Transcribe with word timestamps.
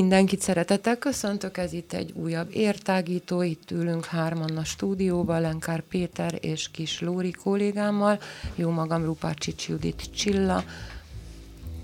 Mindenkit 0.00 0.40
szeretettel 0.40 0.96
köszöntök, 0.96 1.56
ez 1.56 1.72
itt 1.72 1.92
egy 1.92 2.12
újabb 2.14 2.48
értágító, 2.52 3.42
itt 3.42 3.70
ülünk 3.70 4.04
hárman 4.04 4.56
a 4.56 4.64
stúdióban, 4.64 5.40
Lenkár 5.40 5.80
Péter 5.80 6.38
és 6.40 6.70
Kis 6.70 7.00
Lóri 7.00 7.30
kollégámmal, 7.30 8.18
jó 8.54 8.70
magam 8.70 9.04
Rupácsics 9.04 9.68
Judit 9.68 10.10
Csilla. 10.14 10.64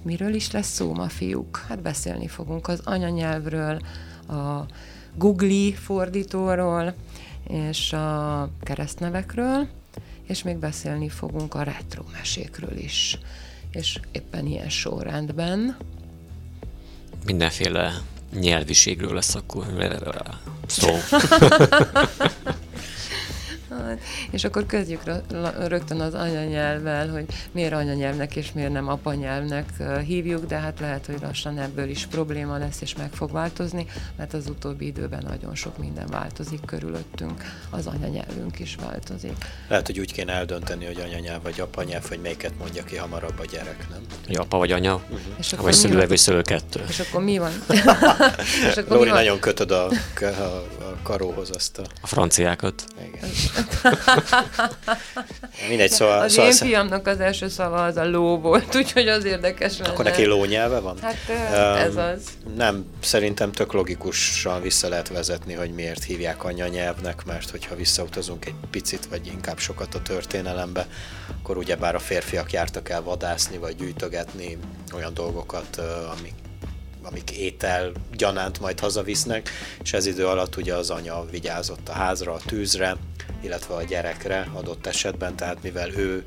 Miről 0.03 0.35
is 0.35 0.51
lesz 0.51 0.73
szó 0.73 0.93
ma, 0.95 1.09
fiúk? 1.09 1.57
Hát 1.69 1.83
beszélni 1.83 2.29
fogunk 2.29 2.69
az 2.69 2.81
anyanyelvről, 2.85 3.81
a 4.29 4.67
Google 5.15 5.73
fordítóról 5.75 6.95
és 7.49 7.93
a 7.93 8.51
keresztnevekről, 8.61 9.69
és 10.27 10.43
még 10.43 10.57
beszélni 10.57 11.09
fogunk 11.09 11.55
a 11.55 11.63
retro 11.63 12.03
mesékről 12.13 12.77
is. 12.77 13.19
És 13.71 14.01
éppen 14.13 14.47
ilyen 14.47 14.69
sorrendben 14.71 15.77
mindenféle 17.25 18.01
nyelviségről 18.41 19.15
lesz 19.15 19.35
akkor 19.35 19.67
szó. 20.67 20.89
És 24.31 24.45
akkor 24.45 24.67
kezdjük 24.67 25.03
rögtön 25.67 26.01
az 26.01 26.15
anyanyelvvel, 26.15 27.09
hogy 27.09 27.25
miért 27.53 27.73
anyanyelvnek 27.73 28.37
és 28.37 28.53
miért 28.53 28.73
nem 28.73 28.89
apanyelvnek 28.89 29.69
hívjuk, 30.07 30.47
de 30.47 30.57
hát 30.57 30.81
lehet, 30.81 31.07
hogy 31.07 31.17
lassan 31.21 31.59
ebből 31.59 31.89
is 31.89 32.07
probléma 32.07 32.59
lesz, 32.59 32.81
és 32.81 32.95
meg 32.95 33.13
fog 33.13 33.33
változni, 33.33 33.87
mert 34.17 34.35
az 34.35 34.49
utóbbi 34.49 34.87
időben 34.87 35.25
nagyon 35.29 35.55
sok 35.55 35.79
minden 35.79 36.07
változik 36.07 36.61
körülöttünk, 36.65 37.43
az 37.71 37.87
anyanyelvünk 37.87 38.59
is 38.59 38.77
változik. 38.81 39.37
Lehet, 39.69 39.87
hogy 39.87 39.99
úgy 39.99 40.13
kéne 40.13 40.33
eldönteni, 40.33 40.85
hogy 40.85 41.01
anyanyelv 41.01 41.43
vagy 41.43 41.61
apanyelv, 41.61 42.09
hogy 42.09 42.19
melyiket 42.23 42.53
mondja 42.59 42.85
ki 42.85 42.97
hamarabb 42.97 43.39
a 43.39 43.45
gyerek, 43.45 43.87
nem? 43.91 44.01
Hogy 44.27 44.37
apa 44.37 44.59
vagy 44.59 44.73
anya, 44.73 44.95
uh-huh. 44.95 45.19
és 45.39 45.53
akkor 45.53 45.65
vagy 45.65 45.75
szülő, 45.75 46.07
vagy 46.07 46.19
szülő 46.19 46.43
kettő. 46.43 46.85
És 46.89 47.01
akkor 47.01 47.25
mi 47.25 47.39
van? 47.39 47.53
és 48.71 48.77
akkor 48.77 48.97
Lóri 48.97 49.05
mi 49.05 49.11
van? 49.11 49.19
nagyon 49.19 49.39
kötöd 49.39 49.71
a, 49.71 49.89
a, 50.21 50.25
a 50.81 50.84
karóhoz 51.05 51.51
azt 51.55 51.79
a... 51.79 51.83
A 52.01 52.07
franciákat. 52.07 52.85
Igen. 53.07 53.31
Mindegy, 55.69 55.91
szóval... 55.91 56.21
Az 56.21 56.33
szóval 56.33 56.51
én 56.51 56.57
fiamnak 56.57 57.07
az 57.07 57.21
első 57.21 57.49
szava 57.49 57.85
az 57.85 57.97
a 57.97 58.11
ló 58.11 58.39
volt, 58.39 58.75
úgyhogy 58.81 59.09
az 59.09 59.25
érdekes 59.25 59.79
lenne. 59.79 59.91
Akkor 59.91 60.05
neki 60.05 60.25
ló 60.25 60.45
nyelve 60.45 60.79
van? 60.79 60.99
Hát 61.01 61.17
um, 61.29 61.77
ez 61.77 61.97
az. 61.97 62.23
Nem, 62.57 62.85
szerintem 63.01 63.53
tök 63.53 63.73
logikusan 63.73 64.63
vissza 64.63 64.89
lehet 64.89 65.09
vezetni, 65.09 65.53
hogy 65.53 65.71
miért 65.71 66.05
hívják 66.05 66.45
anyanyelvnek, 66.45 67.25
mert 67.25 67.51
hogyha 67.51 67.77
visszautazunk 67.77 68.47
egy 68.47 68.55
picit, 68.71 69.07
vagy 69.07 69.27
inkább 69.27 69.59
sokat 69.59 69.95
a 69.95 70.03
történelembe, 70.03 70.87
akkor 71.41 71.57
ugyebár 71.57 71.95
a 71.95 71.99
férfiak 71.99 72.53
jártak 72.53 72.89
el 72.89 73.03
vadászni, 73.03 73.59
vagy 73.59 73.77
gyűjtögetni 73.77 74.59
olyan 74.95 75.15
dolgokat, 75.15 75.81
amik 76.19 76.35
amik 77.05 77.31
étel 77.31 77.93
gyanánt 78.13 78.61
majd 78.61 78.81
hazavisznek, 78.81 79.51
és 79.83 79.93
ez 79.93 80.07
idő 80.07 80.27
alatt 80.27 80.57
ugye 80.57 80.75
az 80.75 80.91
anya 80.91 81.25
vigyázott 81.31 81.89
a 81.89 81.93
házra, 81.93 82.33
a 82.33 82.41
tűzre, 82.47 82.97
illetve 83.41 83.75
a 83.75 83.83
gyerekre 83.83 84.49
adott 84.53 84.87
esetben, 84.87 85.37
tehát 85.37 85.63
mivel 85.63 85.91
ő, 85.91 86.25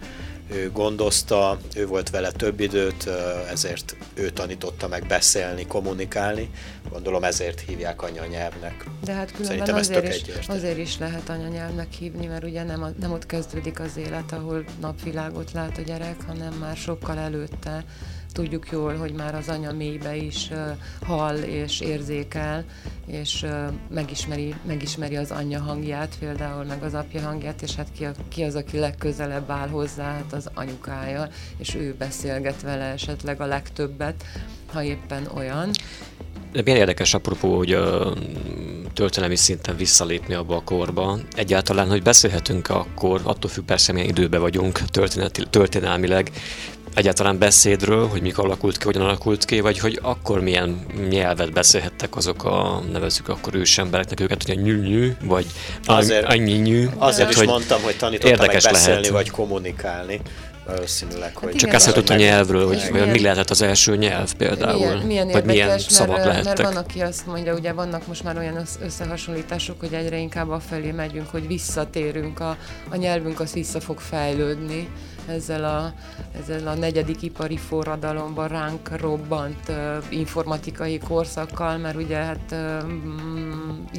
ő 0.52 0.72
gondozta, 0.72 1.58
ő 1.76 1.88
volt 1.88 2.10
vele 2.10 2.32
több 2.32 2.60
időt, 2.60 3.10
ezért 3.50 3.96
ő 4.14 4.30
tanította 4.30 4.88
meg 4.88 5.08
beszélni, 5.08 5.68
kommunikálni. 5.68 6.50
Gondolom 6.90 7.24
ezért 7.24 7.60
hívják 7.60 8.02
anyanyelvnek. 8.02 8.86
De 9.04 9.14
hát 9.14 9.32
különben 9.32 9.76
azért 9.76 10.16
is, 10.16 10.48
azért 10.48 10.78
is 10.78 10.98
lehet 10.98 11.30
anyanyelvnek 11.30 11.92
hívni, 11.92 12.26
mert 12.26 12.44
ugye 12.44 12.64
nem, 12.64 12.96
nem 13.00 13.12
ott 13.12 13.26
kezdődik 13.26 13.80
az 13.80 13.98
élet, 13.98 14.32
ahol 14.32 14.64
napvilágot 14.82 15.52
lát 15.52 15.78
a 15.78 15.82
gyerek, 15.82 16.22
hanem 16.28 16.54
már 16.54 16.76
sokkal 16.76 17.18
előtte 17.18 17.84
tudjuk 18.38 18.72
jól, 18.72 18.96
hogy 18.96 19.14
már 19.14 19.36
az 19.36 19.50
anya 19.50 19.72
mélybe 19.72 20.16
is 20.16 20.52
hall 21.02 21.38
és 21.38 21.80
érzékel, 21.80 22.66
és 23.06 23.46
megismeri, 23.90 24.56
megismeri 24.66 25.16
az 25.16 25.32
anyja 25.32 25.60
hangját 25.60 26.16
például, 26.20 26.64
meg 26.64 26.84
az 26.84 26.94
apja 26.94 27.22
hangját, 27.22 27.62
és 27.62 27.76
hát 27.76 27.88
ki, 27.92 28.06
a, 28.06 28.12
ki 28.28 28.44
az, 28.44 28.56
aki 28.56 28.80
legközelebb 28.80 29.50
áll 29.50 29.68
hozzá, 29.68 30.14
hát 30.14 30.34
az 30.34 30.50
anyukája, 30.54 31.28
és 31.58 31.76
ő 31.76 31.96
beszélget 31.98 32.62
vele 32.62 32.84
esetleg 32.84 33.42
a 33.42 33.46
legtöbbet, 33.46 34.24
ha 34.72 34.84
éppen 34.84 35.28
olyan. 35.36 35.72
De 36.52 36.62
milyen 36.64 36.80
érdekes 36.80 37.14
apropó, 37.14 37.58
hogy 37.58 37.74
a 37.74 38.14
történelmi 38.94 39.36
szinten 39.36 39.78
visszalépni 39.78 40.34
abba 40.34 40.56
a 40.56 40.64
korba. 40.64 41.18
Egyáltalán, 41.36 41.90
hogy 41.90 42.02
beszélhetünk 42.02 42.70
akkor, 42.70 43.22
attól 43.24 43.50
függ 43.50 43.66
persze, 43.66 43.92
milyen 43.94 44.10
időben 44.10 44.42
vagyunk 44.42 44.80
történelmileg, 45.50 46.32
egyáltalán 46.98 47.38
beszédről, 47.38 48.08
hogy 48.08 48.22
mikor 48.22 48.46
alakult 48.46 48.78
ki, 48.78 48.86
hogyan 48.86 49.02
alakult 49.02 49.46
ki, 49.46 49.60
vagy 49.60 49.80
hogy 49.80 50.00
akkor 50.02 50.42
milyen 50.42 50.86
nyelvet 51.10 51.54
beszélhettek 51.54 52.16
azok 52.16 52.44
a, 52.44 52.84
nevezzük 52.92 53.30
akkor 53.30 53.56
ősembereknek 53.56 54.20
őket, 54.20 54.44
hogy 54.44 54.58
a 54.58 54.62
nyű 54.62 55.12
vagy 55.24 55.46
azért, 55.86 56.26
annyi 56.26 56.88
Azért 56.98 57.30
is 57.30 57.36
hogy 57.36 57.48
mondtam, 57.48 57.82
hogy 57.82 57.98
tanítottam 57.98 58.46
meg 58.46 58.60
beszélni, 58.64 59.00
lehet. 59.00 59.10
vagy 59.10 59.30
kommunikálni 59.30 60.22
valószínűleg. 60.68 61.34
Hát 61.34 61.44
hogy 61.44 61.56
Csak 61.56 61.74
ezt 61.74 61.88
tudott 61.88 62.10
a 62.10 62.16
nyelvről, 62.16 62.68
hogy 62.68 62.88
milyen, 62.92 63.10
mi 63.10 63.22
lehetett 63.22 63.50
az 63.50 63.62
első 63.62 63.96
nyelv 63.96 64.34
például, 64.34 64.78
milyen, 64.78 65.06
milyen 65.06 65.28
vagy 65.28 65.46
milyen 65.46 65.68
mert, 65.68 65.90
szavak 65.90 66.26
lehettek. 66.26 66.58
Mert 66.58 66.74
van, 66.74 66.84
aki 66.84 67.02
azt 67.02 67.26
mondja, 67.26 67.54
ugye 67.54 67.74
vannak 67.74 68.08
most 68.08 68.24
már 68.24 68.38
olyan 68.38 68.66
összehasonlítások, 68.82 69.80
hogy 69.80 69.94
egyre 69.94 70.18
inkább 70.18 70.50
a 70.50 70.60
felé 70.60 70.92
megyünk, 70.92 71.30
hogy 71.30 71.48
visszatérünk, 71.48 72.40
a, 72.40 72.58
a 72.90 72.96
nyelvünk 72.96 73.40
az 73.40 73.54
vissza 73.54 73.80
fog 73.80 74.00
fejlődni 74.00 74.90
ezzel 75.28 75.64
a, 75.64 75.94
ezzel 76.42 76.68
a 76.68 76.74
negyedik 76.74 77.22
ipari 77.22 77.58
forradalomban 77.58 78.48
ránk 78.48 79.00
robbant 79.00 79.70
uh, 79.70 79.76
informatikai 80.10 80.98
korszakkal, 80.98 81.78
mert 81.78 81.96
ugye 81.96 82.18
hát 82.18 82.52
uh, 82.52 82.84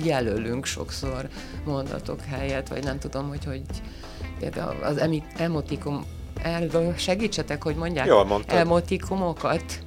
jelölünk 0.04 0.64
sokszor 0.64 1.28
mondatok 1.64 2.20
helyett, 2.20 2.68
vagy 2.68 2.84
nem 2.84 2.98
tudom, 2.98 3.28
hogy 3.28 3.44
hogy 3.44 3.62
az 4.82 5.00
emotikum 5.36 6.04
segítsetek, 6.96 7.62
hogy 7.62 7.76
mondják 7.76 8.06
Jól 8.06 8.42
emotikumokat 8.46 9.82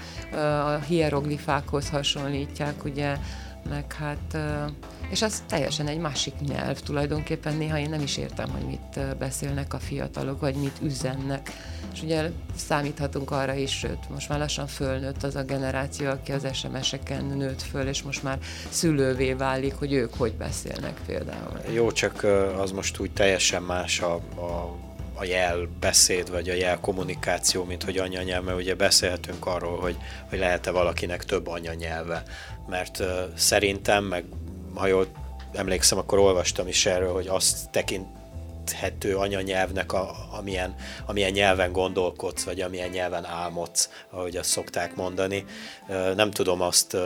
a 0.66 0.76
hieroglifákhoz 0.88 1.90
hasonlítják, 1.90 2.84
ugye, 2.84 3.18
meg 3.70 3.94
hát 3.94 4.38
és 5.12 5.22
az 5.22 5.44
teljesen 5.48 5.88
egy 5.88 5.98
másik 5.98 6.34
nyelv 6.48 6.80
tulajdonképpen, 6.80 7.58
néha 7.58 7.78
én 7.78 7.90
nem 7.90 8.02
is 8.02 8.18
értem, 8.18 8.50
hogy 8.50 8.66
mit 8.66 9.18
beszélnek 9.18 9.74
a 9.74 9.80
fiatalok, 9.80 10.40
vagy 10.40 10.56
mit 10.56 10.78
üzennek. 10.82 11.52
És 11.94 12.02
ugye 12.02 12.30
számíthatunk 12.56 13.32
arra 13.32 13.54
is, 13.54 13.72
sőt, 13.72 14.10
most 14.10 14.30
már 14.30 14.40
lassan 14.40 14.68
fölnőtt 14.68 15.24
az 15.24 15.36
a 15.36 15.44
generáció, 15.44 16.10
aki 16.10 16.32
az 16.32 16.48
SMS-eken 16.54 17.26
nőtt 17.26 17.62
föl, 17.62 17.88
és 17.88 18.02
most 18.02 18.24
már 18.24 18.38
szülővé 18.70 19.34
válik, 19.34 19.76
hogy 19.76 19.94
ők 19.94 20.14
hogy 20.14 20.34
beszélnek 20.34 21.00
például. 21.06 21.60
Jó, 21.74 21.92
csak 21.92 22.24
az 22.58 22.72
most 22.72 23.00
úgy 23.00 23.12
teljesen 23.12 23.64
más 23.64 24.00
a, 24.00 24.14
a 24.16 24.76
a 25.22 25.26
jelbeszéd, 25.26 26.32
vagy 26.32 26.50
a 26.50 26.54
jel 26.54 26.80
kommunikáció, 26.80 27.64
mint 27.64 27.84
hogy 27.84 27.98
anyanyelv, 27.98 28.44
mert 28.44 28.58
ugye 28.58 28.76
beszélhetünk 28.76 29.46
arról, 29.46 29.80
hogy, 29.80 29.98
hogy 30.30 30.40
lehet-e 30.40 30.72
valakinek 30.72 31.24
több 31.24 31.48
anyanyelve, 31.48 32.24
mert 32.70 33.00
uh, 33.00 33.08
szerintem, 33.36 34.04
meg 34.04 34.24
ha 34.76 34.88
jól 34.88 35.08
emlékszem, 35.54 35.98
akkor 35.98 36.20
olvastam 36.20 36.68
is 36.68 36.86
erről, 36.86 37.14
hogy 37.14 37.28
azt 37.28 37.70
tekinthető 38.64 39.16
anyanyelvnek, 39.16 39.94
a, 39.94 40.16
amilyen, 40.38 40.76
amilyen 41.06 41.32
nyelven 41.32 41.72
gondolkodsz, 41.72 42.44
vagy 42.44 42.62
amilyen 42.62 42.90
nyelven 42.90 43.26
álmodsz, 43.26 43.90
ahogy 44.10 44.38
azt 44.38 44.50
szokták 44.50 44.96
mondani. 44.96 45.46
Nem 46.16 46.32
tudom 46.32 46.62
azt 46.62 46.98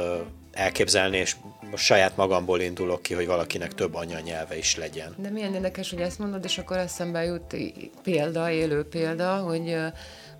elképzelni, 0.51 1.17
és 1.17 1.35
most 1.71 1.83
saját 1.83 2.17
magamból 2.17 2.61
indulok 2.61 3.01
ki, 3.01 3.13
hogy 3.13 3.25
valakinek 3.25 3.73
több 3.73 3.93
anyanyelve 3.93 4.57
is 4.57 4.75
legyen. 4.75 5.15
De 5.17 5.29
milyen 5.29 5.53
érdekes, 5.53 5.89
hogy 5.89 6.01
ezt 6.01 6.19
mondod, 6.19 6.43
és 6.43 6.57
akkor 6.57 6.77
eszembe 6.77 7.23
jut 7.23 7.55
példa, 8.03 8.49
élő 8.49 8.83
példa, 8.83 9.35
hogy 9.35 9.75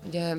ugye 0.06 0.34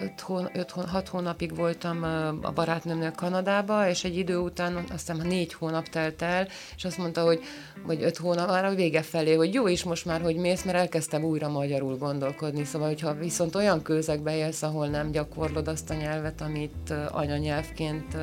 5-6 0.00 1.06
hónapig 1.10 1.56
voltam 1.56 2.02
a 2.42 2.50
barátnőmnél 2.50 3.10
Kanadába, 3.10 3.88
és 3.88 4.04
egy 4.04 4.16
idő 4.16 4.36
után, 4.36 4.76
azt 4.76 4.90
hiszem 4.90 5.26
négy 5.26 5.52
hónap 5.52 5.88
telt 5.88 6.22
el, 6.22 6.48
és 6.76 6.84
azt 6.84 6.98
mondta, 6.98 7.22
hogy 7.22 7.40
vagy 7.86 8.02
öt 8.02 8.16
hónap 8.16 8.48
már 8.48 8.64
a 8.64 8.74
vége 8.74 9.02
felé, 9.02 9.34
hogy 9.34 9.54
jó 9.54 9.66
is 9.66 9.84
most 9.84 10.04
már, 10.04 10.20
hogy 10.20 10.36
mész, 10.36 10.64
mert 10.64 10.78
elkezdtem 10.78 11.24
újra 11.24 11.48
magyarul 11.48 11.96
gondolkodni. 11.96 12.64
Szóval, 12.64 12.88
hogyha 12.88 13.14
viszont 13.14 13.54
olyan 13.54 13.82
közegbe 13.82 14.36
élsz, 14.36 14.62
ahol 14.62 14.86
nem 14.86 15.10
gyakorlod 15.10 15.68
azt 15.68 15.90
a 15.90 15.94
nyelvet, 15.94 16.40
amit 16.40 16.94
anyanyelvként 17.10 18.16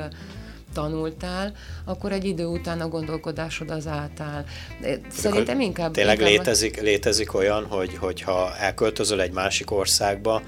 tanultál, 0.76 1.52
akkor 1.84 2.12
egy 2.12 2.24
idő 2.24 2.44
után 2.44 2.80
a 2.80 2.88
gondolkodásod 2.88 3.70
az 3.70 3.86
átáll. 3.86 4.44
Szerintem 5.08 5.60
inkább... 5.60 5.92
Tényleg 5.92 6.18
inkább 6.18 6.32
létezik, 6.32 6.80
létezik 6.80 7.34
olyan, 7.34 7.64
hogy, 7.64 7.96
hogyha 7.96 8.56
elköltözöl 8.56 9.20
egy 9.20 9.32
másik 9.32 9.70
országba, 9.70 10.42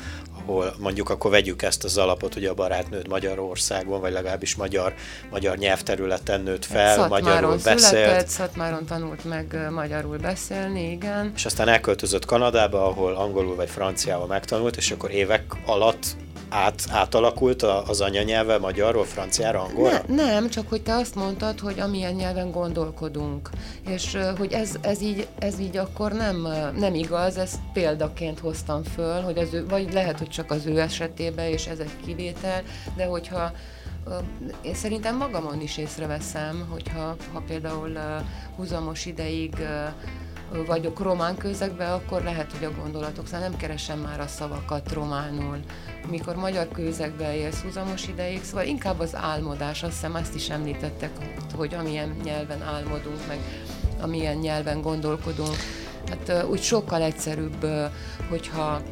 ahol 0.48 0.74
mondjuk 0.78 1.10
akkor 1.10 1.30
vegyük 1.30 1.62
ezt 1.62 1.84
az 1.84 1.98
alapot, 1.98 2.34
hogy 2.34 2.44
a 2.44 2.54
barátnőd 2.54 3.08
Magyarországon, 3.08 4.00
vagy 4.00 4.12
legalábbis 4.12 4.54
magyar, 4.54 4.94
magyar 5.30 5.56
nyelvterületen 5.56 6.40
nőtt 6.40 6.64
fel, 6.64 6.96
Szatmáron 6.96 7.24
magyarul 7.24 7.56
beszélt. 7.64 7.78
Született, 7.78 8.26
Szatmáron 8.26 8.86
tanult 8.86 9.24
meg 9.24 9.68
magyarul 9.70 10.16
beszélni, 10.16 10.90
igen. 10.90 11.32
És 11.34 11.44
aztán 11.44 11.68
elköltözött 11.68 12.24
Kanadába, 12.24 12.86
ahol 12.86 13.14
angolul 13.14 13.54
vagy 13.54 13.70
franciával 13.70 14.26
megtanult, 14.26 14.76
és 14.76 14.90
akkor 14.90 15.10
évek 15.10 15.44
alatt 15.66 16.16
át, 16.48 16.86
átalakult 16.90 17.62
az 17.62 18.00
anyanyelve 18.00 18.58
magyarról, 18.58 19.04
franciára, 19.04 19.62
angolra? 19.62 20.02
Ne, 20.06 20.14
nem, 20.14 20.48
csak 20.48 20.68
hogy 20.68 20.82
te 20.82 20.94
azt 20.94 21.14
mondtad, 21.14 21.60
hogy 21.60 21.80
amilyen 21.80 22.14
nyelven 22.14 22.50
gondolkodunk, 22.50 23.50
és 23.88 24.16
hogy 24.38 24.52
ez, 24.52 24.74
ez, 24.80 25.02
így, 25.02 25.26
ez 25.38 25.58
így 25.60 25.76
akkor 25.76 26.12
nem, 26.12 26.48
nem 26.76 26.94
igaz, 26.94 27.36
ezt 27.36 27.58
példaként 27.72 28.38
hoztam 28.38 28.82
föl, 28.82 29.20
hogy 29.20 29.38
az 29.38 29.54
ő, 29.54 29.66
vagy 29.66 29.92
lehet, 29.92 30.18
hogy 30.18 30.28
csak 30.28 30.50
az 30.50 30.66
ő 30.66 30.80
esetében, 30.80 31.46
és 31.46 31.66
ez 31.66 31.78
egy 31.78 31.96
kivétel, 32.04 32.62
de 32.96 33.04
hogyha 33.04 33.52
én 34.62 34.74
szerintem 34.74 35.16
magamon 35.16 35.60
is 35.60 35.76
észreveszem, 35.76 36.66
hogyha 36.70 37.16
ha 37.32 37.42
például 37.46 37.98
húzamos 38.56 39.06
ideig 39.06 39.54
vagyok 40.66 41.00
román 41.00 41.36
közegben, 41.36 41.92
akkor 41.92 42.22
lehet, 42.22 42.52
hogy 42.52 42.64
a 42.64 42.80
gondolatok, 42.80 43.26
szóval 43.26 43.48
nem 43.48 43.56
keresem 43.56 43.98
már 43.98 44.20
a 44.20 44.26
szavakat 44.26 44.92
románul. 44.92 45.58
Mikor 46.10 46.36
magyar 46.36 46.68
közegben 46.68 47.32
élsz 47.32 47.60
húzamos 47.60 48.08
ideig, 48.08 48.44
szóval 48.44 48.64
inkább 48.64 49.00
az 49.00 49.14
álmodás, 49.14 49.82
azt 49.82 49.92
hiszem 49.92 50.14
azt 50.14 50.34
is 50.34 50.48
említettek, 50.50 51.10
hogy 51.54 51.74
amilyen 51.74 52.16
nyelven 52.24 52.62
álmodunk, 52.62 53.26
meg 53.28 53.38
amilyen 54.00 54.36
nyelven 54.36 54.80
gondolkodunk. 54.80 55.56
Hát 56.08 56.44
úgy 56.50 56.62
sokkal 56.62 57.02
egyszerűbb, 57.02 57.66
hogyha 58.28 58.82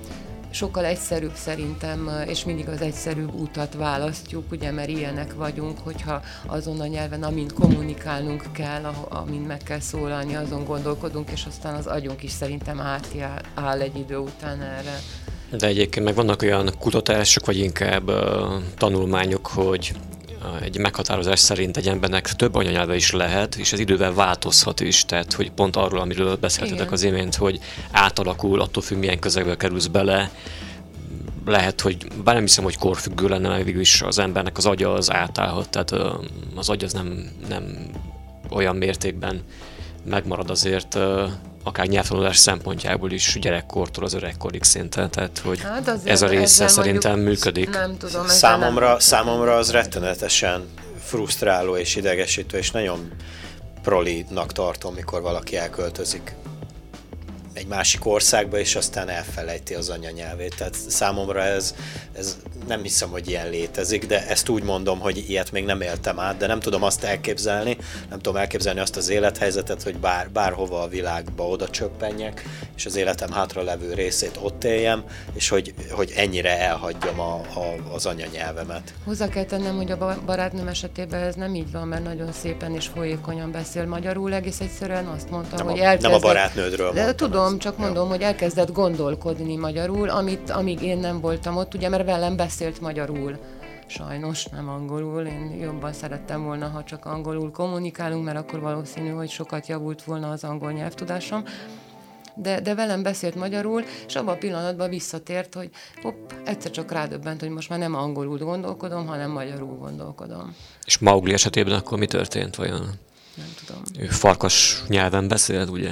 sokkal 0.57 0.85
egyszerűbb 0.85 1.35
szerintem, 1.35 2.11
és 2.29 2.45
mindig 2.45 2.69
az 2.69 2.81
egyszerűbb 2.81 3.35
utat 3.35 3.75
választjuk, 3.75 4.51
ugye, 4.51 4.71
mert 4.71 4.89
ilyenek 4.89 5.35
vagyunk, 5.35 5.79
hogyha 5.79 6.23
azon 6.47 6.81
a 6.81 6.87
nyelven, 6.87 7.23
amin 7.23 7.49
kommunikálnunk 7.55 8.43
kell, 8.53 8.85
amin 9.09 9.41
meg 9.41 9.59
kell 9.65 9.81
szólalni, 9.81 10.35
azon 10.35 10.65
gondolkodunk, 10.65 11.31
és 11.31 11.45
aztán 11.49 11.75
az 11.75 11.87
agyunk 11.87 12.23
is 12.23 12.31
szerintem 12.31 12.81
átáll 12.81 13.81
egy 13.81 13.97
idő 13.97 14.17
után 14.17 14.61
erre. 14.61 14.99
De 15.59 15.67
egyébként 15.67 16.05
meg 16.05 16.15
vannak 16.15 16.43
olyan 16.43 16.71
kutatások, 16.79 17.47
vagy 17.47 17.59
inkább 17.59 18.09
uh, 18.09 18.63
tanulmányok, 18.77 19.47
hogy 19.47 19.93
egy 20.61 20.79
meghatározás 20.79 21.41
szerint 21.41 21.77
egy 21.77 21.89
embernek 21.89 22.33
több 22.33 22.55
anyanyelve 22.55 22.95
is 22.95 23.13
lehet, 23.13 23.55
és 23.55 23.73
ez 23.73 23.79
idővel 23.79 24.15
változhat 24.15 24.81
is, 24.81 25.05
tehát 25.05 25.33
hogy 25.33 25.51
pont 25.51 25.77
arról, 25.77 26.01
amiről 26.01 26.37
beszéltetek 26.37 26.93
az 26.93 27.03
imént, 27.03 27.35
hogy 27.35 27.59
átalakul, 27.91 28.61
attól 28.61 28.83
függ, 28.83 28.99
milyen 28.99 29.19
közegbe 29.19 29.57
kerülsz 29.57 29.87
bele, 29.87 30.31
lehet, 31.47 31.81
hogy 31.81 32.07
bár 32.25 32.35
nem 32.35 32.45
hiszem, 32.45 32.65
hogy 32.65 32.77
korfüggő 32.77 33.29
lenne, 33.29 33.49
mert 33.49 33.65
végül 33.65 33.81
is 33.81 34.03
az 34.03 34.19
embernek 34.19 34.57
az 34.57 34.67
agya 34.67 34.93
az 34.93 35.13
átállhat, 35.13 35.69
tehát 35.69 35.93
az 36.55 36.69
agy 36.69 36.85
az 36.85 36.93
nem, 36.93 37.31
nem 37.49 37.91
olyan 38.51 38.77
mértékben 38.77 39.43
megmarad 40.05 40.51
azért 40.51 40.99
akár 41.67 41.87
nyelvtanulás 41.87 42.37
szempontjából 42.37 43.11
is 43.11 43.39
gyerekkortól 43.41 44.05
az 44.05 44.15
öregkorig 44.15 44.63
szinten, 44.63 45.11
tehát 45.11 45.39
hogy 45.45 45.61
hát 45.61 45.99
ez 46.05 46.23
a 46.23 46.27
része 46.27 46.69
szerintem 46.69 47.21
működik. 47.21 47.71
Nem 47.71 47.97
tudom. 47.97 48.27
Számomra, 48.27 48.89
nem... 48.89 48.99
számomra 48.99 49.57
az 49.57 49.71
rettenetesen 49.71 50.65
frusztráló 51.05 51.77
és 51.77 51.97
idegesítő, 51.97 52.59
és 52.59 52.71
nagyon 52.71 53.11
prolinak 53.83 54.53
tartom, 54.53 54.95
mikor 54.95 55.23
valaki 55.23 55.57
elköltözik 55.57 56.35
egy 57.57 57.67
másik 57.67 58.07
országba, 58.07 58.59
és 58.59 58.77
aztán 58.77 59.09
elfelejti 59.09 59.75
az 59.75 59.89
anyanyelvét. 59.89 60.55
Tehát 60.57 60.75
számomra 60.89 61.43
ez, 61.43 61.75
ez 62.13 62.37
nem 62.67 62.83
hiszem, 62.83 63.11
hogy 63.11 63.29
ilyen 63.29 63.51
létezik, 63.51 64.07
de 64.07 64.27
ezt 64.29 64.49
úgy 64.49 64.63
mondom, 64.63 64.99
hogy 64.99 65.25
ilyet 65.29 65.53
még 65.53 65.65
nem 65.65 65.81
éltem 65.81 66.19
át, 66.21 66.37
de 66.37 66.47
nem 66.47 66.61
tudom 66.61 66.83
azt 66.83 67.05
elképzelni, 67.05 67.77
nem 68.09 68.19
tudom 68.19 68.37
elképzelni 68.37 68.81
azt 68.81 68.97
az 68.97 69.09
élethelyzetet, 69.09 69.83
hogy 69.83 69.97
bár, 69.97 70.31
bárhova 70.31 70.83
a 70.83 70.89
világba 70.89 71.49
oda 71.49 71.69
csöppenjek, 71.69 72.45
és 72.77 72.87
az 72.87 72.97
életem 72.97 73.33
hátra 73.33 73.63
levő 73.63 73.95
részét 73.95 74.39
ott 74.41 74.65
éljem, 74.65 75.05
és 75.33 75.49
hogy, 75.49 75.75
hogy 75.91 76.13
ennyire 76.17 76.61
elhagyjam 76.61 77.21
a, 77.21 77.35
a, 77.35 77.95
az 77.95 78.07
anyanyelvemet. 78.07 78.95
Hozzá 79.05 79.29
kell 79.29 79.45
tennem, 79.45 79.77
hogy 79.77 79.91
a 79.91 80.19
barátnőm 80.27 80.69
esetében 80.69 81.23
ez 81.23 81.35
nem 81.35 81.55
így 81.55 81.73
van, 81.73 81.89
mert 81.89 82.05
nagyon 82.05 82.33
szépen 82.33 82.75
és 82.75 82.87
folyékonyan 82.87 83.51
beszél 83.51 83.87
magyarul, 83.87 84.35
egész 84.35 84.61
egyszerűen 84.61 85.07
azt 85.07 85.31
mondta, 85.31 85.57
nem 85.57 85.67
hogy 85.67 85.79
elkezdett... 85.79 86.11
Nem 86.11 86.21
a 86.21 86.23
barátnődről 86.23 86.93
De 86.93 87.15
tudom, 87.15 87.46
azt. 87.53 87.59
csak 87.59 87.79
mondom, 87.79 88.09
hogy 88.09 88.23
elkezdett 88.23 88.73
gondolkodni 88.73 89.57
magyarul, 89.57 90.09
amit, 90.09 90.51
amíg 90.51 90.83
én 90.83 90.99
nem 90.99 91.21
voltam 91.21 91.57
ott, 91.57 91.75
ugye, 91.75 91.89
mert 91.89 92.05
velem 92.05 92.37
beszélt 92.37 92.81
magyarul 92.81 93.39
sajnos 93.89 94.45
nem 94.45 94.69
angolul. 94.69 95.27
Én 95.27 95.59
jobban 95.61 95.93
szerettem 95.93 96.45
volna, 96.45 96.69
ha 96.69 96.85
csak 96.85 97.05
angolul 97.05 97.51
kommunikálunk, 97.51 98.25
mert 98.25 98.39
akkor 98.39 98.61
valószínű, 98.61 99.09
hogy 99.09 99.29
sokat 99.29 99.67
javult 99.67 100.03
volna 100.03 100.31
az 100.31 100.45
angol 100.45 100.73
nyelvtudásom 100.73 101.45
de, 102.37 102.61
de 102.61 102.75
velem 102.75 103.03
beszélt 103.03 103.35
magyarul, 103.35 103.85
és 104.07 104.15
abban 104.15 104.35
a 104.35 104.39
pillanatban 104.39 104.89
visszatért, 104.89 105.55
hogy 105.55 105.71
hopp, 106.03 106.31
egyszer 106.45 106.71
csak 106.71 106.93
rádöbbent, 106.93 107.41
hogy 107.41 107.49
most 107.49 107.69
már 107.69 107.79
nem 107.79 107.95
angolul 107.95 108.39
gondolkodom, 108.39 109.07
hanem 109.07 109.31
magyarul 109.31 109.77
gondolkodom. 109.77 110.55
És 110.85 110.99
Maugli 110.99 111.33
esetében 111.33 111.75
akkor 111.75 111.99
mi 111.99 112.07
történt 112.07 112.57
vajon? 112.57 112.81
Nem 113.37 113.55
tudom. 113.65 113.83
Ő 113.99 114.07
farkas 114.07 114.83
nyelven 114.89 115.29
beszélt, 115.29 115.71
ugye? 115.71 115.91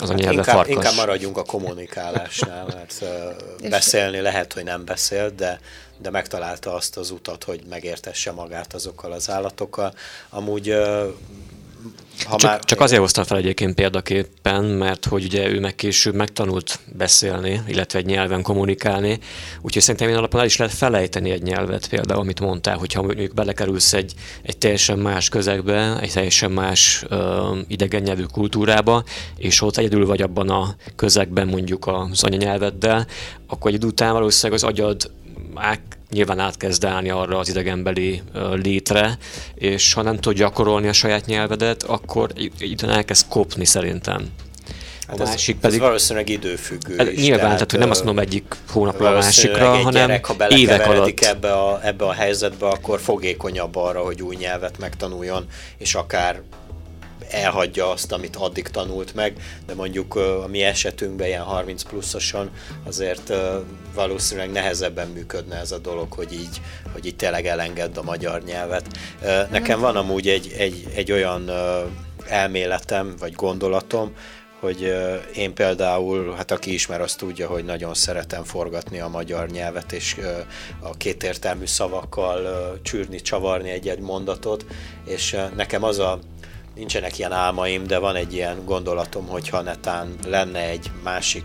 Az 0.00 0.10
a 0.10 0.12
hát 0.12 0.20
inkább, 0.32 0.44
farkas. 0.44 0.74
inkább 0.74 0.94
maradjunk 0.94 1.36
a 1.36 1.44
kommunikálásnál, 1.44 2.66
mert 2.66 3.04
beszélni 3.70 4.20
lehet, 4.20 4.52
hogy 4.52 4.64
nem 4.64 4.84
beszél, 4.84 5.30
de, 5.30 5.60
de 5.98 6.10
megtalálta 6.10 6.74
azt 6.74 6.96
az 6.96 7.10
utat, 7.10 7.44
hogy 7.44 7.62
megértesse 7.68 8.32
magát 8.32 8.74
azokkal 8.74 9.12
az 9.12 9.30
állatokkal. 9.30 9.94
Amúgy 10.28 10.76
ha 12.24 12.36
csak, 12.36 12.50
már... 12.50 12.64
csak 12.64 12.80
azért 12.80 13.00
hoztam 13.00 13.24
fel 13.24 13.36
egyébként 13.36 13.74
példaképpen, 13.74 14.64
mert 14.64 15.04
hogy 15.04 15.24
ugye 15.24 15.48
ő 15.48 15.60
meg 15.60 15.74
később 15.74 16.14
megtanult 16.14 16.78
beszélni, 16.96 17.62
illetve 17.66 17.98
egy 17.98 18.06
nyelven 18.06 18.42
kommunikálni, 18.42 19.18
úgyhogy 19.60 19.82
szerintem 19.82 20.08
én 20.08 20.16
alapon 20.16 20.40
el 20.40 20.46
is 20.46 20.56
lehet 20.56 20.74
felejteni 20.74 21.30
egy 21.30 21.42
nyelvet, 21.42 21.88
például 21.88 22.20
amit 22.20 22.40
mondtál, 22.40 22.76
hogyha 22.76 23.02
mondjuk 23.02 23.34
belekerülsz 23.34 23.92
egy, 23.92 24.14
egy 24.42 24.58
teljesen 24.58 24.98
más 24.98 25.28
közegbe, 25.28 26.00
egy 26.00 26.12
teljesen 26.12 26.50
más 26.50 27.04
uh, 27.10 27.18
idegen 27.68 28.02
nyelvű 28.02 28.24
kultúrába, 28.24 29.04
és 29.36 29.62
ott 29.62 29.76
egyedül 29.76 30.06
vagy 30.06 30.22
abban 30.22 30.48
a 30.48 30.74
közegben 30.96 31.46
mondjuk 31.46 31.86
az 31.86 32.24
anyanyelveddel, 32.24 33.06
akkor 33.46 33.70
egy 33.70 33.76
idő 33.76 33.86
után 33.86 34.12
valószínűleg 34.12 34.62
az 34.62 34.68
agyad 34.68 35.10
nyilván 36.10 36.38
átkezd 36.38 36.84
állni 36.84 37.10
arra 37.10 37.38
az 37.38 37.48
idegenbeli 37.48 38.22
létre, 38.62 39.18
és 39.54 39.92
ha 39.92 40.02
nem 40.02 40.16
tud 40.16 40.36
gyakorolni 40.36 40.88
a 40.88 40.92
saját 40.92 41.26
nyelvedet, 41.26 41.82
akkor 41.82 42.30
itt 42.58 42.82
elkezd 42.82 43.28
kopni 43.28 43.64
szerintem. 43.64 44.28
Hát 45.10 45.20
a 45.20 45.24
másik 45.24 45.54
ez, 45.54 45.60
pedig... 45.60 45.78
Ez 45.78 45.84
valószínűleg 45.84 46.28
időfüggő 46.28 46.98
ez, 46.98 47.08
is. 47.08 47.18
Nyilván, 47.18 47.38
tehát, 47.38 47.54
tehát, 47.54 47.70
hogy 47.70 47.80
nem 47.80 47.90
azt 47.90 48.04
mondom 48.04 48.24
egyik 48.24 48.54
hónapra 48.68 49.08
a 49.08 49.12
másikra, 49.12 49.74
egy 49.76 49.82
hanem 49.82 50.06
gyerek, 50.06 50.26
ha 50.26 50.48
évek 50.48 50.86
alatt. 50.86 51.20
Ebbe 51.20 51.52
a, 51.52 51.80
ebbe 51.82 52.04
a 52.04 52.12
helyzetbe, 52.12 52.66
akkor 52.66 53.00
fogékonyabb 53.00 53.76
arra, 53.76 54.00
hogy 54.00 54.22
új 54.22 54.36
nyelvet 54.36 54.78
megtanuljon, 54.78 55.46
és 55.78 55.94
akár 55.94 56.42
elhagyja 57.30 57.90
azt, 57.90 58.12
amit 58.12 58.36
addig 58.36 58.68
tanult 58.68 59.14
meg, 59.14 59.36
de 59.66 59.74
mondjuk 59.74 60.14
a 60.14 60.46
mi 60.48 60.62
esetünkben 60.62 61.26
ilyen 61.26 61.42
30 61.42 61.82
pluszosan 61.82 62.50
azért 62.86 63.32
valószínűleg 63.94 64.50
nehezebben 64.50 65.08
működne 65.08 65.56
ez 65.56 65.72
a 65.72 65.78
dolog, 65.78 66.12
hogy 66.12 66.32
így, 66.32 66.60
hogy 66.92 67.06
így 67.06 67.16
tényleg 67.16 67.46
elengedd 67.46 67.98
a 67.98 68.02
magyar 68.02 68.42
nyelvet. 68.42 68.86
Nekem 69.50 69.80
van 69.80 69.96
amúgy 69.96 70.28
egy, 70.28 70.54
egy, 70.58 70.86
egy 70.94 71.12
olyan 71.12 71.50
elméletem, 72.26 73.14
vagy 73.18 73.32
gondolatom, 73.32 74.14
hogy 74.60 74.94
én 75.34 75.54
például, 75.54 76.34
hát 76.34 76.50
aki 76.50 76.72
ismer, 76.72 77.00
azt 77.00 77.18
tudja, 77.18 77.48
hogy 77.48 77.64
nagyon 77.64 77.94
szeretem 77.94 78.44
forgatni 78.44 79.00
a 79.00 79.08
magyar 79.08 79.48
nyelvet, 79.48 79.92
és 79.92 80.16
a 80.80 80.96
kétértelmű 80.96 81.66
szavakkal 81.66 82.78
csűrni, 82.82 83.20
csavarni 83.20 83.70
egy-egy 83.70 84.00
mondatot, 84.00 84.66
és 85.06 85.36
nekem 85.56 85.82
az 85.82 85.98
a 85.98 86.18
nincsenek 86.74 87.18
ilyen 87.18 87.32
álmaim, 87.32 87.86
de 87.86 87.98
van 87.98 88.16
egy 88.16 88.32
ilyen 88.32 88.64
gondolatom, 88.64 89.26
hogyha 89.26 89.60
netán 89.60 90.14
lenne 90.26 90.60
egy 90.60 90.90
másik 91.02 91.44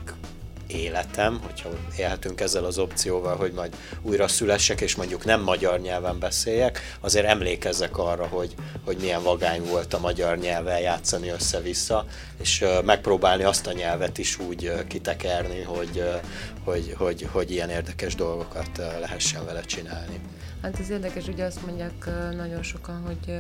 életem, 0.68 1.40
hogyha 1.44 1.70
élhetünk 1.98 2.42
ezzel 2.42 2.64
az 2.64 2.78
opcióval, 2.78 3.36
hogy 3.36 3.52
majd 3.52 3.76
újra 4.02 4.28
szülessek, 4.28 4.82
és 4.82 4.96
mondjuk 4.96 5.26
nem 5.26 5.42
magyar 5.42 5.80
nyelven 5.80 6.20
beszéljek, 6.20 6.98
azért 7.00 7.26
emlékezzek 7.26 7.98
arra, 7.98 8.28
hogy, 8.28 8.56
hogy 8.86 8.98
milyen 8.98 9.24
vagány 9.24 9.64
volt 9.64 9.94
a 9.94 10.00
magyar 10.00 10.38
nyelven 10.38 10.80
játszani 10.80 11.30
össze-vissza, 11.30 12.06
és 12.42 12.66
megpróbálni 12.86 13.44
azt 13.44 13.68
a 13.68 13.72
nyelvet 13.74 14.18
is 14.18 14.40
úgy 14.40 14.72
kitekerni, 14.88 15.62
hogy, 15.62 16.04
hogy, 16.64 16.96
hogy, 16.98 17.28
hogy 17.32 17.52
ilyen 17.52 17.70
érdekes 17.70 18.16
dolgokat 18.16 18.78
lehessen 19.00 19.46
vele 19.46 19.62
csinálni. 19.62 20.20
Hát 20.62 20.80
ez 20.80 20.90
érdekes, 20.90 21.28
ugye 21.28 21.44
azt 21.44 21.66
mondják 21.66 22.10
nagyon 22.36 22.64
sokan, 22.64 23.02
hogy 23.06 23.38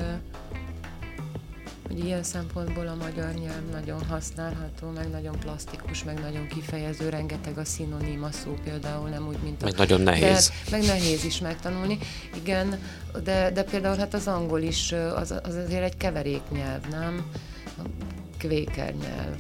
hogy 1.88 2.06
ilyen 2.06 2.24
szempontból 2.24 2.88
a 2.88 2.96
magyar 2.96 3.34
nyelv 3.34 3.70
nagyon 3.72 4.06
használható, 4.06 4.89
meg 4.96 5.10
nagyon 5.10 5.39
plastikus, 5.39 6.04
meg 6.04 6.20
nagyon 6.20 6.48
kifejező, 6.48 7.10
rengeteg 7.10 7.58
a 7.58 7.65
szinoníma 7.65 8.32
szó 8.32 8.58
például, 8.63 9.10
nem 9.10 9.27
úgy, 9.27 9.38
mint 9.44 9.62
a... 9.62 9.65
Meg 9.65 9.75
nagyon 9.75 10.01
nehéz. 10.01 10.51
De, 10.70 10.77
meg 10.77 10.86
nehéz 10.86 11.24
is 11.24 11.39
megtanulni, 11.39 11.98
igen, 12.36 12.80
de, 13.24 13.51
de 13.51 13.63
például 13.63 13.98
hát 13.98 14.13
az 14.13 14.27
angol 14.27 14.62
is, 14.62 14.92
az, 14.92 15.32
az 15.44 15.56
azért 15.56 15.84
egy 15.84 15.98
keveréknyelv, 15.98 16.82
nem? 16.89 17.25
A 17.77 17.82
kvéker 18.38 18.94
nyelv. 18.94 19.39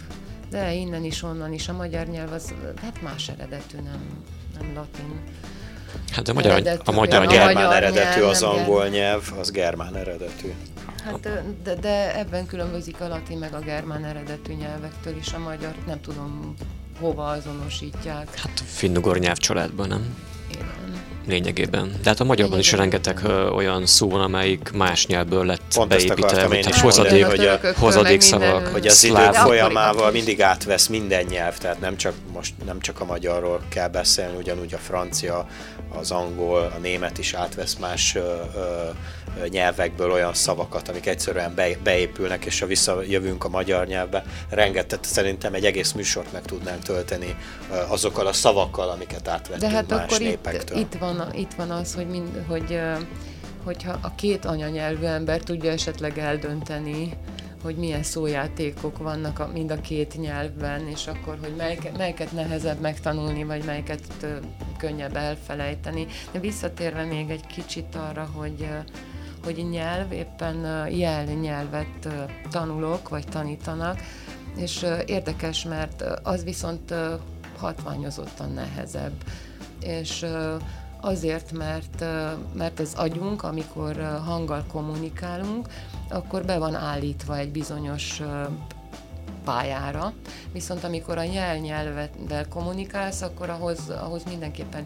De 0.49 0.73
innen 0.73 1.03
is, 1.03 1.23
onnan 1.23 1.53
is, 1.53 1.67
a 1.67 1.73
magyar 1.73 2.07
nyelv 2.07 2.31
az 2.31 2.53
hát 2.81 3.01
más 3.01 3.29
eredetű, 3.29 3.77
nem, 3.77 4.23
nem 4.59 4.73
latin. 4.73 5.19
Hát 6.11 6.23
de 6.23 6.31
a 6.31 6.33
magyar, 6.33 6.51
eredetű, 6.51 6.81
a 6.83 6.91
magyar, 6.91 7.21
a 7.21 7.27
germán 7.27 7.53
magyar 7.53 7.83
eredetű, 7.83 8.19
nyelv, 8.19 8.29
az 8.29 8.43
angol 8.43 8.87
nyelv, 8.87 9.33
az 9.39 9.51
germán 9.51 9.95
eredetű. 9.95 10.53
Hát, 11.05 11.29
de, 11.63 11.75
de 11.75 12.17
ebben 12.17 12.45
különbözik 12.45 13.01
a 13.01 13.07
latin 13.07 13.37
meg 13.37 13.53
a 13.53 13.59
germán 13.59 14.05
eredetű 14.05 14.53
nyelvektől 14.53 15.17
is. 15.17 15.33
A 15.33 15.39
magyar 15.39 15.75
nem 15.85 16.01
tudom 16.01 16.53
hova 16.99 17.27
azonosítják. 17.27 18.39
Hát 18.39 18.59
finnugor 18.59 19.17
nyelvcsaládban, 19.17 19.87
nem? 19.87 20.15
Igen. 20.51 21.03
Lényegében. 21.27 21.99
De 22.03 22.09
hát 22.09 22.19
a 22.19 22.23
magyarban 22.23 22.59
is 22.59 22.71
rengeteg 22.71 23.19
olyan 23.55 23.85
szó 23.85 24.09
van, 24.09 24.21
amelyik 24.21 24.71
más 24.73 25.07
nyelvből 25.07 25.45
lett 25.45 25.61
Pont 25.73 25.89
beépítve, 25.89 26.47
vagy 26.47 26.65
hát 26.65 26.75
hozadék, 26.75 27.25
hogy 27.25 27.45
a 27.45 27.59
hozadék 27.77 28.21
szavak, 28.21 28.67
hogy 28.67 28.87
az 28.87 29.03
idő 29.03 29.31
folyamával 29.31 30.11
mindig 30.11 30.41
átvesz 30.41 30.87
minden 30.87 31.25
nyelv, 31.29 31.57
tehát 31.57 31.79
nem 31.79 31.97
csak 31.97 32.13
most 32.33 32.53
nem 32.65 32.79
csak 32.79 32.99
a 32.99 33.05
magyarról 33.05 33.61
kell 33.69 33.87
beszélni, 33.87 34.37
ugyanúgy 34.37 34.73
a 34.73 34.77
francia, 34.77 35.47
az 35.99 36.11
angol, 36.11 36.71
a 36.75 36.77
német 36.77 37.17
is 37.17 37.33
átvesz 37.33 37.75
más 37.75 38.15
ö, 38.15 38.19
ö, 38.55 39.47
nyelvekből 39.47 40.11
olyan 40.11 40.33
szavakat, 40.33 40.89
amik 40.89 41.05
egyszerűen 41.05 41.55
be, 41.55 41.67
beépülnek, 41.83 42.45
és 42.45 42.59
ha 42.59 42.65
visszajövünk 42.65 43.43
a 43.43 43.49
magyar 43.49 43.87
nyelvbe, 43.87 44.23
rengeteg, 44.49 44.99
szerintem 45.01 45.53
egy 45.53 45.65
egész 45.65 45.91
műsort 45.91 46.31
meg 46.31 46.41
tudnánk 46.41 46.83
tölteni 46.83 47.35
ö, 47.71 47.75
azokkal 47.87 48.27
a 48.27 48.33
szavakkal, 48.33 48.89
amiket 48.89 49.27
átvettünk 49.27 49.71
De 49.71 49.77
hát 49.77 49.89
más 49.89 50.03
akkor 50.03 50.19
népektől. 50.19 50.77
Itt, 50.77 50.93
itt, 50.93 50.99
van, 50.99 51.14
itt 51.33 51.53
van 51.53 51.71
az, 51.71 51.95
hogy, 51.95 52.07
mind, 52.07 52.43
hogy 52.47 52.79
hogyha 53.63 53.97
a 54.01 54.15
két 54.15 54.45
anyanyelvű 54.45 55.05
ember 55.05 55.39
tudja 55.39 55.71
esetleg 55.71 56.17
eldönteni, 56.17 57.17
hogy 57.61 57.75
milyen 57.75 58.03
szójátékok 58.03 58.97
vannak 58.97 59.39
a, 59.39 59.49
mind 59.53 59.71
a 59.71 59.81
két 59.81 60.17
nyelvben, 60.17 60.87
és 60.87 61.07
akkor, 61.07 61.37
hogy 61.41 61.53
melyiket, 61.57 61.97
melyiket 61.97 62.31
nehezebb 62.31 62.79
megtanulni, 62.79 63.43
vagy 63.43 63.63
melyiket 63.63 64.01
ö, 64.21 64.35
könnyebb 64.77 65.15
elfelejteni. 65.15 66.07
De 66.31 66.39
visszatérve 66.39 67.03
még 67.03 67.29
egy 67.29 67.45
kicsit 67.47 67.95
arra, 67.95 68.29
hogy 68.33 68.67
hogy 69.45 69.67
nyelv, 69.69 70.11
éppen 70.11 70.87
jelnyelvet 70.91 72.07
tanulok, 72.49 73.09
vagy 73.09 73.27
tanítanak, 73.27 73.99
és 74.55 74.85
érdekes, 75.05 75.63
mert 75.63 76.03
az 76.23 76.43
viszont 76.43 76.93
hatványozottan 77.57 78.51
nehezebb. 78.51 79.13
És 79.79 80.25
azért, 81.05 81.51
mert, 81.51 82.05
mert 82.53 82.79
az 82.79 82.93
agyunk, 82.95 83.43
amikor 83.43 84.21
hanggal 84.25 84.65
kommunikálunk, 84.71 85.67
akkor 86.09 86.45
be 86.45 86.57
van 86.57 86.75
állítva 86.75 87.37
egy 87.37 87.51
bizonyos 87.51 88.21
pályára, 89.43 90.13
viszont 90.51 90.83
amikor 90.83 91.17
a 91.17 91.23
jelnyelvettel 91.23 92.47
kommunikálsz, 92.47 93.21
akkor 93.21 93.49
ahhoz, 93.49 93.89
ahhoz 93.89 94.23
mindenképpen 94.23 94.85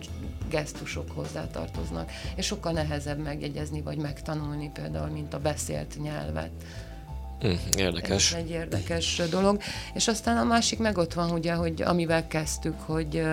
gesztusok 0.49 1.11
hozzátartoznak, 1.11 2.11
és 2.35 2.45
sokkal 2.45 2.71
nehezebb 2.71 3.19
megjegyezni 3.19 3.81
vagy 3.81 3.97
megtanulni 3.97 4.71
például, 4.73 5.09
mint 5.09 5.33
a 5.33 5.39
beszélt 5.39 6.01
nyelvet. 6.01 6.51
Hm, 7.39 7.77
érdekes. 7.77 8.33
Ez 8.33 8.37
egy 8.37 8.49
érdekes 8.49 9.21
dolog. 9.29 9.61
És 9.93 10.07
aztán 10.07 10.37
a 10.37 10.43
másik 10.43 10.79
meg 10.79 10.97
ott 10.97 11.13
van, 11.13 11.31
ugye, 11.31 11.53
hogy 11.53 11.81
amivel 11.81 12.27
kezdtük, 12.27 12.79
hogy, 12.79 13.23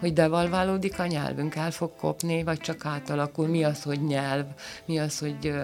hogy 0.00 0.12
devalválódik 0.12 0.98
a 0.98 1.06
nyelvünk, 1.06 1.54
el 1.54 1.70
fog 1.70 1.92
kopni, 1.96 2.42
vagy 2.42 2.58
csak 2.58 2.84
átalakul. 2.84 3.46
Mi 3.46 3.64
az, 3.64 3.82
hogy 3.82 4.04
nyelv? 4.04 4.44
Mi 4.84 4.98
az, 4.98 5.18
hogy 5.18 5.54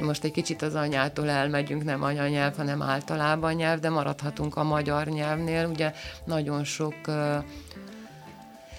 most 0.00 0.24
egy 0.24 0.30
kicsit 0.30 0.62
az 0.62 0.74
anyától 0.74 1.28
elmegyünk, 1.28 1.84
nem 1.84 2.02
anyanyelv, 2.02 2.56
hanem 2.56 2.82
általában 2.82 3.54
nyelv, 3.54 3.80
de 3.80 3.90
maradhatunk 3.90 4.56
a 4.56 4.64
magyar 4.64 5.06
nyelvnél. 5.06 5.66
Ugye 5.66 5.92
nagyon 6.24 6.64
sok 6.64 6.94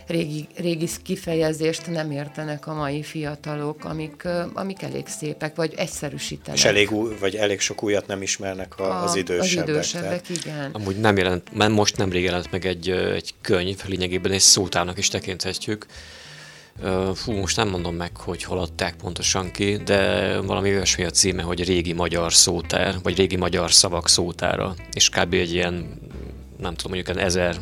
régi, 0.07 0.47
régi 0.55 0.87
kifejezést 1.03 1.87
nem 1.87 2.11
értenek 2.11 2.67
a 2.67 2.73
mai 2.73 3.03
fiatalok, 3.03 3.85
amik, 3.85 4.27
amik 4.53 4.81
elég 4.81 5.07
szépek, 5.07 5.55
vagy 5.55 5.73
egyszerűsítenek. 5.75 6.57
És 6.57 6.65
elég, 6.65 6.91
új, 6.91 7.15
vagy 7.19 7.35
elég 7.35 7.59
sok 7.59 7.83
újat 7.83 8.07
nem 8.07 8.21
ismernek 8.21 8.79
a, 8.79 9.03
az 9.03 9.15
idősebbek. 9.15 9.63
Az 9.63 9.69
idősebbek, 9.69 10.21
tehát. 10.21 10.29
igen. 10.29 10.69
Amúgy 10.71 10.99
nem 10.99 11.17
jelent, 11.17 11.53
mert 11.53 11.71
most 11.71 11.97
nemrég 11.97 12.23
jelent 12.23 12.51
meg 12.51 12.65
egy, 12.65 12.89
egy 12.89 13.33
könyv, 13.41 13.83
lényegében 13.87 14.31
egy 14.31 14.39
szótárnak 14.39 14.97
is 14.97 15.07
tekinthetjük, 15.07 15.85
Fú, 17.13 17.31
most 17.31 17.57
nem 17.57 17.69
mondom 17.69 17.95
meg, 17.95 18.17
hogy 18.17 18.43
hol 18.43 18.59
adták 18.59 18.95
pontosan 18.95 19.51
ki, 19.51 19.77
de 19.77 20.39
valami 20.39 20.69
olyasmi 20.69 21.03
a 21.03 21.09
címe, 21.09 21.41
hogy 21.41 21.63
régi 21.65 21.93
magyar 21.93 22.33
szótár, 22.33 22.95
vagy 23.03 23.17
régi 23.17 23.35
magyar 23.35 23.71
szavak 23.71 24.07
szótára, 24.07 24.75
és 24.93 25.09
kb. 25.09 25.33
egy 25.33 25.53
ilyen, 25.53 25.73
nem 26.57 26.75
tudom, 26.75 26.97
mondjuk 26.97 27.17
ezer 27.17 27.55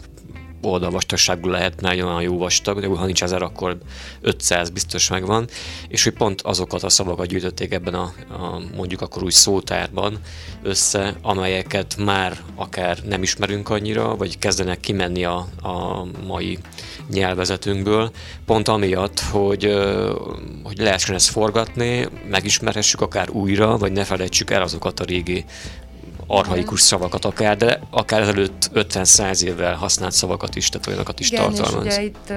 oldalvastagságú 0.62 1.50
lehet, 1.50 1.82
nagyon 1.82 2.08
olyan 2.08 2.22
jó 2.22 2.38
vastag, 2.38 2.80
de 2.80 2.88
ha 2.88 3.06
nincs 3.06 3.24
ezer, 3.24 3.42
akkor 3.42 3.78
500 4.22 4.70
biztos 4.70 5.10
megvan, 5.10 5.48
és 5.88 6.04
hogy 6.04 6.14
pont 6.14 6.42
azokat 6.42 6.84
a 6.84 6.90
szavakat 6.90 7.28
gyűjtötték 7.28 7.74
ebben 7.74 7.94
a, 7.94 8.14
a 8.30 8.62
mondjuk 8.76 9.02
akkor 9.02 9.24
úgy 9.24 9.32
szótárban 9.32 10.20
össze, 10.64 11.16
amelyeket 11.22 11.96
már 11.98 12.38
akár 12.56 12.98
nem 13.04 13.22
ismerünk 13.22 13.70
annyira, 13.70 14.16
vagy 14.16 14.38
kezdenek 14.40 14.80
kimenni 14.80 15.24
a, 15.24 15.48
a 15.62 16.06
mai 16.26 16.58
nyelvezetünkből, 17.10 18.12
pont 18.46 18.68
amiatt, 18.68 19.20
hogy, 19.20 19.74
hogy 20.64 20.78
lehessen 20.78 21.16
ezt 21.16 21.30
forgatni, 21.30 22.08
megismerhessük 22.30 23.02
akár 23.02 23.30
újra, 23.30 23.78
vagy 23.78 23.92
ne 23.92 24.04
felejtsük 24.04 24.52
el 24.52 24.62
azokat 24.62 25.00
a 25.00 25.04
régi 25.04 25.46
arhaikus 26.32 26.82
szavakat 26.82 27.26
akár, 27.26 27.58
de 27.58 27.80
akár 27.90 28.22
ezelőtt 28.22 28.70
50-100 28.74 29.42
évvel 29.42 29.76
használt 29.76 30.12
szavakat 30.12 30.56
is, 30.56 30.70
tehát 30.70 30.88
olyanokat 30.88 31.20
is 31.20 31.32
Igen, 31.32 31.44
tartalmaz. 31.44 31.86
És 31.86 31.94
ugye 31.94 32.04
itt 32.04 32.34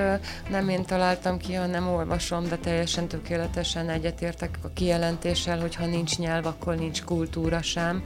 nem 0.51 0.69
én 0.69 0.85
találtam 0.85 1.39
ki, 1.39 1.55
hanem 1.55 1.89
olvasom, 1.89 2.49
de 2.49 2.57
teljesen 2.57 3.09
tökéletesen 3.09 3.89
egyetértek 3.89 4.59
a 4.63 4.69
kijelentéssel, 4.75 5.61
hogy 5.61 5.75
ha 5.75 5.87
nincs 5.87 6.19
nyelv, 6.19 6.47
akkor 6.47 6.75
nincs 6.77 7.03
kultúra 7.03 7.63
sem, 7.63 8.03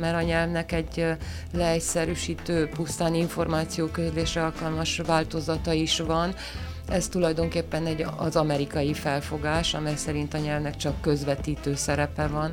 mert 0.00 0.16
a 0.16 0.22
nyelvnek 0.22 0.72
egy 0.72 1.06
leegyszerűsítő, 1.52 2.68
pusztán 2.68 3.14
információközlésre 3.14 4.44
alkalmas 4.44 5.00
változata 5.06 5.72
is 5.72 5.98
van, 5.98 6.34
ez 6.88 7.08
tulajdonképpen 7.08 7.86
egy, 7.86 8.06
az 8.16 8.36
amerikai 8.36 8.94
felfogás, 8.94 9.74
amely 9.74 9.96
szerint 9.96 10.34
a 10.34 10.38
nyelvnek 10.38 10.76
csak 10.76 11.00
közvetítő 11.00 11.74
szerepe 11.74 12.26
van. 12.26 12.52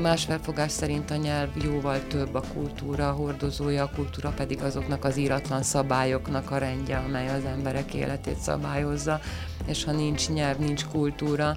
Más 0.00 0.24
felfogás 0.24 0.72
szerint 0.72 1.10
a 1.10 1.16
nyelv 1.16 1.48
jóval 1.64 2.06
több 2.06 2.34
a 2.34 2.42
kultúra, 2.54 3.08
a 3.08 3.12
hordozója, 3.12 3.82
a 3.82 3.90
kultúra 3.94 4.32
pedig 4.36 4.62
azoknak 4.62 5.04
az 5.04 5.16
íratlan 5.16 5.62
szabályoknak 5.62 6.50
a 6.50 6.58
rendje, 6.58 6.96
amely 6.96 7.28
az 7.28 7.44
emberek 7.44 7.94
életét 7.94 8.38
szabályozza, 8.38 9.20
és 9.66 9.84
ha 9.84 9.92
nincs 9.92 10.28
nyelv, 10.28 10.58
nincs 10.58 10.84
kultúra, 10.84 11.56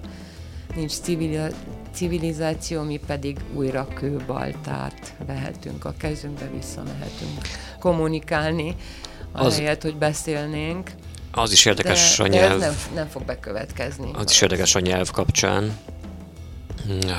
nincs 0.76 0.92
civil, 0.92 1.52
civilizáció, 1.94 2.82
mi 2.82 3.00
pedig 3.08 3.38
újra 3.54 3.88
kőbaltát 3.94 5.14
vehetünk 5.26 5.86
a 5.86 5.94
kezünkbe, 5.98 6.50
visszamehetünk 6.56 7.42
kommunikálni, 7.80 8.76
ahelyett, 9.32 9.84
az... 9.84 9.90
hogy 9.90 10.00
beszélnénk. 10.00 10.92
Az 11.32 11.52
is 11.52 11.66
érdekes 11.66 12.18
de, 12.18 12.24
a 12.24 12.28
nyelv. 12.28 12.60
De 12.60 12.66
ez 12.66 12.72
nem, 12.86 12.94
nem 12.96 13.08
fog 13.08 13.26
bekövetkezni. 13.26 14.12
Az 14.14 14.32
is 14.32 14.42
érdekes 14.42 14.76
a 14.76 14.80
nyelv 14.80 15.12
kapcsán, 15.12 15.78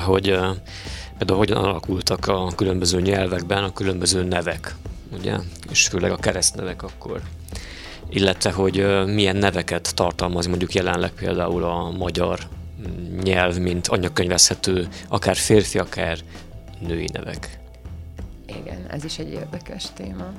hogy 0.05 0.39
ebben 1.23 1.35
hogyan 1.35 1.63
alakultak 1.63 2.27
a 2.27 2.51
különböző 2.55 3.01
nyelvekben 3.01 3.63
a 3.63 3.73
különböző 3.73 4.23
nevek, 4.23 4.75
ugye? 5.13 5.35
És 5.69 5.87
főleg 5.87 6.11
a 6.11 6.15
keresztnevek 6.15 6.83
akkor. 6.83 7.21
Illetve, 8.09 8.51
hogy 8.51 9.05
milyen 9.05 9.35
neveket 9.35 9.95
tartalmaz 9.95 10.45
mondjuk 10.45 10.73
jelenleg 10.73 11.11
például 11.11 11.63
a 11.63 11.91
magyar 11.91 12.39
mm, 12.87 13.19
nyelv, 13.19 13.57
mint 13.57 13.87
anyakönyvezhető, 13.87 14.87
akár 15.07 15.35
férfi, 15.35 15.79
akár 15.79 16.17
női 16.79 17.09
nevek. 17.13 17.59
Igen, 18.45 18.85
ez 18.89 19.03
is 19.03 19.19
egy 19.19 19.31
érdekes 19.31 19.83
téma. 19.93 20.31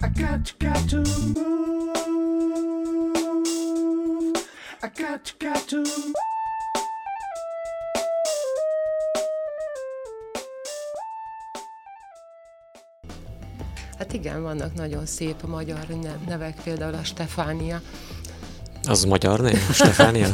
I 0.00 0.20
got, 0.20 0.54
got 0.58 0.88
to 0.88 0.96
move. 0.96 1.81
Got 4.96 5.34
got 5.38 5.68
to. 5.68 5.82
Hát 13.98 14.12
igen, 14.12 14.42
vannak 14.42 14.74
nagyon 14.74 15.06
szép 15.06 15.42
magyar 15.46 15.86
nevek, 16.26 16.54
például 16.62 16.94
a 16.94 17.04
Stefánia. 17.04 17.80
Az 18.88 19.04
magyar 19.04 19.40
név? 19.40 19.70
Stefánia? 19.72 20.28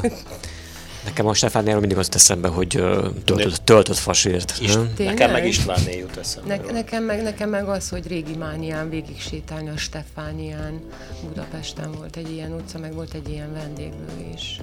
Nekem 1.08 1.26
a 1.26 1.34
Stefániáról 1.34 1.80
mindig 1.80 1.98
az 1.98 2.08
eszembe, 2.12 2.48
hogy 2.48 2.68
töltött, 3.24 3.60
töltött 3.64 3.96
fasért. 3.96 4.54
Ist, 4.60 4.78
nekem 4.98 5.30
meg 5.30 5.46
Istvánné 5.46 5.98
jut 5.98 6.16
eszembe. 6.16 6.56
Ne, 6.56 6.72
nekem, 6.72 7.04
meg, 7.04 7.22
nekem 7.22 7.48
meg 7.48 7.68
az, 7.68 7.88
hogy 7.88 8.06
régi 8.06 8.36
mánián 8.36 8.90
végig 8.90 9.20
sétálni 9.20 9.68
a 9.68 9.76
Stefánián. 9.76 10.80
Budapesten 11.28 11.92
volt 11.92 12.16
egy 12.16 12.30
ilyen 12.30 12.52
utca, 12.52 12.78
meg 12.78 12.94
volt 12.94 13.14
egy 13.14 13.28
ilyen 13.28 13.52
vendéglő 13.52 14.30
is. 14.34 14.58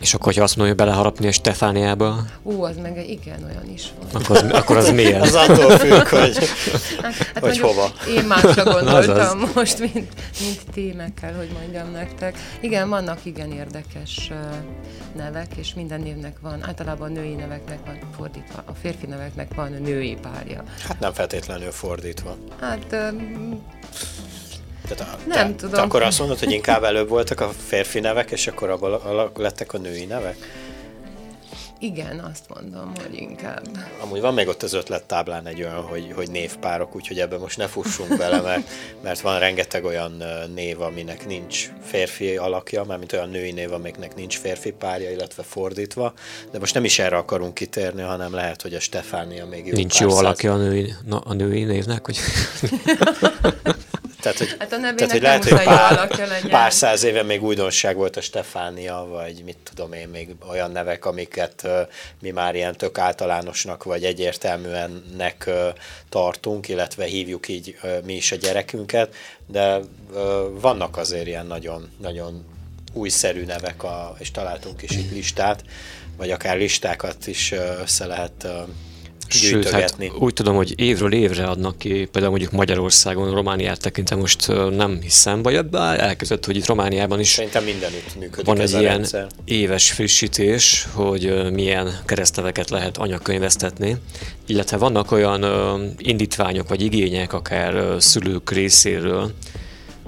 És 0.00 0.14
akkor, 0.14 0.34
ha 0.34 0.42
azt 0.42 0.56
mondja, 0.56 0.74
hogy 0.74 0.84
beleharapni 0.84 1.26
a 1.26 1.32
Stefániába? 1.32 2.24
Ó, 2.42 2.62
az 2.62 2.76
meg 2.76 3.08
igen, 3.08 3.44
olyan 3.44 3.72
is 3.74 3.84
volt. 3.98 4.14
Akkor 4.14 4.36
az, 4.36 4.50
akkor 4.50 4.76
az 4.76 4.90
miért? 4.90 5.22
az 5.26 5.34
attól 5.34 5.78
függ, 5.78 6.06
hogy, 6.06 6.38
hát, 7.02 7.14
hát 7.14 7.38
hogy 7.38 7.58
hova. 7.58 7.92
Én 8.16 8.24
másra 8.24 8.64
gondoltam 8.72 9.42
az 9.42 9.50
most, 9.54 9.78
mint, 9.78 10.12
mint 10.40 10.60
témekkel, 10.74 11.34
hogy 11.34 11.50
mondjam 11.60 11.90
nektek. 11.90 12.38
Igen, 12.60 12.88
vannak 12.88 13.18
igen 13.24 13.52
érdekes 13.52 14.30
nevek, 15.16 15.56
és 15.56 15.74
minden 15.90 16.14
névnek 16.14 16.40
van, 16.40 16.64
általában 16.66 17.10
a 17.10 17.12
női 17.12 17.34
neveknek 17.34 17.78
van 17.86 17.98
fordítva, 18.16 18.62
a 18.64 18.72
férfi 18.72 19.06
neveknek 19.06 19.54
van 19.54 19.72
a 19.72 19.78
női 19.78 20.16
párja. 20.22 20.64
Hát 20.86 21.00
nem 21.00 21.12
feltétlenül 21.12 21.70
fordítva. 21.70 22.36
Hát... 22.60 22.92
Um, 22.92 23.66
tehát 24.88 25.14
a, 25.14 25.18
nem 25.26 25.48
te, 25.48 25.54
tudom. 25.54 25.74
Te 25.74 25.80
akkor 25.80 26.02
azt 26.02 26.18
mondod, 26.18 26.38
hogy 26.38 26.52
inkább 26.52 26.82
előbb 26.82 27.08
voltak 27.08 27.40
a 27.40 27.48
férfi 27.48 28.00
nevek, 28.00 28.30
és 28.30 28.46
akkor 28.46 28.68
abban 28.68 29.30
lettek 29.34 29.72
a 29.72 29.78
női 29.78 30.04
nevek? 30.04 30.36
Igen, 31.82 32.18
azt 32.18 32.44
mondom, 32.48 32.92
hogy 33.02 33.14
inkább. 33.14 33.68
Amúgy 34.00 34.20
van 34.20 34.34
még 34.34 34.48
ott 34.48 34.62
az 34.62 34.72
ötlettáblán 34.72 35.46
egy 35.46 35.62
olyan, 35.62 35.82
hogy, 35.82 36.12
hogy 36.14 36.30
névpárok, 36.30 36.96
úgyhogy 36.96 37.20
ebben 37.20 37.40
most 37.40 37.56
ne 37.56 37.66
fussunk 37.66 38.16
bele, 38.16 38.40
mert, 38.40 38.68
mert 39.02 39.20
van 39.20 39.38
rengeteg 39.38 39.84
olyan 39.84 40.22
név, 40.54 40.80
aminek 40.80 41.26
nincs 41.26 41.70
férfi 41.82 42.36
alakja, 42.36 42.84
mármint 42.84 43.12
olyan 43.12 43.28
női 43.28 43.52
név, 43.52 43.72
amiknek 43.72 44.14
nincs 44.14 44.38
férfi 44.38 44.70
párja, 44.70 45.10
illetve 45.10 45.42
fordítva, 45.42 46.12
de 46.50 46.58
most 46.58 46.74
nem 46.74 46.84
is 46.84 46.98
erre 46.98 47.16
akarunk 47.16 47.54
kitérni, 47.54 48.02
hanem 48.02 48.34
lehet, 48.34 48.62
hogy 48.62 48.74
a 48.74 48.80
Stefánia 48.80 49.46
még 49.46 49.66
jó 49.66 49.74
Nincs 49.74 50.00
jó 50.00 50.10
alakja 50.10 50.52
a 50.52 50.56
női, 50.56 50.94
na, 51.06 51.18
a 51.18 51.32
női 51.32 51.64
névnek, 51.64 52.04
hogy... 52.04 52.18
Tehát, 54.20 54.38
hogy, 54.38 54.56
hát 54.58 54.72
a 54.72 54.80
tehát, 54.80 55.10
hogy 55.10 55.22
lehet, 55.22 55.44
hogy 55.44 55.62
pár, 55.62 56.08
pár 56.48 56.72
száz 56.72 57.02
éve 57.02 57.22
még 57.22 57.42
újdonság 57.42 57.96
volt 57.96 58.16
a 58.16 58.20
Stefánia, 58.20 59.06
vagy 59.10 59.42
mit 59.44 59.58
tudom 59.62 59.92
én, 59.92 60.08
még 60.08 60.28
olyan 60.48 60.70
nevek, 60.70 61.04
amiket 61.04 61.62
uh, 61.64 61.80
mi 62.20 62.30
már 62.30 62.54
ilyen 62.54 62.76
tök 62.76 62.98
általánosnak, 62.98 63.84
vagy 63.84 64.04
egyértelműennek 64.04 65.44
uh, 65.46 65.54
tartunk, 66.08 66.68
illetve 66.68 67.04
hívjuk 67.04 67.48
így 67.48 67.76
uh, 67.82 68.04
mi 68.04 68.14
is 68.14 68.32
a 68.32 68.36
gyerekünket, 68.36 69.14
de 69.46 69.80
vannak 70.50 70.96
azért 70.96 71.26
ilyen 71.26 71.46
nagyon, 71.46 71.90
nagyon 72.00 72.44
újszerű 72.92 73.44
nevek, 73.44 73.82
a, 73.82 74.14
és 74.18 74.30
találtunk 74.30 74.82
is 74.82 74.90
itt 74.90 75.10
listát, 75.10 75.64
vagy 76.16 76.30
akár 76.30 76.56
listákat 76.56 77.26
is 77.26 77.52
össze 77.82 78.06
lehet 78.06 78.46
Sőt, 79.32 79.68
hát 79.68 79.96
úgy 80.18 80.32
tudom, 80.32 80.56
hogy 80.56 80.80
évről 80.80 81.12
évre 81.12 81.44
adnak 81.44 81.78
ki, 81.78 81.88
például 81.88 82.30
mondjuk 82.30 82.52
Magyarországon, 82.52 83.34
Romániát 83.34 83.80
tekintve 83.80 84.16
most 84.16 84.46
nem 84.76 84.98
hiszem, 85.02 85.42
vagy 85.42 85.60
elkezdett, 85.96 86.44
hogy 86.44 86.56
itt 86.56 86.66
Romániában 86.66 87.20
is 87.20 87.28
Szerintem 87.28 87.64
mindenütt 87.64 88.18
működik 88.18 88.46
van 88.46 88.60
egy 88.60 88.70
ilyen 88.70 88.82
rendszer. 88.82 89.26
éves 89.44 89.92
frissítés, 89.92 90.86
hogy 90.92 91.52
milyen 91.52 92.00
keresztneveket 92.06 92.70
lehet 92.70 92.96
anyakönyvesztetni, 92.96 93.96
illetve 94.46 94.76
vannak 94.76 95.12
olyan 95.12 95.44
indítványok 95.98 96.68
vagy 96.68 96.82
igények 96.82 97.32
akár 97.32 97.94
szülők 97.98 98.50
részéről, 98.50 99.32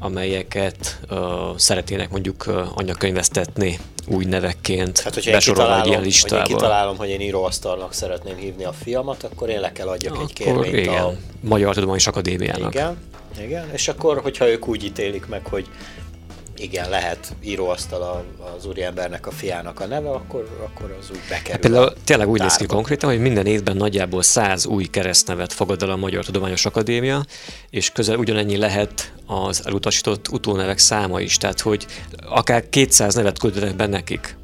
amelyeket 0.02 1.00
uh, 1.10 1.18
szeretnének 1.56 2.10
mondjuk 2.10 2.44
uh, 2.46 2.78
anyakönyvesztetni 2.78 3.78
új 4.06 4.24
nevekként, 4.24 5.00
hát, 5.00 5.14
hogyha 5.14 5.30
besorolva 5.30 5.80
egy 5.80 5.86
ilyen 5.86 6.02
listába. 6.02 6.40
Hogy 6.40 6.50
én 6.50 6.56
kitalálom, 6.56 6.96
hogy 6.96 7.08
én 7.08 7.20
íróasztalnak 7.20 7.92
szeretném 7.92 8.36
hívni 8.36 8.64
a 8.64 8.72
fiamat, 8.72 9.22
akkor 9.22 9.48
én 9.48 9.60
le 9.60 9.72
kell 9.72 9.88
adjak 9.88 10.12
akkor 10.12 10.24
egy 10.24 10.32
kérvényt 10.32 10.76
igen, 10.76 11.04
a... 11.04 11.12
Magyar 11.40 11.74
Tudományos 11.74 12.06
Akadémiának. 12.06 12.74
Igen, 12.74 12.96
igen, 13.40 13.70
és 13.72 13.88
akkor, 13.88 14.20
hogyha 14.20 14.48
ők 14.48 14.68
úgy 14.68 14.84
ítélik 14.84 15.26
meg, 15.26 15.46
hogy 15.46 15.68
igen, 16.62 16.88
lehet 16.88 17.34
íróasztal 17.44 18.24
az 18.56 18.66
úriembernek 18.66 19.26
a 19.26 19.30
fiának 19.30 19.80
a 19.80 19.86
neve, 19.86 20.10
akkor, 20.10 20.58
akkor 20.64 20.96
az 21.00 21.10
úgy 21.10 21.20
bekerül. 21.28 21.52
Hát 21.52 21.60
például 21.60 21.92
tényleg 22.04 22.28
úgy 22.28 22.40
néz 22.40 22.56
ki 22.56 22.66
konkrétan, 22.66 23.10
hogy 23.10 23.20
minden 23.20 23.46
évben 23.46 23.76
nagyjából 23.76 24.22
100 24.22 24.66
új 24.66 24.84
keresztnevet 24.84 25.52
fogad 25.52 25.82
el 25.82 25.90
a 25.90 25.96
Magyar 25.96 26.24
Tudományos 26.24 26.66
Akadémia, 26.66 27.24
és 27.70 27.90
közel 27.90 28.16
ugyanennyi 28.16 28.56
lehet 28.56 29.12
az 29.26 29.66
elutasított 29.66 30.28
utónevek 30.28 30.78
száma 30.78 31.20
is, 31.20 31.36
tehát 31.36 31.60
hogy 31.60 31.86
akár 32.26 32.68
200 32.68 33.14
nevet 33.14 33.38
küldenek 33.38 33.76
be 33.76 33.86
nekik. 33.86 34.36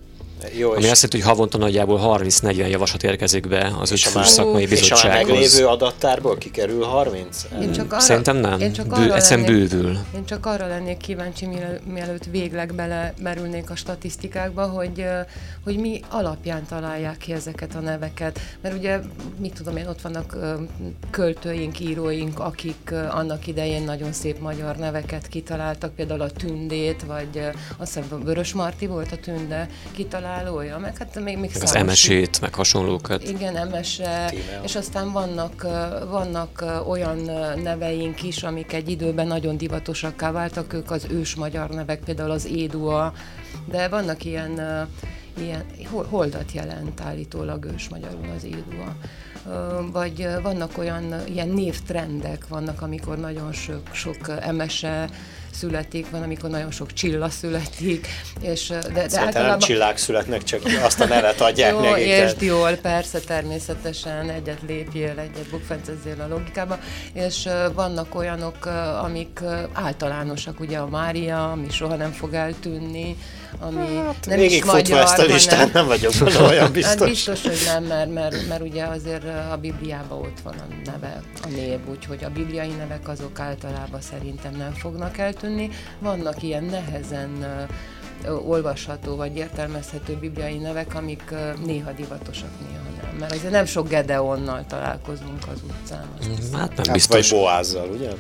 Jó, 0.53 0.71
Ami 0.71 0.89
azt 0.89 1.03
jelenti, 1.03 1.21
hogy 1.21 1.27
havonta 1.27 1.59
nagyjából 1.59 2.19
30-40 2.23 2.71
javaslat 2.71 3.03
érkezik 3.03 3.49
be 3.49 3.73
az 3.81 3.91
öt 3.91 4.25
szakmai 4.25 4.67
bizottsághoz. 4.67 5.29
És 5.29 5.31
a 5.31 5.33
meglévő 5.33 5.67
adattárból 5.67 6.39
kikerül 6.39 6.85
30? 6.85 7.45
Én 7.61 7.73
csak 7.73 7.93
arra, 7.93 8.01
Szerintem 8.01 8.37
nem. 8.37 8.61
Én 8.61 8.73
csak 8.73 8.87
Bő, 8.87 9.13
egyszerűen 9.13 9.47
bővül. 9.47 9.99
Én 10.15 10.25
csak 10.25 10.47
arra 10.47 10.67
lennék 10.67 10.97
kíváncsi, 10.97 11.49
mielőtt 11.85 12.25
végleg 12.25 12.75
belemerülnék 12.75 13.71
a 13.71 13.77
statisztikákba, 13.77 14.67
hogy, 14.67 15.05
hogy 15.65 15.77
mi 15.77 16.01
alapján 16.09 16.67
találják 16.69 17.17
ki 17.17 17.33
ezeket 17.33 17.75
a 17.75 17.81
neveket. 17.81 18.41
Mert 18.61 18.77
ugye, 18.77 18.99
mit 19.39 19.53
tudom 19.53 19.77
én, 19.77 19.87
ott 19.87 20.01
vannak 20.01 20.37
költőink, 21.11 21.81
íróink, 21.81 22.39
akik 22.39 22.95
annak 23.11 23.47
idején 23.47 23.83
nagyon 23.83 24.13
szép 24.13 24.41
magyar 24.41 24.77
neveket 24.77 25.29
kitaláltak, 25.29 25.95
például 25.95 26.21
a 26.21 26.31
Tündét, 26.31 27.03
vagy 27.07 27.51
azt 27.77 27.95
hiszem 27.95 28.23
Vörös 28.25 28.53
Marti 28.53 28.87
volt 28.87 29.13
a 29.13 29.17
Tünde 29.17 29.69
kitalálta, 29.93 30.37
kitalálója, 30.39 30.79
meg 30.79 30.97
hát 30.97 31.15
még, 31.15 31.39
még 31.39 31.51
meg 31.55 31.63
az 31.63 31.75
emesét, 31.75 32.41
meg 32.41 32.55
hasonlókat. 32.55 33.23
Igen, 33.23 33.57
emese, 33.57 34.33
és 34.63 34.77
aztán 34.77 35.13
vannak, 35.13 35.63
vannak 36.09 36.65
olyan 36.87 37.19
neveink 37.63 38.23
is, 38.23 38.43
amik 38.43 38.73
egy 38.73 38.89
időben 38.89 39.27
nagyon 39.27 39.57
divatosakká 39.57 40.31
váltak, 40.31 40.73
ők 40.73 40.91
az 40.91 41.07
ős 41.11 41.35
magyar 41.35 41.71
nevek, 41.71 42.01
például 42.05 42.31
az 42.31 42.47
Édua, 42.47 43.13
de 43.65 43.89
vannak 43.89 44.25
ilyen, 44.25 44.61
ilyen 45.39 45.65
holdat 45.87 46.53
jelent 46.53 47.01
állítólag 47.01 47.65
ős 47.65 47.89
magyarul 47.89 48.27
az 48.37 48.45
Édua. 48.45 48.97
Vagy 49.93 50.29
vannak 50.43 50.79
olyan 50.79 51.15
ilyen 51.27 51.49
névtrendek, 51.49 52.49
vannak, 52.49 52.83
amikor 52.83 53.19
nagyon 53.19 53.53
sok, 53.53 53.83
sok 53.93 54.17
emese 54.41 55.09
születik, 55.59 56.11
van, 56.11 56.23
amikor 56.23 56.51
nagyon 56.51 56.71
sok 56.71 56.93
csilla 56.93 57.31
születik. 57.31 58.07
És, 58.41 58.69
de, 58.69 58.79
de 58.93 59.01
általában... 59.03 59.47
nem 59.47 59.59
csillák 59.59 59.97
születnek, 59.97 60.43
csak 60.43 60.61
azt 60.83 61.01
a 61.01 61.07
nevet 61.07 61.41
adják 61.41 61.73
Jó, 61.73 61.81
nekik. 61.81 62.07
értsd 62.07 62.43
jól, 62.43 62.71
persze, 62.71 63.21
természetesen 63.21 64.31
egyet 64.31 64.59
lépjél, 64.67 65.19
egyet 65.19 65.51
bukfencezzél 65.51 66.21
a 66.21 66.29
logikába, 66.29 66.79
és 67.13 67.49
vannak 67.75 68.15
olyanok, 68.15 68.67
amik 69.03 69.41
általánosak, 69.73 70.61
ugye 70.61 70.79
a 70.79 70.89
Mária, 70.89 71.51
ami 71.51 71.71
soha 71.71 71.97
nem 71.97 72.13
fog 72.13 72.35
eltűnni, 72.35 73.17
ami 73.59 73.97
hát, 73.97 74.27
nem 74.27 74.41
is 74.41 74.65
magyar, 74.65 75.01
ezt 75.01 75.19
a 75.19 75.23
listán, 75.23 75.59
hanem, 75.59 75.73
nem 75.73 75.87
vagyok 75.87 76.13
benne 76.19 76.41
olyan 76.51 76.73
biztos. 76.73 76.99
Hát 76.99 77.09
biztos, 77.09 77.43
hogy 77.43 77.63
nem, 77.67 77.85
mert, 77.85 78.13
mert, 78.13 78.49
mert 78.49 78.61
ugye 78.61 78.85
azért 78.85 79.25
a 79.53 79.57
Bibliában 79.57 80.19
ott 80.19 80.41
van 80.43 80.55
a 80.55 80.91
neve, 80.91 81.21
a 81.43 81.49
név, 81.49 81.79
úgyhogy 81.91 82.25
a 82.25 82.31
bibliai 82.31 82.73
nevek 82.79 83.09
azok 83.09 83.41
általában 83.41 84.01
szerintem 84.01 84.57
nem 84.57 84.73
fognak 84.73 85.19
eltűnni. 85.19 85.48
Vannak 85.99 86.43
ilyen 86.43 86.65
nehezen 86.65 87.47
olvasható 88.47 89.17
vagy 89.17 89.37
értelmezhető 89.37 90.17
bibliai 90.17 90.59
nevek, 90.59 90.95
amik 90.95 91.35
néha 91.65 91.93
divatosak, 91.93 92.51
néha 92.69 92.83
nem. 93.03 93.17
Mert 93.19 93.33
azért 93.33 93.53
nem 93.53 93.65
sok 93.65 93.89
Gedeonnal 93.89 94.65
találkozunk 94.69 95.43
az 95.53 95.61
utcán. 95.63 96.07
Mm, 96.27 96.53
hát 96.53 96.69
nem 96.69 96.77
hát 96.77 96.93
biztos. 96.93 97.31
Vagy 97.31 97.41
Boázzal, 97.41 97.89
ugye? 97.89 98.11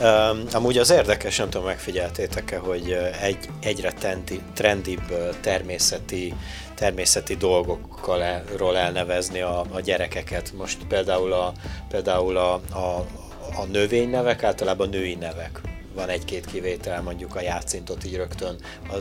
Um, 0.00 0.44
amúgy 0.52 0.78
az 0.78 0.90
érdekes, 0.90 1.36
nem 1.36 1.50
tudom, 1.50 1.66
megfigyeltétek-e, 1.66 2.58
hogy 2.58 2.96
egy, 3.22 3.48
egyre 3.60 3.92
tendi, 3.92 4.40
trendibb 4.54 5.12
természeti 5.40 6.34
természeti 6.74 7.36
dolgokról 7.36 8.76
elnevezni 8.76 9.40
a, 9.40 9.64
a 9.70 9.80
gyerekeket. 9.80 10.52
Most 10.56 10.78
például 10.88 11.32
a, 11.32 11.52
például 11.88 12.36
a, 12.36 12.52
a, 12.54 13.06
a 13.56 13.64
növénynevek 13.72 14.42
általában 14.42 14.88
női 14.88 15.14
nevek 15.14 15.60
van 15.96 16.08
egy-két 16.08 16.46
kivétel, 16.46 17.02
mondjuk 17.02 17.36
a 17.36 17.40
játszintot 17.40 18.04
így 18.04 18.16
rögtön. 18.16 18.56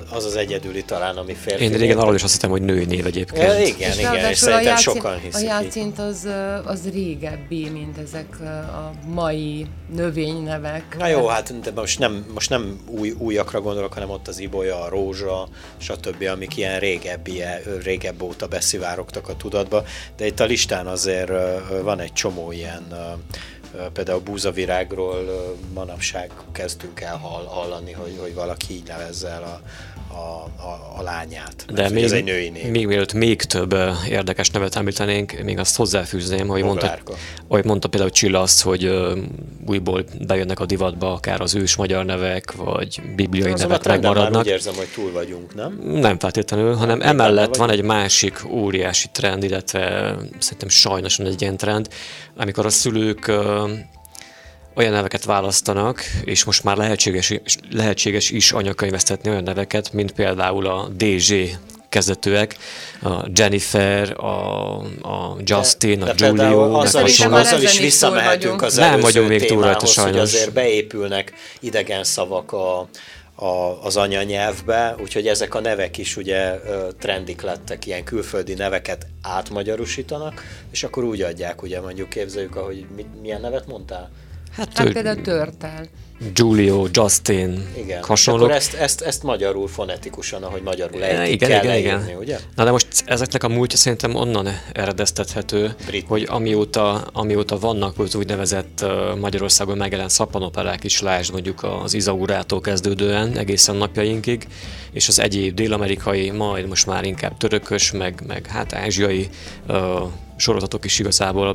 Az 0.10 0.26
az 0.26 0.36
egyedüli 0.36 0.84
talán, 0.84 1.18
ami 1.18 1.34
férfi. 1.34 1.64
Én 1.64 1.72
régen 1.78 1.98
arról 1.98 2.16
is 2.16 2.24
azt 2.24 2.34
hittem, 2.34 2.50
hogy 2.50 2.62
női 2.62 2.86
név 2.86 3.06
egyébként. 3.06 3.48
Ja, 3.48 3.60
igen, 3.60 3.90
és 3.90 3.98
igen, 3.98 4.30
és 4.30 4.38
szerintem 4.38 4.66
a 4.66 4.70
játszint, 4.70 4.96
sokan 4.96 5.20
hiszik. 5.20 5.50
A 5.50 5.52
játszint 5.52 6.00
az, 6.00 6.28
az 6.66 6.90
régebbi, 6.90 7.70
mint 7.70 7.98
ezek 7.98 8.40
a 8.40 8.92
mai 9.08 9.66
növénynevek. 9.96 10.96
Na 10.98 11.08
jó, 11.08 11.28
hát 11.28 11.60
de 11.60 11.72
most 11.72 12.00
nem, 12.00 12.26
most 12.34 12.50
nem 12.50 12.80
új, 12.88 13.12
újakra 13.18 13.62
gondolok, 13.62 13.94
hanem 13.94 14.10
ott 14.10 14.28
az 14.28 14.40
ibolya, 14.40 14.82
a 14.82 14.90
rózsa, 14.90 15.48
stb., 15.78 16.24
amik 16.32 16.58
ilyen 16.58 16.80
régebbi, 16.80 17.42
régebb 17.84 18.22
óta 18.22 18.48
beszivárogtak 18.48 19.30
a 19.30 19.36
tudatba, 19.36 19.84
de 20.18 20.26
itt 20.26 20.40
a 20.40 20.46
listán 20.46 20.88
azért 20.88 21.32
van 21.82 22.00
egy 22.00 22.14
csomó 22.14 22.52
ilyen 22.52 22.84
például 23.94 24.20
búzavirágról 24.20 25.56
manapság 25.74 26.32
kezdünk 26.52 27.02
el 27.02 27.18
hallani, 27.48 27.92
hogy, 27.92 28.18
hogy 28.22 28.34
valaki 28.34 28.74
így 28.74 28.88
nevezze 28.88 29.30
el 29.30 29.44
a, 29.44 29.62
a, 30.16 30.64
a, 30.64 30.94
a 30.98 31.02
lányát. 31.02 31.66
De 31.74 31.90
még, 31.90 32.04
ez 32.04 32.12
egy 32.12 32.24
női 32.24 32.50
név. 32.50 32.70
még 32.70 32.88
mielőtt 32.88 33.14
még 33.14 33.42
több 33.42 33.76
érdekes 34.10 34.50
nevet 34.50 34.76
említenénk, 34.76 35.44
még 35.44 35.60
azt 35.60 35.76
hozzáfűzném, 35.76 36.48
hogy 36.48 36.64
mondta, 36.64 36.98
hogy 37.48 37.66
mondta 37.66 37.88
például 37.88 38.12
Csilla 38.12 38.42
azt, 38.42 38.62
hogy 38.62 38.92
újból 39.68 40.06
bejönnek 40.28 40.60
a 40.60 40.66
divatba 40.66 41.14
akár 41.14 41.42
az 41.42 41.56
ős 41.56 41.76
magyar 41.76 42.06
nevek, 42.06 42.52
vagy 42.52 43.02
bibliai 43.16 43.52
az 43.52 43.60
nevek 43.60 43.84
megmaradnak. 43.84 44.32
Már 44.32 44.42
úgy 44.42 44.48
érzem, 44.48 44.76
hogy 44.76 44.88
túl 44.96 45.12
vagyunk, 45.12 45.56
nem? 45.56 45.80
Nem 45.84 46.20
feltétlenül, 46.20 46.74
hanem 46.74 46.98
nem, 46.98 47.08
emellett 47.08 47.56
van 47.56 47.70
egy 47.70 47.84
másik 47.84 48.46
óriási 48.50 49.08
trend, 49.12 49.44
illetve 49.44 50.16
szerintem 50.40 50.70
sajnos 50.70 51.18
van 51.18 51.28
egy 51.28 51.42
ilyen 51.42 51.58
trend, 51.58 51.88
amikor 52.36 52.66
a 52.66 52.70
szülők 52.70 53.32
olyan 54.76 54.92
neveket 54.92 55.24
választanak, 55.26 56.04
és 56.24 56.44
most 56.44 56.64
már 56.64 56.78
lehetséges, 56.78 57.34
lehetséges 57.72 58.30
is 58.30 58.52
anyakönyvesztetni 58.52 59.30
olyan 59.30 59.44
neveket, 59.44 59.94
mint 59.94 60.12
például 60.12 60.68
a 60.68 60.90
DZ 60.98 61.34
kezdetőek, 61.90 62.56
a 63.02 63.26
Jennifer, 63.34 64.20
a, 64.20 64.78
a 65.02 65.38
Justin, 65.44 66.00
de, 66.00 66.06
a 66.06 66.14
de 66.14 66.28
Giulio. 66.28 66.74
Azzal 66.80 67.08
is, 67.08 67.20
azzal 67.20 67.62
is 67.62 67.80
visszamehetünk 67.80 68.62
az 68.62 68.76
Nem 68.76 69.00
vagyunk 69.00 69.28
még 69.28 69.46
túl 69.46 69.62
rajta 69.62 69.86
sajnos. 69.86 70.14
hogy 70.14 70.22
azért 70.22 70.54
beépülnek 70.54 71.34
idegen 71.60 72.04
szavak 72.04 72.52
a, 72.52 72.88
a, 73.36 73.84
az 73.84 73.98
anyanyelvbe, 73.98 74.96
úgyhogy 75.02 75.28
ezek 75.28 75.56
a 75.56 75.60
nevek 75.60 75.98
is 75.98 76.18
ugye 76.18 76.60
trendik 77.00 77.42
lettek, 77.42 77.86
ilyen 77.86 78.04
külföldi 78.04 78.54
neveket 78.54 79.08
átmagyarusítanak, 79.22 80.44
és 80.72 80.84
akkor 80.84 81.04
úgy 81.04 81.22
adják, 81.22 81.62
ugye 81.62 81.82
mondjuk 81.82 82.10
képzeljük, 82.10 82.56
ahogy 82.56 82.86
milyen 83.22 83.42
nevet 83.42 83.68
mondtál? 83.68 84.10
Hát, 84.56 84.78
hát 84.78 84.92
például 84.92 85.22
törtel. 85.22 85.88
Giulio, 86.34 86.88
Justin, 86.92 87.68
igen. 87.78 88.04
hasonló. 88.04 88.44
Akkor 88.44 88.56
ezt, 88.56 88.74
ezt, 88.74 89.02
ezt 89.02 89.24
magyarul 89.24 89.68
fonetikusan, 89.68 90.44
ahogy 90.44 90.62
magyarul 90.62 91.04
ejtik, 91.04 91.34
igen, 91.34 91.50
kell 91.50 91.60
igen, 91.60 91.72
leírni, 91.72 92.04
igen. 92.04 92.18
ugye? 92.18 92.40
Na 92.56 92.64
de 92.64 92.72
most 92.72 92.88
ezeknek 93.06 93.44
a 93.44 93.48
múltja 93.48 93.78
szerintem 93.78 94.16
onnan 94.16 94.48
eredeztethető, 94.74 95.76
Brit. 95.86 96.08
hogy 96.08 96.26
amióta, 96.30 97.08
amióta 97.14 97.60
vannak 97.60 98.00
az 98.00 98.16
úgynevezett 98.16 98.86
Magyarországon 99.20 99.78
megjelent 99.78 100.10
szappanoperák 100.10 100.84
is, 100.84 101.02
lásd 101.02 101.32
mondjuk 101.32 101.64
az 101.64 101.94
Izaurától 101.94 102.62
kezdődően 102.62 103.38
egészen 103.38 103.76
napjainkig, 103.76 104.48
és 104.92 105.08
az 105.08 105.20
egyéb 105.20 105.56
dél-amerikai, 105.56 106.32
majd 106.32 106.68
most 106.68 106.86
már 106.86 107.04
inkább 107.04 107.38
törökös, 107.38 107.92
meg, 107.92 108.24
meg 108.28 108.46
hát 108.46 108.74
ázsiai 108.74 109.30
uh, 109.68 109.76
sorozatok 110.36 110.86
is 110.86 111.00
igazából 111.00 111.54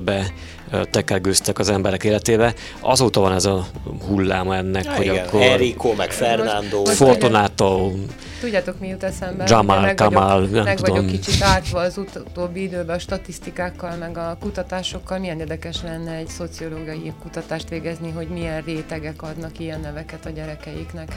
betekergőztek 0.70 1.58
az 1.58 1.68
emberek 1.68 2.04
életébe. 2.04 2.54
Azóta 2.80 3.20
van 3.20 3.32
ez 3.32 3.44
a 3.44 3.66
hullám 4.06 4.50
ennek, 4.50 4.84
ja, 4.84 4.92
hogy 4.92 5.06
igen. 5.06 5.26
akkor... 5.26 5.42
Enrico, 5.42 5.92
meg 5.94 6.10
Fernando. 6.10 6.84
Fortunato. 6.84 7.90
Tudjátok, 8.40 8.80
mi 8.80 8.88
jut 8.88 9.02
eszembe? 9.02 9.44
Jamal, 9.48 9.80
meg 9.80 9.94
Kamal, 9.94 10.40
vagyok, 10.40 10.50
nem 10.50 10.64
meg 10.64 10.76
tudom. 10.76 10.94
vagyok 10.94 11.10
kicsit 11.10 11.42
átva 11.42 11.80
az 11.80 11.98
utóbbi 11.98 12.62
időben 12.62 12.96
a 12.96 12.98
statisztikákkal, 12.98 13.96
meg 13.96 14.18
a 14.18 14.36
kutatásokkal. 14.40 15.18
Milyen 15.18 15.40
érdekes 15.40 15.82
lenne 15.82 16.12
egy 16.12 16.28
szociológiai 16.28 17.12
kutatást 17.22 17.68
végezni, 17.68 18.10
hogy 18.10 18.28
milyen 18.28 18.62
rétegek 18.62 19.22
adnak 19.22 19.58
ilyen 19.58 19.80
neveket 19.80 20.26
a 20.26 20.30
gyerekeiknek 20.30 21.16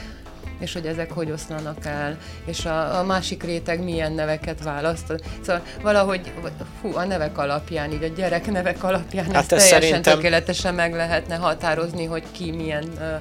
és 0.58 0.72
hogy 0.72 0.86
ezek 0.86 1.12
hogy 1.12 1.30
oszlanak 1.30 1.86
el, 1.86 2.18
és 2.44 2.64
a, 2.64 2.98
a 2.98 3.02
másik 3.02 3.42
réteg 3.42 3.82
milyen 3.82 4.12
neveket 4.12 4.62
választ. 4.62 5.22
Szóval 5.40 5.62
valahogy 5.82 6.32
fú, 6.80 6.96
a 6.96 7.04
nevek 7.04 7.38
alapján, 7.38 7.92
így 7.92 8.02
a 8.02 8.06
gyerek 8.06 8.50
nevek 8.50 8.82
alapján 8.82 9.24
hát 9.24 9.34
ezt 9.34 9.48
teljesen 9.48 9.80
szerintem... 9.80 10.14
tökéletesen 10.14 10.74
meg 10.74 10.94
lehetne 10.94 11.36
határozni, 11.36 12.04
hogy 12.04 12.22
ki 12.32 12.50
milyen 12.50 12.84
uh, 12.98 13.20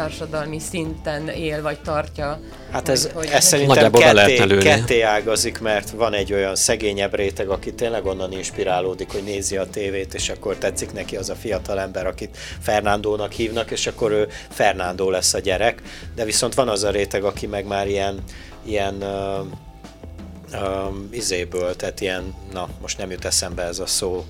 társadalmi 0.00 0.58
szinten 0.58 1.28
él 1.28 1.62
vagy 1.62 1.80
tartja. 1.80 2.40
Hát 2.70 2.88
ez, 2.88 3.10
hogy, 3.14 3.26
ez 3.26 3.44
szerintem 3.44 3.92
ketté, 3.92 4.56
ketté 4.56 5.00
ágazik, 5.00 5.60
mert 5.60 5.90
van 5.90 6.12
egy 6.12 6.32
olyan 6.32 6.54
szegényebb 6.54 7.14
réteg, 7.14 7.48
aki 7.48 7.74
tényleg 7.74 8.06
onnan 8.06 8.32
inspirálódik, 8.32 9.12
hogy 9.12 9.22
nézi 9.22 9.56
a 9.56 9.66
tévét, 9.66 10.14
és 10.14 10.28
akkor 10.28 10.56
tetszik 10.56 10.92
neki 10.92 11.16
az 11.16 11.28
a 11.28 11.34
fiatal 11.34 11.80
ember, 11.80 12.06
akit 12.06 12.36
Fernándónak 12.60 13.32
hívnak, 13.32 13.70
és 13.70 13.86
akkor 13.86 14.10
ő 14.10 14.28
Fernándó 14.48 15.10
lesz 15.10 15.34
a 15.34 15.38
gyerek. 15.38 15.82
De 16.14 16.24
viszont 16.24 16.54
van 16.54 16.68
az 16.68 16.82
a 16.82 16.90
réteg, 16.90 17.24
aki 17.24 17.46
meg 17.46 17.66
már 17.66 17.88
ilyen, 17.88 18.22
ilyen 18.64 18.94
uh, 18.94 19.46
um, 20.60 21.08
izéből, 21.10 21.76
tehát 21.76 22.00
ilyen, 22.00 22.34
na, 22.52 22.68
most 22.80 22.98
nem 22.98 23.10
jut 23.10 23.24
eszembe 23.24 23.62
ez 23.62 23.78
a 23.78 23.86
szó. 23.86 24.24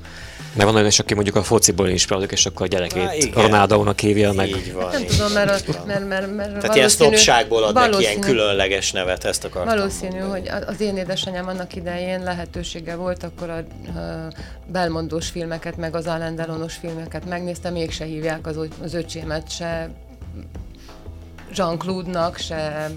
Meg 0.53 0.67
van 0.67 0.75
olyan 0.75 0.87
is, 0.87 0.99
aki 0.99 1.15
mondjuk 1.15 1.37
a 1.37 1.43
fociból 1.43 1.89
inspirálódik, 1.89 2.33
és 2.33 2.47
akkor 2.47 2.67
a 2.67 2.69
gyerekét 2.69 3.35
Ronaldo-nak 3.35 3.99
hívja 3.99 4.33
meg. 4.33 4.49
Így 4.49 4.73
van, 4.73 4.91
nem 4.91 5.01
így 5.01 5.07
tudom, 5.07 5.33
mert, 5.33 5.69
a, 5.69 5.83
mert, 5.87 6.09
mert, 6.09 6.37
mert 6.37 6.59
Tehát 6.59 6.77
ilyen 6.77 6.89
sznopságból 6.89 7.65
ad 7.65 7.75
neki 7.75 7.99
ilyen 7.99 8.21
különleges 8.21 8.93
nevet, 8.93 9.25
ezt 9.25 9.45
akartam 9.45 9.77
Valószínű, 9.77 10.19
mondani. 10.19 10.49
hogy 10.49 10.63
az 10.67 10.81
én 10.81 10.97
édesanyám 10.97 11.49
annak 11.49 11.77
idején 11.77 12.23
lehetősége 12.23 12.95
volt, 12.95 13.23
akkor 13.23 13.51
a, 13.51 13.57
a 13.99 14.33
Belmondós 14.67 15.29
filmeket, 15.29 15.77
meg 15.77 15.95
az 15.95 16.07
Alain 16.07 16.37
Delonos 16.37 16.75
filmeket 16.75 17.29
megnézte, 17.29 17.71
mégse 17.71 18.05
hívják 18.05 18.47
az, 18.47 18.57
az 18.83 18.95
öcsémet 18.95 19.51
se 19.51 19.91
Jean-Claude-nak, 21.55 22.39
se 22.39 22.91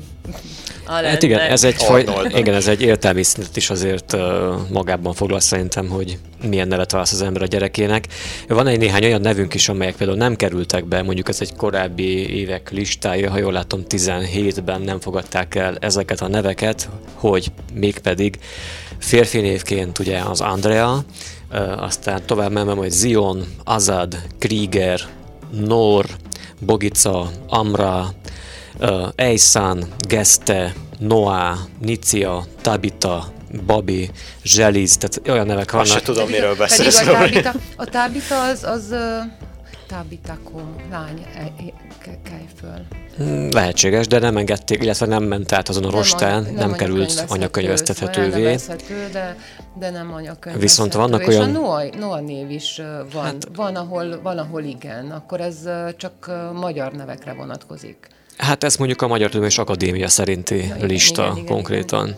Alan 0.86 1.10
Hát 1.10 1.24
igen, 1.24 1.40
ez 1.40 1.64
egy, 1.64 1.76
faj, 1.76 2.06
igen, 2.36 2.54
ez 2.54 2.68
egy 2.68 2.82
értelmi 2.82 3.24
szintet 3.24 3.56
is 3.56 3.70
azért 3.70 4.16
magában 4.70 5.14
foglal 5.14 5.40
szerintem, 5.40 5.90
hogy 5.90 6.18
milyen 6.48 6.68
nevet 6.68 6.92
válasz 6.92 7.12
az 7.12 7.22
ember 7.22 7.42
a 7.42 7.46
gyerekének. 7.46 8.08
Van 8.48 8.68
egy 8.68 8.80
néhány 8.80 9.04
olyan 9.04 9.22
nevünk 9.22 9.54
is, 9.54 9.70
amelyek 9.70 9.96
például 9.96 10.18
nem 10.18 10.36
kerültek 10.36 10.86
be, 10.86 11.02
mondjuk 11.02 11.30
ez 11.30 11.42
egy 11.42 11.56
korábbi 11.56 12.36
évek 12.36 12.72
listája, 12.72 13.30
ha 13.30 13.38
jól 13.38 13.52
látom 13.52 13.84
17-ben 13.90 14.82
nem 14.82 15.00
fogadták 15.00 15.56
el 15.56 15.78
ezeket 15.80 16.22
a 16.22 16.28
neveket, 16.28 16.90
hogy 17.14 17.52
mégpedig 17.74 18.40
férfi 18.98 19.40
névként 19.40 20.00
ugye 20.00 20.20
az 20.20 20.42
Andrea, 20.42 21.04
aztán 21.78 22.22
tovább 22.26 22.52
menve 22.52 22.74
majd 22.74 22.92
Zion, 22.92 23.46
Azad, 23.64 24.18
Krieger, 24.40 25.00
Nor, 25.52 26.06
Bogica, 26.66 27.30
Amra, 27.48 28.14
Eisan, 29.16 29.84
Geste, 30.08 30.74
Noah, 31.00 31.58
Nicia, 31.80 32.46
Tabita, 32.62 33.32
Babi, 33.66 34.10
Zseliz, 34.44 34.98
tehát 34.98 35.30
olyan 35.30 35.46
nevek 35.46 35.72
vannak. 35.72 35.88
Azt 35.88 35.96
se 35.96 36.02
tudom, 36.02 36.30
miről 36.30 36.56
beszélsz. 36.56 37.00
Pedig 37.00 37.16
a 37.16 37.18
Tabita, 37.18 37.54
a 37.76 37.86
Tabita 37.86 38.44
az, 38.44 38.64
az 38.64 38.96
uh, 39.94 40.00
Tabitakom, 40.00 40.76
lány, 40.92 41.26
e, 41.36 41.52
kelj 42.24 42.48
föl. 42.60 42.86
Hmm, 43.18 43.50
lehetséges, 43.52 44.08
de 44.08 44.20
nem 44.20 44.38
engedték, 44.38 44.84
illetve 44.84 45.06
nem 45.06 45.24
ment 45.24 45.52
át 45.52 45.70
azon 45.70 45.84
a 45.84 45.88
nem 45.88 45.96
rostán, 45.96 46.44
nem, 46.44 46.54
nem 46.54 46.74
került 46.74 47.26
anyakönyvesztethetővé. 47.28 48.56
De, 49.12 49.38
de 49.80 49.90
nem 49.90 50.14
anyakönyvesztető. 50.14 50.60
Viszont 50.60 50.94
vannak 50.94 51.28
olyan... 51.28 51.50
És 51.50 51.56
a 51.56 51.60
Noah, 51.60 51.90
Noah 51.90 52.22
név 52.22 52.50
is 52.50 52.82
van. 53.14 53.24
Hát, 53.24 53.48
van, 53.56 53.76
ahol, 53.76 54.22
van, 54.22 54.38
ahol 54.38 54.64
igen. 54.64 55.12
Akkor 55.12 55.42
ez 55.42 55.58
csak 55.98 56.32
magyar 56.54 56.92
nevekre 56.92 57.34
vonatkozik. 57.34 58.08
Hát 58.38 58.64
ez 58.64 58.76
mondjuk 58.76 59.02
a 59.02 59.08
Magyar 59.08 59.28
Tudományos 59.28 59.58
Akadémia 59.58 60.08
szerinti 60.08 60.58
ja, 60.58 60.76
igen, 60.76 60.88
lista 60.88 61.24
igen, 61.24 61.36
igen, 61.36 61.46
konkrétan. 61.46 62.08
Igen. 62.08 62.18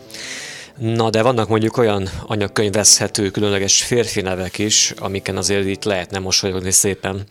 Na, 0.78 1.10
de 1.10 1.22
vannak 1.22 1.48
mondjuk 1.48 1.76
olyan 1.76 2.08
anyagkönyvezhető 2.26 3.30
különleges 3.30 3.82
férfi 3.82 4.20
nevek 4.20 4.58
is, 4.58 4.92
amiken 4.96 5.36
azért 5.36 5.66
itt 5.66 5.84
lehetne 5.84 6.18
mosolyogni 6.18 6.70
szépen. 6.70 7.24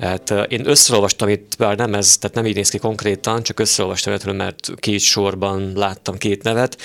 Hát, 0.00 0.30
én 0.48 0.68
összeolvastam 0.68 1.28
itt, 1.28 1.56
bár 1.58 1.76
nem 1.76 1.94
ez, 1.94 2.16
tehát 2.16 2.36
nem 2.36 2.46
így 2.46 2.54
néz 2.54 2.68
ki 2.68 2.78
konkrétan, 2.78 3.42
csak 3.42 3.60
összeolvastam, 3.60 4.36
mert 4.36 4.70
két 4.76 5.00
sorban 5.00 5.72
láttam 5.74 6.18
két 6.18 6.42
nevet. 6.42 6.76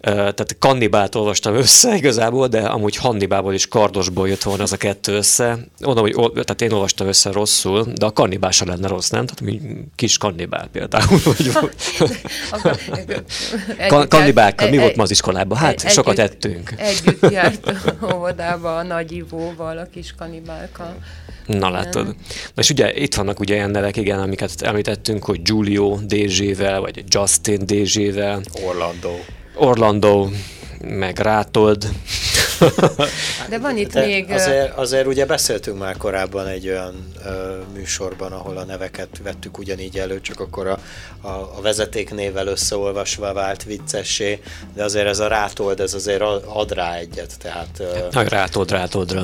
Tehát 0.00 0.56
kannibált 0.58 1.14
olvastam 1.14 1.54
össze 1.54 1.96
igazából, 1.96 2.48
de 2.48 2.60
amúgy 2.60 2.96
Hannibálból 2.96 3.52
és 3.52 3.68
Kardosból 3.68 4.28
jött 4.28 4.42
volna 4.42 4.62
az 4.62 4.72
a 4.72 4.76
kettő 4.76 5.12
össze. 5.12 5.58
Mondom, 5.80 6.04
hogy 6.04 6.30
tehát 6.32 6.62
én 6.62 6.72
olvastam 6.72 7.06
össze 7.06 7.32
rosszul, 7.32 7.86
de 7.94 8.06
a 8.06 8.10
kannibál 8.10 8.50
sem 8.50 8.68
lenne 8.68 8.88
rossz, 8.88 9.08
nem? 9.08 9.26
Tehát 9.26 9.40
mi 9.40 9.60
kis 9.94 10.18
kannibál 10.18 10.68
például. 10.72 11.18
Vagy 11.24 11.52
Kan- 13.88 14.08
kannibálka, 14.08 14.68
mi 14.68 14.78
volt 14.78 14.96
ma 14.96 15.02
az 15.02 15.10
iskolában? 15.10 15.58
Hát 15.58 15.84
egy, 15.84 15.90
sokat 15.90 16.18
együtt, 16.18 16.32
ettünk. 16.32 16.74
Együtt 16.76 17.30
járt 17.36 17.72
óvodába 18.14 18.76
a 18.76 18.82
nagy 18.82 19.12
ivóval, 19.12 19.78
a 19.78 19.86
kis 19.92 20.14
kannibálka. 20.18 20.96
Na 21.46 21.70
látod. 21.70 22.06
Na 22.06 22.14
és 22.54 22.70
ugye 22.70 22.94
itt 22.94 23.14
vannak 23.14 23.40
ugye 23.40 23.54
ilyen 23.54 23.70
nevek, 23.70 23.96
igen, 23.96 24.18
amiket 24.18 24.62
említettünk, 24.62 25.24
hogy 25.24 25.42
Giulio 25.42 25.98
Dézsével, 26.06 26.80
vagy 26.80 27.04
Justin 27.08 27.66
Dézsével. 27.66 28.40
Orlando. 28.66 29.10
Orlando, 29.56 30.28
meg 30.80 31.18
Rátold. 31.18 31.88
De 33.48 33.58
van 33.58 33.76
itt 33.76 33.92
De 33.92 34.06
még... 34.06 34.30
Azért, 34.30 34.76
azért 34.76 35.06
ugye 35.06 35.26
beszéltünk 35.26 35.78
már 35.78 35.96
korábban 35.96 36.46
egy 36.46 36.68
olyan 36.68 37.12
ö, 37.24 37.56
műsorban, 37.74 38.32
ahol 38.32 38.56
a 38.56 38.64
neveket 38.64 39.08
vettük 39.22 39.58
ugyanígy 39.58 39.98
elő, 39.98 40.20
csak 40.20 40.40
akkor 40.40 40.66
a, 40.66 40.78
a, 41.20 41.28
a 41.28 41.58
vezetéknével 41.62 42.46
összeolvasva 42.46 43.32
vált 43.32 43.64
viccessé, 43.64 44.40
de 44.74 44.84
azért 44.84 45.06
ez 45.06 45.18
a 45.18 45.26
Rátold, 45.28 45.80
ez 45.80 45.94
azért 45.94 46.22
ad 46.46 46.72
rá 46.72 46.94
egyet, 46.94 47.38
tehát... 47.38 47.80
Ö, 48.12 48.20
rátold, 48.28 48.70
rátoldra. 48.70 49.22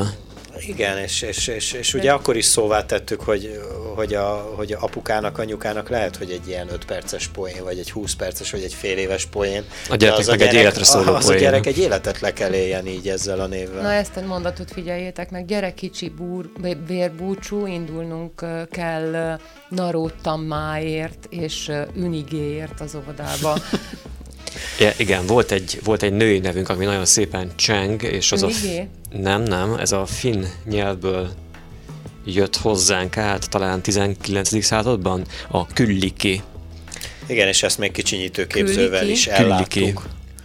Igen, 0.67 0.99
és, 0.99 1.23
és, 1.23 1.47
és, 1.47 1.73
és 1.73 1.95
ugye 1.95 2.13
akkor 2.13 2.37
is 2.37 2.45
szóvá 2.45 2.85
tettük, 2.87 3.21
hogy, 3.21 3.61
hogy, 3.95 4.15
a, 4.15 4.53
hogy 4.57 4.73
a 4.73 4.79
apukának, 4.81 5.39
anyukának 5.39 5.89
lehet, 5.89 6.17
hogy 6.17 6.31
egy 6.31 6.49
ilyen 6.49 6.69
5 6.73 6.85
perces 6.85 7.29
poén, 7.29 7.65
vagy 7.65 7.79
egy 7.79 7.91
20 7.91 8.15
perces, 8.15 8.51
vagy 8.51 8.63
egy 8.63 8.75
fél 8.75 8.99
éves 8.99 9.27
poén. 9.27 9.65
A 9.91 9.97
gyerek 9.97 10.27
meg 10.27 10.39
gyerek, 10.39 10.55
egy 10.55 10.61
életre 10.61 10.85
szóló 10.85 11.15
Az 11.15 11.25
poén. 11.25 11.39
a 11.39 11.41
gyerek 11.41 11.67
egy 11.67 11.79
életet 11.79 12.21
le 12.21 12.33
kell 12.33 12.53
éljen 12.53 12.87
így 12.87 13.09
ezzel 13.09 13.41
a 13.41 13.47
névvel. 13.47 13.83
Na 13.83 13.93
ezt 13.93 14.17
a 14.17 14.21
mondatot 14.21 14.71
figyeljétek 14.73 15.31
meg, 15.31 15.47
gyerek 15.47 15.75
kicsi 15.75 16.09
búr, 16.09 16.51
vérbúcsú, 16.87 17.67
indulnunk 17.67 18.45
kell 18.71 19.39
Narótammáért 19.69 21.27
és 21.31 21.71
Ünigéért 21.97 22.81
az 22.81 22.95
óvodába. 22.95 23.57
Ja, 24.79 24.93
igen, 24.97 25.27
volt 25.27 25.51
egy, 25.51 25.81
volt 25.85 26.03
egy 26.03 26.13
női 26.13 26.39
nevünk, 26.39 26.69
ami 26.69 26.85
nagyon 26.85 27.05
szépen 27.05 27.53
cseng, 27.57 28.03
és 28.03 28.33
az 28.33 28.41
Nigé? 28.41 28.79
a... 28.79 29.17
Nem, 29.17 29.43
nem, 29.43 29.75
ez 29.75 29.93
a 29.93 30.07
finn 30.07 30.45
nyelvből 30.65 31.31
jött 32.25 32.57
hozzánk 32.57 33.17
át, 33.17 33.51
talán 33.51 33.83
19. 33.83 34.65
században, 34.65 35.25
a 35.49 35.67
külliki. 35.67 36.43
Igen, 37.27 37.49
és 37.49 37.63
ezt 37.63 37.79
még 37.79 37.93
kicsinyítő 37.93 38.47
képzővel 38.47 39.09
is 39.09 39.27
elláttuk. 39.27 40.03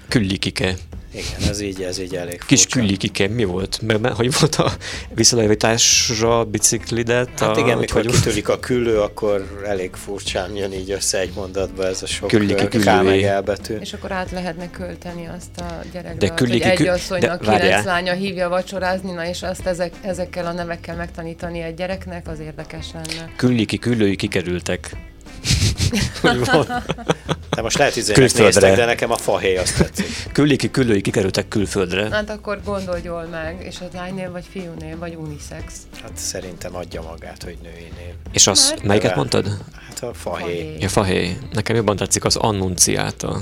Küllikike. 0.07 0.75
Igen, 1.17 1.49
ez 1.49 1.59
így, 1.59 1.81
ez 1.81 1.99
így 1.99 2.15
elég 2.15 2.41
Kis 2.45 2.65
küllikike, 2.65 3.27
mi 3.27 3.43
volt? 3.43 3.81
Mert, 3.81 3.99
mert 3.99 4.15
hogy 4.15 4.39
volt 4.39 4.55
a 4.55 4.71
visszalevításra 5.13 6.43
biciklidet? 6.43 7.39
Hát 7.39 7.57
a, 7.57 7.59
igen, 7.59 7.77
mikor 7.77 8.03
hogy 8.03 8.11
kitörik 8.11 8.49
a 8.49 8.59
küllő, 8.59 8.99
akkor 8.99 9.63
elég 9.65 9.93
furcsán 9.93 10.55
jön 10.55 10.73
így 10.73 10.91
össze 10.91 11.19
egy 11.19 11.31
mondatba 11.35 11.85
ez 11.85 12.01
a 12.01 12.05
sok 12.05 12.27
külliki, 12.27 12.77
K 12.77 12.83
meg 12.83 13.23
elbetű. 13.23 13.75
És 13.75 13.93
akkor 13.93 14.11
át 14.11 14.31
lehetne 14.31 14.69
költeni 14.69 15.27
azt 15.37 15.57
a 15.57 15.81
gyerekbe, 15.93 16.27
de 16.27 16.33
külliki, 16.33 16.67
hogy 16.67 16.81
egy 16.81 16.87
asszonynak 16.87 17.41
kilenc 17.41 17.85
lánya 17.85 18.13
hívja 18.13 18.49
vacsorázni, 18.49 19.11
na 19.11 19.27
és 19.27 19.43
azt 19.43 19.65
ezek, 19.65 19.93
ezekkel 20.01 20.45
a 20.45 20.51
nevekkel 20.51 20.95
megtanítani 20.95 21.61
egy 21.61 21.73
gyereknek, 21.73 22.27
az 22.27 22.39
érdekes 22.39 22.85
lenne. 22.93 23.31
Külliki, 23.35 23.77
küllői 23.77 24.15
kikerültek. 24.15 24.95
De 27.49 27.61
most 27.61 27.77
lehet 27.77 27.95
izének 27.95 28.33
néztek, 28.33 28.75
de 28.75 28.85
nekem 28.85 29.11
a 29.11 29.17
fahéj 29.17 29.57
azt 29.57 29.77
tetszik. 29.77 30.05
Külliki, 30.31 30.71
küllői 30.71 31.01
kikerültek 31.01 31.47
külföldre. 31.47 32.09
Hát 32.11 32.29
akkor 32.29 32.59
gondolj 32.65 33.01
jól 33.03 33.23
meg, 33.23 33.65
és 33.65 33.75
az 33.79 33.87
lánynév, 33.93 34.31
vagy 34.31 34.45
fiúnév, 34.51 34.97
vagy 34.97 35.15
unisex. 35.15 35.73
Hát 36.01 36.11
szerintem 36.15 36.75
adja 36.75 37.01
magát, 37.01 37.43
hogy 37.43 37.57
női 37.63 37.91
név. 37.97 38.13
És 38.31 38.47
az, 38.47 38.69
Mert 38.69 38.83
melyiket 38.83 39.15
mondtad? 39.15 39.57
Hát 39.87 40.03
a 40.03 40.13
fahéj. 40.13 40.77
Ja, 40.79 40.89
fahéj. 40.89 41.37
Nekem 41.51 41.75
jobban 41.75 41.95
tetszik 41.95 42.25
az 42.25 42.35
annunciáta. 42.35 43.41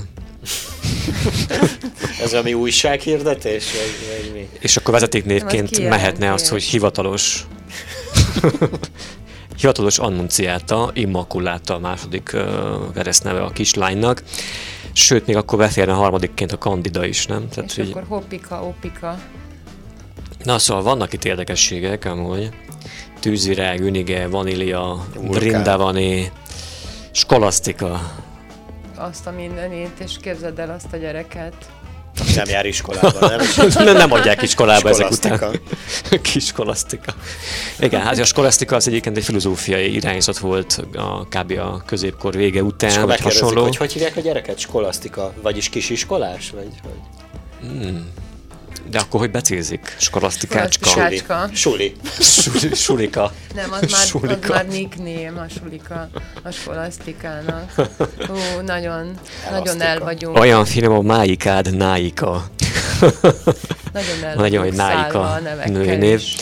Ez 2.22 2.34
ami 2.34 2.54
újsághirdetés, 2.54 3.66
vagy, 3.72 4.24
vagy 4.24 4.32
mi? 4.34 4.50
És 4.60 4.78
akkor 4.78 4.94
vezetéknévként 4.94 5.90
mehetne 5.90 6.34
az, 6.34 6.50
hogy 6.50 6.64
hivatalos 6.64 7.46
hivatalos 9.58 9.98
annunciáta, 9.98 10.92
Immaculata 10.94 11.76
a 11.76 11.80
második 11.80 12.36
keresztneve 12.94 13.42
a 13.44 13.50
kislánynak. 13.50 14.24
Sőt, 14.94 15.26
még 15.26 15.36
akkor 15.36 15.58
beférne 15.58 15.94
a 15.94 15.96
harmadikként 15.96 16.52
a 16.52 16.58
Candida 16.58 17.06
is, 17.06 17.26
nem? 17.26 17.50
Tehát, 17.50 17.70
És 17.70 17.76
hogy... 17.76 17.90
akkor 17.90 18.04
hoppika, 18.08 18.64
opika. 18.64 19.20
Na, 20.44 20.60
szóval 20.60 20.84
vannak 20.84 21.14
itt 21.14 21.26
érdekességek, 21.26 22.06
amúgy. 22.06 22.50
Tűzirág, 23.20 23.80
Ünige, 23.80 24.28
Vanília, 24.28 25.06
Brindavani, 25.30 26.32
Skolasztika. 27.12 28.12
Azt 28.96 29.28
a 29.28 29.32
mindenét, 29.32 30.00
és 30.00 30.18
képzeld 30.22 30.60
el 30.60 30.72
azt 30.72 30.94
a 30.94 30.98
gyereket. 30.98 31.56
Nem 32.36 32.50
jár 32.50 32.66
iskolába, 32.66 33.28
nem? 33.28 33.40
nem, 33.86 33.98
nem 33.98 34.12
adják 34.12 34.42
iskolába 34.42 34.90
ezek 34.90 35.10
után. 35.10 35.60
Kiskolasztika. 36.32 37.14
Igen, 37.80 38.02
hát 38.02 38.20
a 38.20 38.26
skolasztika 38.26 38.76
az 38.76 38.88
egyébként 38.88 39.18
egy 39.18 39.24
filozófiai 39.24 39.94
irányzat 39.94 40.38
volt 40.38 40.86
a 40.94 41.26
kb. 41.26 41.52
a 41.52 41.84
középkor 41.86 42.36
vége 42.36 42.64
után, 42.64 43.06
vagy 43.06 43.20
hasonló. 43.20 43.64
hogy 43.64 43.78
hogy 43.78 43.94
hívják 43.94 44.18
a 44.18 44.22
gyereket? 44.22 44.60
Skolasztika? 44.60 45.34
Vagyis 45.42 45.70
kisiskolás? 45.70 46.50
Vagy, 46.50 46.70
vagy? 46.84 47.00
Hmm. 47.70 48.10
De 48.90 49.00
akkor 49.00 49.20
hogy 49.20 49.32
becézik? 49.32 49.96
Skolasztikácska? 50.00 50.90
Suli. 50.90 51.22
Suli. 51.54 51.96
Suli. 52.20 52.76
Sulika. 52.76 53.32
Nem, 53.56 53.72
az 53.72 53.92
már, 53.92 54.06
Sulika. 54.06 54.36
az 54.42 54.50
már 54.50 54.68
nickname 54.68 55.42
a 55.42 55.46
sulika, 55.60 56.10
a 56.44 56.52
skolasztikának. 56.52 57.72
Ó, 58.30 58.62
nagyon, 58.62 59.20
nagyon 59.52 59.82
el 59.82 60.00
vagyunk. 60.00 60.38
Olyan 60.40 60.66
finom 60.66 60.98
a 60.98 61.02
máikád, 61.02 61.78
náika. 61.78 62.46
Nagyon 63.94 64.24
el 64.24 64.36
nagyon, 64.36 64.64
hogy 64.64 64.74
náika 64.74 65.40
női 65.66 65.96
név. 65.96 66.20
Is. 66.20 66.36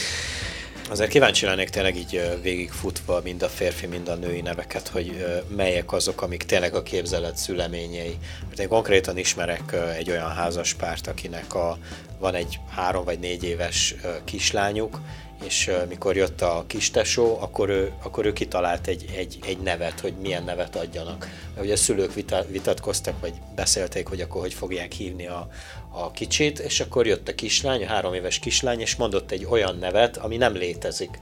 Azért 0.94 1.10
kíváncsi 1.10 1.46
lennék 1.46 1.70
tényleg 1.70 1.98
így 1.98 2.40
végigfutva 2.42 3.22
mind 3.24 3.44
a 3.44 3.48
férfi, 3.50 3.86
mind 3.86 4.08
a 4.08 4.16
női 4.16 4.42
neveket, 4.42 4.88
hogy 4.88 5.26
melyek 5.56 5.92
azok, 5.92 6.22
amik 6.22 6.44
tényleg 6.44 6.76
a 6.76 6.84
képzelet 6.84 7.38
szüleményei. 7.38 8.18
Mert 8.48 8.60
én 8.60 8.68
konkrétan 8.68 9.18
ismerek 9.18 9.76
egy 9.98 10.10
olyan 10.10 10.32
házaspárt, 10.32 11.08
akinek 11.08 11.56
a, 11.56 11.78
van 12.20 12.36
egy 12.36 12.60
három 12.70 13.04
vagy 13.04 13.20
négy 13.20 13.44
éves 13.44 13.96
kislányuk, 14.24 15.00
és 15.46 15.72
mikor 15.90 16.16
jött 16.16 16.42
a 16.42 16.64
kistesó, 16.68 17.38
akkor 17.42 17.70
ő, 17.70 17.92
akkor 18.04 18.26
ő 18.26 18.34
kitalált 18.34 18.88
egy, 18.88 19.06
egy, 19.16 19.40
egy 19.46 19.58
nevet, 19.58 20.00
hogy 20.00 20.14
milyen 20.22 20.44
nevet 20.44 20.76
adjanak. 20.76 21.30
Mert 21.54 21.66
ugye 21.66 21.74
a 21.74 21.78
szülők 21.78 22.14
vita, 22.14 22.46
vitatkoztak, 22.50 23.20
vagy 23.20 23.34
beszélték, 23.56 24.08
hogy 24.08 24.22
akkor 24.22 24.42
hogy 24.42 24.54
fogják 24.54 24.92
hívni 24.92 25.28
a, 25.28 25.48
a 25.92 26.12
kicsit, 26.12 26.60
és 26.60 26.80
akkor 26.80 27.08
jött 27.08 27.28
a 27.28 27.36
kislány, 27.36 27.84
a 27.84 27.88
három 27.88 28.14
éves 28.14 28.40
kislány, 28.40 28.80
és 28.80 28.96
mondott 28.96 29.32
egy 29.32 29.46
olyan 29.50 29.78
nevet, 29.78 30.18
ami 30.18 30.38
nem 30.38 30.54
létezik. 30.54 31.20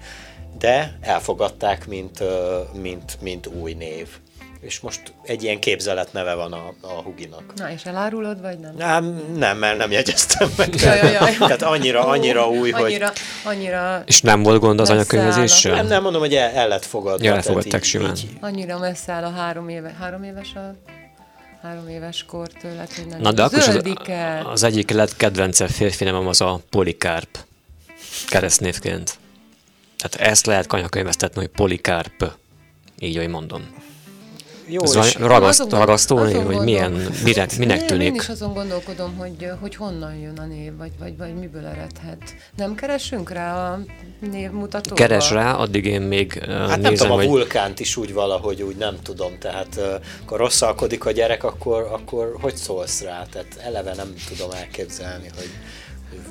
De 0.60 0.98
elfogadták, 1.02 1.88
mint, 1.88 2.24
mint, 2.82 3.18
mint 3.22 3.48
új 3.48 3.74
név 3.74 4.08
és 4.62 4.80
most 4.80 5.02
egy 5.24 5.44
ilyen 5.44 5.60
képzelet 5.60 6.14
neve 6.14 6.34
van 6.34 6.54
a, 6.54 6.74
a 6.82 6.88
Huginak. 6.88 7.54
Na, 7.56 7.72
és 7.72 7.84
elárulod, 7.84 8.42
vagy 8.42 8.60
nem? 8.60 8.76
Nem, 8.76 9.06
nem 9.36 9.58
mert 9.58 9.78
nem 9.78 9.92
jegyeztem 9.92 10.50
meg. 10.58 10.76
Jaj, 10.82 10.98
jaj, 10.98 11.12
jaj. 11.12 11.36
Tehát 11.38 11.62
annyira, 11.62 12.06
annyira 12.06 12.50
új, 12.50 12.72
annyira, 12.72 13.08
hogy... 13.08 13.18
Annyira 13.44 14.04
és 14.06 14.22
nem 14.22 14.44
volt 14.44 14.60
gond 14.60 14.80
az 14.80 14.90
anyakönyvezéssel? 14.90 15.76
Nem, 15.76 15.88
nem, 15.88 16.02
mondom, 16.02 16.22
hogy 16.22 16.36
el, 16.36 16.52
el 16.52 16.68
lett 16.68 16.86
fogadva. 16.86 17.26
Ja, 17.26 17.36
elfogadták 17.36 17.84
simán. 17.84 18.16
Így. 18.16 18.28
Annyira 18.40 18.78
messze 18.78 19.12
áll 19.12 19.24
a 19.24 19.32
három, 19.32 19.70
éve, 19.70 19.96
három 20.00 20.24
éves 20.24 20.54
a 20.56 20.76
három 21.62 21.88
éves 21.88 22.26
kor 22.26 22.48
tőled, 22.48 22.94
hogy 22.94 23.06
nem 23.08 23.22
Na, 23.22 23.32
de 23.32 23.44
akkor 23.44 23.60
az, 23.60 23.82
az 24.46 24.64
egyik 24.64 24.94
kedvence 25.18 25.68
férfi 25.68 26.04
nem 26.04 26.28
az 26.28 26.42
a 26.42 26.60
Polikárp 26.70 27.38
keresztnévként. 28.28 29.18
Tehát 29.98 30.32
ezt 30.32 30.46
lehet 30.46 30.68
kanyakönyvesztetni, 30.68 31.40
hogy 31.40 31.50
Polikárp. 31.50 32.32
Így, 33.00 33.18
hogy 33.18 33.28
mondom. 33.28 33.90
Jó, 34.72 34.84
Ez 34.84 34.96
és 34.96 35.16
ragaszt, 35.16 36.10
név, 36.10 36.44
hogy 36.46 36.60
milyen, 36.60 36.92
mire, 37.24 37.48
minek 37.58 37.86
tűnik? 37.86 38.08
Én 38.08 38.16
is 38.16 38.30
azon 38.30 38.54
gondolkodom, 38.54 39.16
hogy, 39.18 39.50
hogy 39.60 39.76
honnan 39.76 40.16
jön 40.16 40.38
a 40.38 40.46
név, 40.46 40.78
vagy, 40.78 40.92
vagy, 41.00 41.18
vagy 41.18 41.36
miből 41.36 41.66
eredhet. 41.66 42.36
Nem 42.56 42.76
keresünk 42.76 43.30
rá 43.30 43.72
a 43.72 43.80
névmutatóba? 44.32 44.96
Keres 44.96 45.32
rá, 45.32 45.54
addig 45.54 45.86
én 45.86 46.02
még 46.02 46.42
uh, 46.42 46.48
Hát 46.48 46.68
nézem, 46.68 46.82
nem 46.82 46.94
tudom, 46.94 47.12
hogy... 47.12 47.26
a 47.26 47.30
vulkánt 47.30 47.80
is 47.80 47.98
úgy 47.98 48.14
valahogy 48.14 48.62
úgy 48.62 48.76
nem 48.76 48.96
tudom, 49.04 49.40
tehát 49.40 49.76
uh, 49.78 49.84
akkor 50.24 50.38
rosszalkodik 50.38 51.06
a 51.06 51.12
gyerek, 51.12 51.44
akkor, 51.44 51.90
akkor 51.92 52.38
hogy 52.42 52.56
szólsz 52.56 53.02
rá? 53.02 53.26
Tehát 53.32 53.60
eleve 53.64 53.94
nem 53.96 54.14
tudom 54.28 54.52
elképzelni, 54.52 55.30
hogy, 55.36 55.50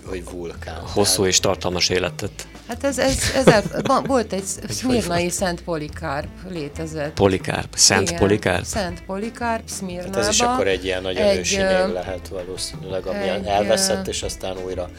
hogy, 0.04 0.24
vulkán. 0.30 0.80
Hosszú 0.92 1.26
és 1.26 1.40
tartalmas 1.40 1.88
életet. 1.88 2.46
Hát 2.70 2.84
ez, 2.84 2.98
ez, 2.98 3.18
ez 3.34 3.46
el, 3.46 3.62
volt 4.06 4.32
egy 4.32 4.44
szmirnai 4.68 5.28
Szent 5.30 5.62
Polikárp 5.62 6.28
létezett. 6.48 7.14
Polikárp, 7.14 7.74
Szent 7.74 8.08
Igen, 8.08 8.20
Polikárp. 8.20 8.64
Szent 8.64 9.04
Polikárp, 9.04 9.68
Szmirnába. 9.68 10.16
Hát 10.16 10.26
ez 10.26 10.28
is 10.28 10.40
akkor 10.40 10.66
egy 10.66 10.84
ilyen 10.84 11.02
nagyon 11.02 11.22
Egy, 11.22 11.38
ősi 11.38 11.56
név 11.56 11.92
lehet 11.92 12.28
valószínűleg, 12.28 13.06
ami 13.06 13.28
egy, 13.28 13.46
elveszett, 13.46 14.06
és 14.08 14.22
aztán 14.22 14.56
újra 14.64 14.90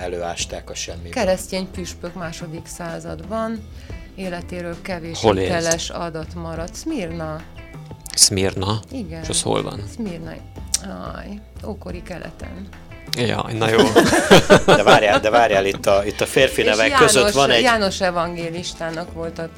előásták 0.00 0.70
a 0.70 0.74
semmiből. 0.74 1.10
Keresztény 1.10 1.70
püspök 1.70 2.14
második 2.14 2.66
században, 2.66 3.68
életéről 4.14 4.76
kevés 4.82 5.20
hiteles 5.20 5.90
adat 5.90 6.34
maradt. 6.34 6.74
Szmirna, 6.74 7.40
Szmirna. 8.14 8.80
igen. 8.90 9.22
És 9.22 9.28
az 9.28 9.42
hol 9.42 9.62
van? 9.62 9.82
Szmirna, 9.94 10.32
aj, 11.14 11.40
ókori 11.66 12.02
keleten. 12.02 12.68
Jaj, 13.16 13.52
na 13.52 13.68
jó. 13.70 13.78
De 14.66 14.82
várjál, 14.82 15.20
de 15.20 15.30
várjál, 15.30 15.66
itt 15.66 15.86
a, 15.86 16.04
itt 16.06 16.20
a 16.20 16.26
férfi 16.26 16.60
És 16.60 16.66
nevek 16.68 16.88
János, 16.90 17.12
között 17.12 17.30
van 17.32 17.50
egy, 17.50 17.62
János 17.62 18.00
evangélistának 18.00 19.12
volt 19.12 19.38
a 19.38 19.48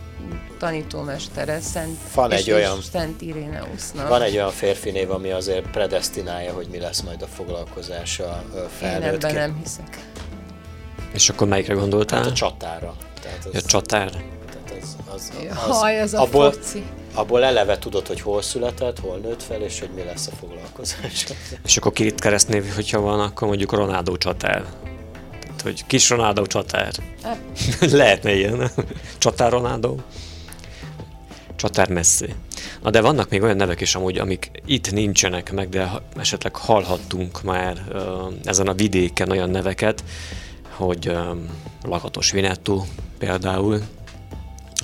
tanítómestere, 0.59 1.61
Szent, 1.61 1.99
Van 2.14 2.33
és, 2.33 2.38
egy 2.38 2.51
olyan- 2.53 2.79
és 2.79 2.85
Szent 2.92 3.21
Iréneusnak. 3.23 4.09
van 4.09 4.23
egy 4.23 4.35
olyan 4.37 4.51
férfi 4.51 4.90
név, 4.90 5.11
ami 5.11 5.31
azért 5.31 5.71
predestinálja, 5.71 6.53
hogy 6.53 6.66
mi 6.71 6.79
lesz 6.79 7.01
majd 7.01 7.23
a 7.23 7.27
foglalkozása 7.27 8.42
ö, 8.55 8.57
Én 8.57 8.62
ebben 8.62 9.01
felnőttként. 9.01 9.35
nem 9.35 9.57
hiszek. 9.62 9.99
És 11.12 11.29
akkor 11.29 11.47
melyikre 11.49 11.75
gondoltál? 11.75 12.19
Hát 12.23 12.29
a 12.29 12.33
csatára. 12.33 12.95
Tehát 13.23 13.38
Ja, 13.45 13.51
az, 13.59 13.66
csatár. 13.66 14.11
tehát 14.11 14.83
az, 14.83 14.97
az, 15.14 15.33
Jaj, 15.81 15.99
ez 16.01 16.12
a 16.14 16.21
abból, 16.21 16.53
foci. 16.53 16.83
Abból 17.16 17.44
eleve 17.44 17.79
tudod, 17.79 18.07
hogy 18.07 18.20
hol 18.20 18.42
született, 18.42 18.98
hol 18.98 19.16
nőtt 19.16 19.42
fel, 19.42 19.61
és 19.61 19.81
hogy 19.81 19.90
mi 19.94 20.02
lesz 20.02 20.26
a 20.26 20.37
foglalkozása. 20.37 21.35
És 21.64 21.76
akkor 21.76 21.92
két 21.92 22.20
keresztnév, 22.20 22.74
hogyha 22.74 23.00
van, 23.00 23.20
akkor 23.20 23.48
mondjuk 23.48 23.72
Ronaldo 23.72 24.16
csatár. 24.16 24.64
Tehát, 25.40 25.62
hogy 25.62 25.87
kis 25.87 26.11
Ronaldo 26.11 26.46
csatár. 26.46 26.92
Hát, 27.22 27.38
Lehetne 27.92 28.35
ilyen. 28.35 28.70
Csatár 29.18 29.50
Ronaldo. 29.50 29.96
Csatár 31.57 31.88
Messi. 31.88 32.35
Na 32.83 32.90
de 32.90 33.00
vannak 33.00 33.29
még 33.31 33.42
olyan 33.42 33.57
nevek 33.57 33.81
is 33.81 33.94
amúgy, 33.94 34.18
amik 34.18 34.50
itt 34.66 34.92
nincsenek 34.92 35.52
meg, 35.52 35.68
de 35.68 35.90
esetleg 36.16 36.57
hallhattunk 36.57 37.42
már 37.42 37.85
ezen 38.44 38.66
a 38.66 38.74
vidéken 38.74 39.31
olyan 39.31 39.50
neveket, 39.50 40.05
hogy 40.76 41.09
um, 41.09 41.48
Lakatos 41.83 42.31
Vinetto 42.31 42.85
például, 43.18 43.81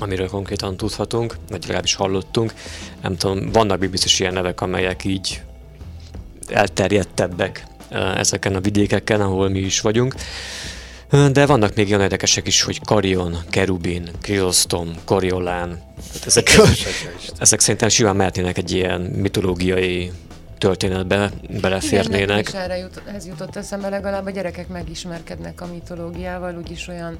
amiről 0.02 0.28
konkrétan 0.28 0.76
tudhatunk, 0.76 1.36
vagy 1.48 1.62
legalábbis 1.62 1.94
hallottunk. 1.94 2.54
Nem 3.02 3.16
tudom, 3.16 3.50
vannak 3.52 3.78
még 3.78 3.90
biztos 3.90 4.20
ilyen 4.20 4.32
nevek, 4.32 4.60
amelyek 4.60 5.04
így 5.04 5.42
elterjedtebbek 6.48 7.66
ezeken 8.16 8.54
a 8.54 8.60
vidékeken, 8.60 9.20
ahol 9.20 9.48
mi 9.48 9.58
is 9.58 9.80
vagyunk. 9.80 10.14
De 11.32 11.46
vannak 11.46 11.74
még 11.74 11.88
olyan 11.88 12.00
érdekesek 12.00 12.46
is, 12.46 12.62
hogy 12.62 12.80
Karion, 12.84 13.36
Kerubin, 13.50 14.10
Kriostom, 14.20 14.94
Koriolán. 15.04 15.68
Tehát 16.12 16.26
Ezek, 16.26 16.50
ezek 17.38 17.60
szerintem 17.60 17.88
simán 17.88 18.16
mehetnének 18.16 18.58
egy 18.58 18.70
ilyen 18.70 19.00
mitológiai 19.00 20.12
történetbe, 20.62 21.30
igen, 21.42 21.60
beleférnének. 21.60 22.48
is 22.48 22.54
erre 22.54 22.76
jut, 22.76 23.02
ez 23.14 23.26
jutott 23.26 23.56
eszembe, 23.56 23.88
legalább 23.88 24.26
a 24.26 24.30
gyerekek 24.30 24.68
megismerkednek 24.68 25.60
a 25.60 25.66
mitológiával, 25.66 26.56
úgyis 26.56 26.88
olyan, 26.88 27.16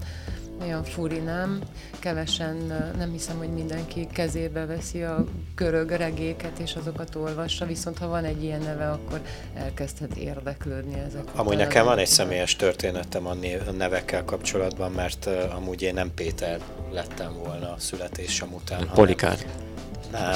olyan 0.62 0.84
furi, 0.84 1.18
nem? 1.18 1.60
Kevesen, 1.98 2.56
nem 2.98 3.10
hiszem, 3.12 3.38
hogy 3.38 3.48
mindenki 3.48 4.06
kezébe 4.12 4.66
veszi 4.66 5.02
a 5.02 5.24
görög 5.56 5.90
regéket, 5.90 6.58
és 6.58 6.74
azokat 6.74 7.14
olvassa, 7.14 7.66
viszont 7.66 7.98
ha 7.98 8.06
van 8.08 8.24
egy 8.24 8.42
ilyen 8.42 8.60
neve, 8.60 8.90
akkor 8.90 9.20
elkezdhet 9.54 10.16
érdeklődni 10.16 10.94
ezek. 11.06 11.24
Amúgy 11.34 11.54
után. 11.54 11.66
nekem 11.66 11.84
van 11.84 11.98
egy 11.98 12.06
személyes 12.06 12.56
történetem 12.56 13.26
a 13.26 13.34
nevekkel 13.76 14.24
kapcsolatban, 14.24 14.92
mert 14.92 15.28
amúgy 15.56 15.82
én 15.82 15.94
nem 15.94 16.10
Péter 16.14 16.60
lettem 16.92 17.32
volna 17.44 17.72
a 17.72 17.76
születésem 17.78 18.52
után. 18.52 18.78
hanem- 18.78 18.94
Polikár. 18.94 19.38
Nem, 20.12 20.32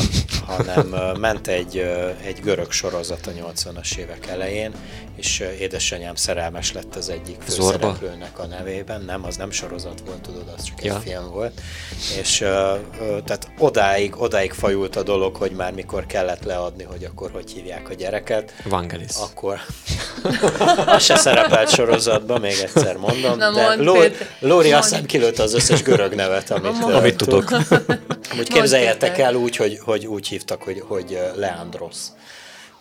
hanem 0.47 0.89
ment 1.21 1.47
egy, 1.49 1.77
egy 2.25 2.41
görög 2.43 2.71
sorozat 2.73 3.27
a 3.27 3.31
80-as 3.31 3.97
évek 3.97 4.27
elején, 4.27 4.73
és 5.17 5.45
édesanyám 5.61 6.15
szerelmes 6.15 6.73
lett 6.73 6.95
az 6.97 7.09
egyik 7.09 7.37
főszereplőnek 7.41 8.39
a 8.39 8.47
nevében. 8.47 9.03
Nem, 9.07 9.25
az 9.25 9.37
nem 9.37 9.51
sorozat 9.51 10.03
volt, 10.07 10.21
tudod, 10.21 10.53
az 10.57 10.65
csak 10.65 10.85
Ja. 10.85 10.95
egy 10.95 11.03
film 11.03 11.31
volt. 11.31 11.61
És 12.21 12.37
tehát 13.25 13.49
odáig, 13.59 14.21
odáig 14.21 14.53
fajult 14.53 14.97
a 14.97 15.03
dolog, 15.03 15.37
hogy 15.37 15.51
már 15.51 15.73
mikor 15.73 16.07
kellett 16.07 16.45
leadni, 16.45 16.83
hogy 16.85 17.05
akkor 17.05 17.31
hogy 17.33 17.51
hívják 17.51 17.89
a 17.91 17.95
gyereket, 17.95 18.53
Vangelis. 18.65 19.11
akkor 19.21 19.61
az 20.87 21.05
se 21.05 21.17
szerepelt 21.17 21.69
sorozatban, 21.75 22.41
még 22.41 22.57
egyszer 22.63 22.97
mondom, 22.97 23.37
Na, 23.39 23.51
de. 23.53 23.75
Lóri 24.41 24.69
Mondd. 24.69 24.73
azt 24.73 24.89
hiszem 24.89 25.05
kilőtte 25.07 25.43
az 25.43 25.55
összes 25.55 25.83
görög 25.83 26.15
nevet, 26.15 26.51
amit, 26.51 26.83
Amit 26.83 27.17
tud. 27.17 27.29
tudok. 27.29 27.51
Amúgy 28.33 28.49
képzeljetek 28.49 29.19
el 29.19 29.35
úgy, 29.35 29.57
hogy, 29.57 29.66
hogy 29.85 30.07
úgy 30.07 30.29
hívtak, 30.29 30.63
hogy, 30.63 30.83
hogy 30.87 31.13
ö, 31.13 31.39
Leandros. 31.41 31.97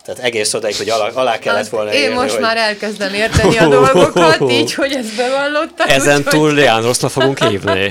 Tehát 0.04 0.20
egész 0.20 0.54
odáig, 0.54 0.76
hogy 0.76 0.88
alá, 0.88 1.08
alá 1.08 1.38
kellett 1.38 1.68
volna 1.68 1.92
Én 1.92 2.02
írni, 2.02 2.14
most 2.14 2.32
hogy 2.32 2.40
már 2.40 2.56
elkezdem 2.56 3.14
érteni 3.14 3.56
a 3.58 3.68
dolgokat, 3.68 4.50
így, 4.50 4.74
hogy 4.74 4.92
ezt 4.92 5.16
bevallottad. 5.16 5.88
Ezen 5.90 6.16
úgyhogy- 6.16 6.32
túl 6.32 6.52
Leandroszra 6.54 7.08
fogunk 7.08 7.44
hívni. 7.44 7.90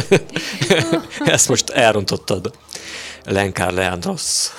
Ezt 1.24 1.48
most 1.48 1.70
elrontottad. 1.70 2.50
Lenkár 3.24 3.72
Leandros. 3.72 4.50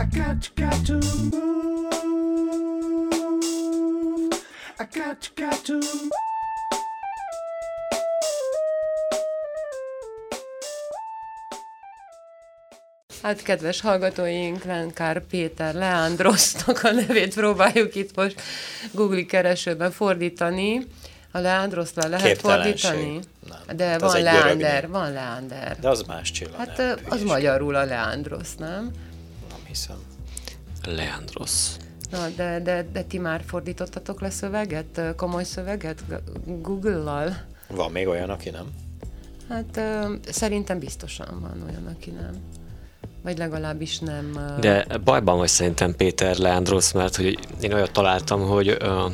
I 0.00 0.04
got, 0.16 0.50
got 0.56 0.86
to 0.86 0.94
move. 0.94 1.48
I 4.80 4.84
got, 4.84 5.30
got 5.36 5.64
to. 5.66 5.80
Hát 13.28 13.42
kedves 13.42 13.80
hallgatóink, 13.80 14.64
Lenkár 14.64 15.26
Péter 15.26 15.74
Leandrosznak 15.74 16.82
a 16.82 16.90
nevét 16.90 17.34
próbáljuk 17.34 17.94
itt 17.94 18.16
most 18.16 18.40
Google 18.92 19.22
keresőben 19.22 19.90
fordítani. 19.90 20.86
A 21.30 21.38
Leandrosz 21.38 21.94
le 21.94 22.06
lehet 22.08 22.38
fordítani? 22.38 23.20
Nem. 23.48 23.76
De 23.76 23.84
Hát 23.84 24.00
van 24.00 24.22
Leander, 24.22 24.88
van 24.88 25.12
Leander. 25.12 25.78
De 25.80 25.88
az 25.88 26.02
más 26.02 26.30
Csilla 26.30 26.56
Hát 26.56 26.76
nem, 26.76 26.96
az 27.08 27.22
magyarul 27.22 27.74
a 27.74 27.84
Leandrosz, 27.84 28.54
nem? 28.54 28.90
Nem 29.48 29.60
hiszem. 29.66 29.96
Leandros. 30.84 31.52
Na, 32.10 32.28
de, 32.36 32.60
de, 32.60 32.86
de 32.92 33.02
ti 33.02 33.18
már 33.18 33.42
fordítottatok 33.46 34.20
le 34.20 34.30
szöveget, 34.30 35.00
komoly 35.16 35.44
szöveget 35.44 36.04
Google-lal? 36.44 37.36
Van 37.66 37.90
még 37.92 38.06
olyan, 38.06 38.30
aki 38.30 38.50
nem? 38.50 38.66
Hát 39.48 39.76
ö, 39.76 40.14
szerintem 40.30 40.78
biztosan 40.78 41.40
van 41.40 41.62
olyan, 41.68 41.86
aki 41.86 42.10
nem. 42.10 42.34
Vagy 43.22 43.38
legalábbis 43.38 43.98
nem... 43.98 44.54
ö, 44.56 44.60
De 44.60 44.86
bajban 45.04 45.36
vagy 45.38 45.48
szerintem 45.48 45.96
Péter 45.96 46.36
Leandros, 46.36 46.92
mert 46.92 47.16
hogy 47.16 47.38
én 47.60 47.72
olyat 47.72 47.92
találtam, 47.92 48.40
hogy 48.40 48.68
ö, 48.68 49.04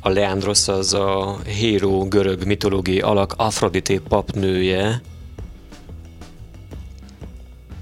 a 0.00 0.08
Leandros 0.08 0.68
az 0.68 0.92
a 0.94 1.38
híró 1.46 2.04
görög 2.08 2.44
mitológiai 2.44 3.00
alak 3.00 3.34
Afrodité 3.36 3.98
papnője. 4.08 5.00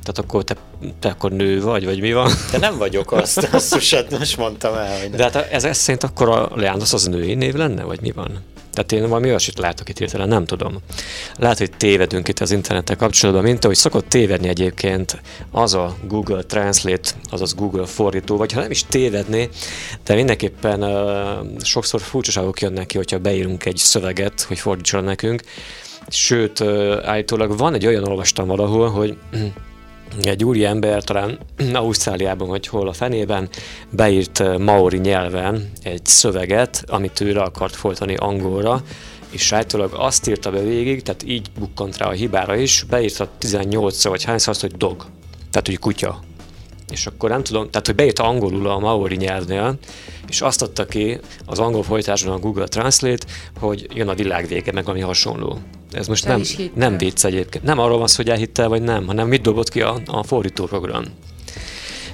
Tehát 0.02 0.18
akkor 0.18 0.44
te, 0.44 0.56
te 0.98 1.08
akkor 1.08 1.32
nő 1.32 1.62
vagy, 1.62 1.85
vagy 1.85 2.00
mi 2.00 2.12
van? 2.12 2.30
De 2.52 2.58
nem 2.58 2.78
vagyok 2.78 3.12
azt, 3.12 3.48
azt 3.52 3.74
most 4.18 4.37
mondtam 4.37 4.74
el, 4.74 5.00
hogy 5.00 5.08
nem. 5.08 5.16
De 5.16 5.22
hát 5.22 5.37
ez, 5.37 5.64
ez 5.64 5.76
szerint 5.78 6.02
akkor 6.02 6.28
a 6.28 6.50
Leandros 6.54 6.92
az 6.92 7.06
női 7.06 7.35
név 7.35 7.54
lenne, 7.54 7.82
vagy 7.82 8.00
mi 8.00 8.11
van? 8.11 8.38
Tehát 8.72 8.92
én 8.92 9.08
valami 9.08 9.28
olyasmit 9.28 9.58
látok 9.58 9.88
itt 9.88 9.98
hirtelen, 9.98 10.28
nem 10.28 10.44
tudom. 10.44 10.78
Lehet, 11.38 11.58
hogy 11.58 11.70
tévedünk 11.76 12.28
itt 12.28 12.38
az 12.38 12.50
internettel 12.50 12.96
kapcsolatban, 12.96 13.44
mint 13.44 13.64
ahogy 13.64 13.76
szokott 13.76 14.08
tévedni 14.08 14.48
egyébként 14.48 15.20
az 15.50 15.74
a 15.74 15.96
Google 16.08 16.42
Translate, 16.42 17.11
azaz 17.30 17.54
Google 17.54 17.87
fordító, 17.87 18.37
vagy 18.37 18.52
ha 18.52 18.61
nem 18.61 18.70
is 18.70 18.85
tévedné, 18.85 19.48
de 20.04 20.14
mindenképpen 20.14 20.82
uh, 20.82 21.62
sokszor 21.62 22.00
furcsaságok 22.00 22.61
jönnek 22.61 22.87
ki, 22.87 22.96
hogyha 22.96 23.18
beírunk 23.18 23.64
egy 23.64 23.76
szöveget, 23.76 24.40
hogy 24.40 24.58
fordítson 24.58 25.04
nekünk. 25.04 25.42
Sőt, 26.08 26.61
uh, 26.61 26.98
állítólag 27.04 27.56
van 27.58 27.74
egy 27.74 27.87
olyan, 27.87 28.08
olvastam 28.08 28.46
valahol, 28.46 28.88
hogy 28.90 29.16
egy 30.20 30.44
úri 30.44 30.64
ember 30.64 31.05
talán 31.05 31.38
Ausztráliában 31.72 32.48
vagy 32.48 32.66
hol 32.66 32.88
a 32.88 32.92
fenében 32.92 33.48
beírt 33.90 34.40
eh, 34.40 34.59
maori 34.59 34.98
nyelven 34.98 35.70
egy 35.83 36.07
szöveget, 36.07 36.85
amit 36.87 37.20
ő 37.20 37.33
le 37.33 37.42
akart 37.42 37.77
folytani 37.77 38.14
angolra, 38.14 38.83
és 39.31 39.53
állítólag 39.53 39.92
azt 39.96 40.29
írta 40.29 40.51
be 40.51 40.61
végig, 40.61 41.03
tehát 41.03 41.22
így 41.22 41.51
bukkant 41.59 41.96
rá 41.96 42.07
a 42.07 42.11
hibára 42.11 42.57
is, 42.57 42.85
beírta 42.88 43.29
18 43.38 44.05
vagy 44.05 44.25
hányszor 44.25 44.53
azt, 44.53 44.61
hogy 44.61 44.77
dog, 44.77 45.07
tehát 45.51 45.66
hogy 45.66 45.79
kutya. 45.79 46.20
És 46.90 47.07
akkor 47.07 47.31
nem 47.31 47.42
tudom, 47.42 47.70
tehát 47.70 47.87
hogy 47.87 47.94
beírta 47.94 48.22
angolul 48.22 48.68
a 48.68 48.79
maori 48.79 49.16
nyelvnél, 49.16 49.79
és 50.29 50.40
azt 50.40 50.62
adta 50.62 50.85
ki 50.87 51.18
az 51.46 51.59
angol 51.59 51.83
folytásban 51.83 52.35
a 52.35 52.38
Google 52.38 52.66
Translate, 52.66 53.27
hogy 53.61 53.87
jön 53.94 54.09
a 54.09 54.14
világ 54.14 54.46
vége, 54.46 54.72
meg 54.72 54.88
ami 54.88 55.01
hasonló. 55.01 55.59
Ez 55.92 56.07
most 56.07 56.26
nem, 56.26 56.42
nem 56.74 56.98
vicc 56.98 57.24
egyébként. 57.24 57.64
Nem 57.64 57.78
arról 57.78 57.98
van 57.98 58.07
szó, 58.07 58.16
hogy 58.16 58.31
elhitte 58.31 58.66
vagy 58.66 58.83
nem, 58.83 59.07
hanem 59.07 59.28
mit 59.28 59.42
dobott 59.42 59.68
ki 59.68 59.81
a, 59.81 60.00
a 60.07 60.22
fordítóprogram. 60.22 61.05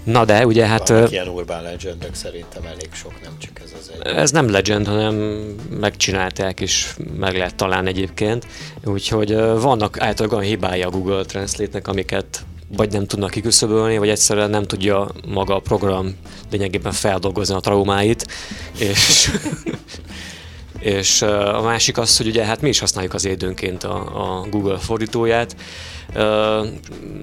Na 0.05 0.25
de, 0.25 0.47
ugye 0.47 0.67
hát... 0.67 0.89
Vannak 0.89 1.11
ilyen 1.11 1.29
urban 1.29 1.63
legendek 1.63 2.15
szerintem 2.15 2.63
elég 2.65 2.89
sok, 2.93 3.13
nem 3.23 3.33
csak 3.39 3.61
ez 3.65 3.73
az 3.81 3.91
egy. 3.95 4.17
Ez 4.17 4.31
nem 4.31 4.51
legend, 4.51 4.87
hanem 4.87 5.15
megcsinálták, 5.81 6.61
és 6.61 6.95
meg 7.19 7.37
lehet 7.37 7.55
találni 7.55 7.89
egyébként. 7.89 8.47
Úgyhogy 8.85 9.35
vannak 9.37 10.01
általában 10.01 10.41
hibái 10.41 10.83
a 10.83 10.91
Google 10.91 11.25
Translate-nek, 11.25 11.89
amiket 11.89 12.45
vagy 12.77 12.93
nem 12.93 13.07
tudnak 13.07 13.31
kiküszöbölni, 13.31 13.99
vagy 13.99 14.09
egyszerűen 14.09 14.51
nem 14.51 14.63
tudja 14.63 15.09
maga 15.27 15.55
a 15.55 15.61
program 15.61 16.17
lényegében 16.51 16.93
feldolgozni 16.93 17.55
a 17.55 17.61
traumáit, 17.61 18.27
és, 18.79 19.31
és 20.81 21.23
a 21.23 21.63
másik 21.63 21.99
az, 21.99 22.17
hogy 22.17 22.27
ugye 22.27 22.45
hát 22.45 22.61
mi 22.61 22.69
is 22.69 22.79
használjuk 22.79 23.15
az 23.15 23.25
időnként 23.25 23.85
a, 23.85 23.97
a 23.97 24.47
Google 24.51 24.79
fordítóját, 24.79 25.57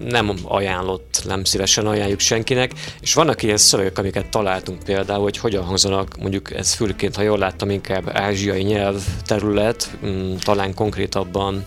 nem 0.05 0.31
ajánlott, 0.43 1.21
nem 1.25 1.43
szívesen 1.43 1.87
ajánljuk 1.87 2.19
senkinek, 2.19 2.71
és 3.01 3.13
vannak 3.13 3.43
ilyen 3.43 3.57
szövegek, 3.57 3.97
amiket 3.97 4.29
találtunk 4.29 4.83
például, 4.83 5.21
hogy 5.21 5.37
hogyan 5.37 5.63
hangzanak, 5.63 6.17
mondjuk 6.17 6.53
ez 6.53 6.73
főként, 6.73 7.15
ha 7.15 7.21
jól 7.21 7.37
láttam, 7.37 7.69
inkább 7.69 8.09
ázsiai 8.13 8.61
nyelv 8.61 9.01
terület, 9.25 9.97
mm, 10.05 10.35
talán 10.35 10.73
konkrétabban 10.73 11.65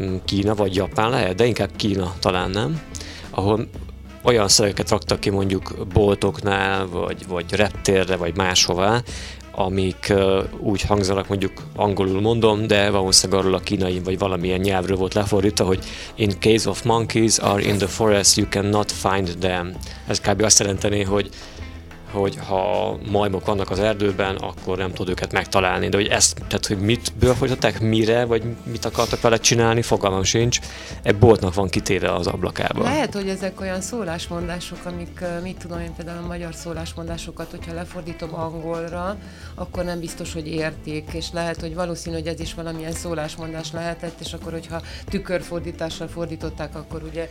mm, 0.00 0.16
Kína 0.24 0.54
vagy 0.54 0.74
Japán 0.74 1.10
lehet, 1.10 1.34
de 1.34 1.44
inkább 1.44 1.70
Kína 1.76 2.14
talán 2.20 2.50
nem, 2.50 2.80
ahol 3.30 3.68
olyan 4.22 4.48
szövegeket 4.48 4.90
raktak 4.90 5.20
ki 5.20 5.30
mondjuk 5.30 5.86
boltoknál, 5.92 6.86
vagy, 6.86 7.26
vagy 7.28 7.52
reptérre, 7.52 8.16
vagy 8.16 8.36
máshová, 8.36 9.02
amik 9.52 10.12
úgy 10.58 10.82
hangzanak, 10.82 11.28
mondjuk 11.28 11.52
angolul 11.76 12.20
mondom, 12.20 12.66
de 12.66 12.90
valószínűleg 12.90 13.40
arról 13.40 13.54
a 13.54 13.60
kínai 13.60 14.00
vagy 14.04 14.18
valamilyen 14.18 14.60
nyelvről 14.60 14.96
volt 14.96 15.14
lefordítva, 15.14 15.64
hogy 15.64 15.84
in 16.14 16.30
case 16.38 16.68
of 16.68 16.82
monkeys 16.82 17.38
are 17.38 17.62
in 17.62 17.76
the 17.76 17.86
forest, 17.86 18.36
you 18.36 18.46
cannot 18.48 18.92
find 18.92 19.36
them. 19.38 19.72
Ez 20.06 20.20
kb. 20.20 20.42
azt 20.42 20.58
jelenteni, 20.58 21.02
hogy 21.02 21.30
hogy 22.12 22.36
ha 22.46 22.96
majmok 23.10 23.46
vannak 23.46 23.70
az 23.70 23.78
erdőben, 23.78 24.36
akkor 24.36 24.78
nem 24.78 24.92
tud 24.92 25.08
őket 25.08 25.32
megtalálni. 25.32 25.88
De 25.88 25.96
hogy 25.96 26.06
ezt, 26.06 26.34
tehát 26.48 26.66
hogy 26.66 26.78
mit 26.78 27.12
fordították, 27.20 27.80
mire, 27.80 28.24
vagy 28.24 28.42
mit 28.64 28.84
akartak 28.84 29.20
vele 29.20 29.36
csinálni, 29.38 29.82
fogalmam 29.82 30.22
sincs. 30.22 30.58
Egy 31.02 31.16
boltnak 31.16 31.54
van 31.54 31.68
kitéve 31.68 32.14
az 32.14 32.26
ablakába. 32.26 32.82
Lehet, 32.82 33.14
hogy 33.14 33.28
ezek 33.28 33.60
olyan 33.60 33.80
szólásmondások, 33.80 34.78
amik, 34.84 35.24
mit 35.42 35.56
tudom 35.56 35.80
én, 35.80 35.94
például 35.96 36.24
a 36.24 36.26
magyar 36.26 36.54
szólásmondásokat, 36.54 37.50
hogyha 37.50 37.74
lefordítom 37.74 38.34
angolra, 38.34 39.16
akkor 39.54 39.84
nem 39.84 40.00
biztos, 40.00 40.32
hogy 40.32 40.46
értik, 40.46 41.08
és 41.12 41.26
lehet, 41.32 41.60
hogy 41.60 41.74
valószínű, 41.74 42.14
hogy 42.16 42.26
ez 42.26 42.40
is 42.40 42.54
valamilyen 42.54 42.92
szólásmondás 42.92 43.72
lehetett, 43.72 44.20
és 44.20 44.32
akkor, 44.32 44.52
hogyha 44.52 44.82
tükörfordítással 45.08 46.08
fordították, 46.08 46.76
akkor 46.76 47.02
ugye 47.02 47.28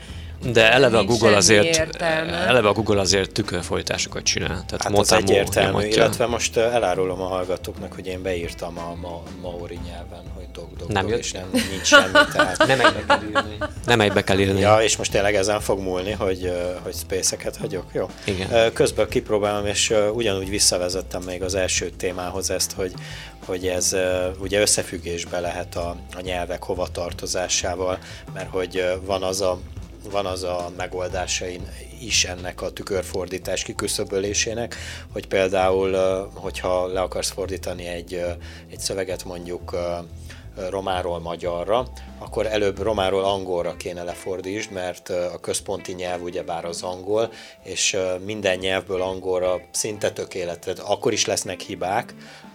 De 0.51 0.71
eleve 0.71 0.97
a 0.97 1.03
Google 1.03 1.35
azért, 1.35 1.77
értelme. 1.77 2.31
eleve 2.31 2.67
a 2.67 2.73
Google 2.73 2.99
azért 2.99 3.31
tükörfordításokat 3.31 4.23
csinál. 4.23 4.65
Tehát 4.69 4.83
Hát 4.83 4.91
az 4.91 5.09
Motamo 5.09 5.21
egyértelmű, 5.31 5.69
nyomatja. 5.69 6.03
illetve 6.03 6.25
most 6.25 6.57
elárulom 6.57 7.21
a 7.21 7.25
hallgatóknak, 7.27 7.93
hogy 7.93 8.07
én 8.07 8.21
beírtam 8.21 8.77
a 8.77 8.95
ma- 9.01 9.23
maori 9.41 9.79
nyelven, 9.85 10.23
hogy 10.35 10.45
dog, 10.53 10.75
dog, 10.77 10.89
Nem 10.89 11.01
dog, 11.01 11.11
jött? 11.11 11.19
és 11.19 11.31
nem, 11.31 11.49
nincs 11.51 11.85
semmi, 11.85 12.11
tehát 12.11 12.57
Nem 12.67 12.79
egybe 12.79 13.03
kell 13.07 13.21
írni. 13.27 13.57
Nem 13.85 14.01
egybe 14.01 14.23
kell 14.23 14.39
írni. 14.39 14.59
Ja, 14.59 14.81
és 14.81 14.97
most 14.97 15.11
tényleg 15.11 15.35
ezen 15.35 15.59
fog 15.59 15.79
múlni, 15.79 16.11
hogy, 16.11 16.51
hogy 16.83 16.93
space-eket 16.95 17.57
hagyok, 17.57 17.85
jó? 17.91 18.09
Igen. 18.25 18.73
Közben 18.73 19.09
kipróbálom, 19.09 19.65
és 19.65 19.93
ugyanúgy 20.13 20.49
visszavezettem 20.49 21.21
még 21.21 21.43
az 21.43 21.55
első 21.55 21.89
témához 21.89 22.49
ezt, 22.49 22.71
hogy, 22.71 22.93
hogy 23.45 23.67
ez 23.67 23.95
ugye 24.39 24.61
összefüggésbe 24.61 25.39
lehet 25.39 25.75
a, 25.75 25.95
a 26.15 26.21
nyelvek 26.21 26.63
hovatartozásával, 26.63 27.97
mert 28.33 28.49
hogy 28.49 28.83
van 29.05 29.23
az 29.23 29.41
a 29.41 29.59
van 30.11 30.25
az 30.25 30.43
a 30.43 30.71
megoldásain 30.77 31.61
is 32.01 32.25
ennek 32.25 32.61
a 32.61 32.71
tükörfordítás 32.71 33.63
kiküszöbölésének, 33.63 34.75
hogy 35.11 35.27
például, 35.27 35.93
hogyha 36.33 36.87
le 36.87 37.01
akarsz 37.01 37.31
fordítani 37.31 37.87
egy, 37.87 38.13
egy 38.71 38.79
szöveget 38.79 39.23
mondjuk 39.23 39.75
romáról 40.69 41.19
magyarra, 41.19 41.87
akkor 42.17 42.45
előbb 42.45 42.81
romáról 42.81 43.23
angolra 43.23 43.75
kéne 43.77 44.03
lefordítsd, 44.03 44.71
mert 44.71 45.09
a 45.09 45.39
központi 45.41 45.93
nyelv 45.93 46.21
ugyebár 46.21 46.65
az 46.65 46.81
angol, 46.81 47.31
és 47.63 47.97
minden 48.25 48.57
nyelvből 48.57 49.01
angolra 49.01 49.61
szinte 49.71 50.11
tökéletes. 50.11 50.77
Akkor 50.79 51.13
is 51.13 51.25
lesznek 51.25 51.59
hibák, 51.59 52.13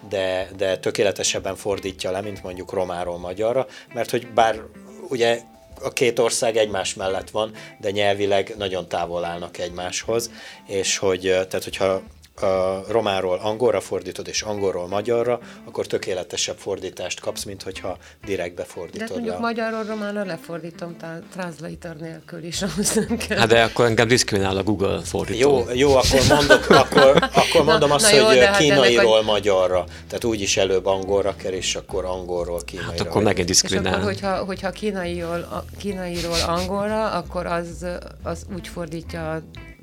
de, 0.08 0.48
de 0.56 0.78
tökéletesebben 0.78 1.56
fordítja 1.56 2.10
le, 2.10 2.20
mint 2.20 2.42
mondjuk 2.42 2.72
romáról 2.72 3.18
magyarra, 3.18 3.66
mert 3.94 4.10
hogy 4.10 4.28
bár 4.32 4.60
ugye 5.08 5.40
a 5.84 5.92
két 5.92 6.18
ország 6.18 6.56
egymás 6.56 6.94
mellett 6.94 7.30
van, 7.30 7.52
de 7.78 7.90
nyelvileg 7.90 8.54
nagyon 8.58 8.88
távol 8.88 9.24
állnak 9.24 9.58
egymáshoz, 9.58 10.30
és 10.66 10.96
hogy, 10.96 11.20
tehát 11.20 11.64
hogyha 11.64 12.02
a 12.40 12.84
romáról 12.88 13.38
angolra 13.42 13.80
fordítod, 13.80 14.28
és 14.28 14.42
angolról 14.42 14.88
magyarra, 14.88 15.38
akkor 15.66 15.86
tökéletesebb 15.86 16.56
fordítást 16.56 17.20
kapsz, 17.20 17.44
mint 17.44 17.62
hogyha 17.62 17.96
direktbe 18.24 18.62
De 18.62 18.68
hát 18.68 18.76
fordítod 18.76 19.10
mondjuk 19.10 19.34
le. 19.34 19.40
magyarról 19.40 19.84
románra 19.84 20.24
lefordítom, 20.24 20.96
tá- 20.96 21.22
translator 21.32 21.96
nélkül 21.96 22.44
is 22.44 22.62
ahhoz 22.62 22.94
nem 22.94 23.16
kell. 23.16 23.38
Hát 23.38 23.48
de 23.48 23.62
akkor 23.62 23.84
engem 23.84 24.08
diszkriminál 24.08 24.56
a 24.56 24.62
Google 24.62 25.00
fordító. 25.04 25.38
Jó, 25.38 25.64
jó, 25.74 25.96
akkor 25.96 26.20
mondok, 26.28 26.70
akkor, 26.84 27.28
akkor 27.32 27.64
mondom 27.64 27.90
azt, 27.90 28.10
na 28.10 28.16
jó, 28.16 28.24
hogy 28.24 28.38
hát 28.38 28.56
kínairól 28.56 29.14
ennek 29.14 29.26
magyarra. 29.26 29.84
Tehát 30.06 30.24
úgyis 30.24 30.56
előbb 30.56 30.86
angolra 30.86 31.36
kell, 31.36 31.52
és 31.52 31.74
akkor 31.74 32.04
angolról 32.04 32.60
kínaira. 32.64 32.90
Hát 32.90 33.00
akkor 33.00 33.22
megint 33.22 33.48
És 33.48 33.58
akkor, 33.58 33.70
diszkriminál. 33.70 34.04
hogyha, 34.04 34.44
hogyha 34.44 34.70
kínairól, 34.70 35.40
a, 35.40 35.64
kínairól 35.78 36.40
angolra, 36.46 37.10
akkor 37.10 37.46
az, 37.46 37.86
az 38.22 38.46
úgy 38.54 38.68
fordítja 38.68 39.30
a 39.30 39.42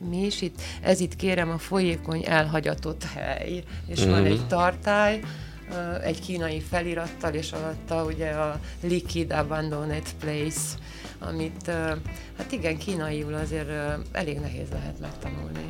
mi 0.10 0.26
is 0.26 0.42
itt, 0.42 0.62
ez 0.82 1.00
itt 1.00 1.16
kérem 1.16 1.50
a 1.50 1.58
folyékony 1.58 2.24
elhagyatott 2.26 3.04
hely, 3.04 3.64
és 3.88 4.00
mm-hmm. 4.02 4.10
van 4.10 4.22
Mhm. 4.22 4.32
egy 4.32 4.48
tartály, 4.48 5.20
egy 6.04 6.20
kínai 6.20 6.60
felirattal, 6.70 7.34
és 7.34 7.52
alatta 7.52 8.04
ugye 8.04 8.30
a 8.30 8.60
Liquid 8.82 9.32
Abandoned 9.32 10.14
Place, 10.20 10.60
amit, 11.20 11.68
hát 12.38 12.52
igen, 12.52 12.78
kínaiul 12.78 13.34
azért 13.34 13.70
elég 14.12 14.40
nehéz 14.40 14.68
lehet 14.72 15.00
megtanulni. 15.00 15.70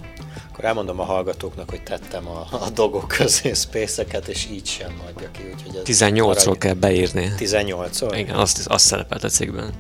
Akkor 0.51 0.65
elmondom 0.65 0.99
a 0.99 1.03
hallgatóknak, 1.03 1.69
hogy 1.69 1.83
tettem 1.83 2.27
a, 2.27 2.47
a 2.51 2.69
dogok 2.69 3.07
közé 3.07 3.53
space 3.53 4.05
és 4.27 4.47
így 4.51 4.65
sem 4.65 5.01
adja 5.07 5.31
ki. 5.31 5.41
Úgyhogy 5.53 5.75
ez 5.75 6.11
18-ról 6.11 6.23
maradj- 6.25 6.57
kell 6.57 6.73
beírni. 6.73 7.31
18-ról? 7.37 8.13
Igen, 8.17 8.35
azt, 8.35 8.67
azt 8.67 8.85
szerepelt 8.85 9.23
a 9.23 9.29
cikkben. 9.29 9.73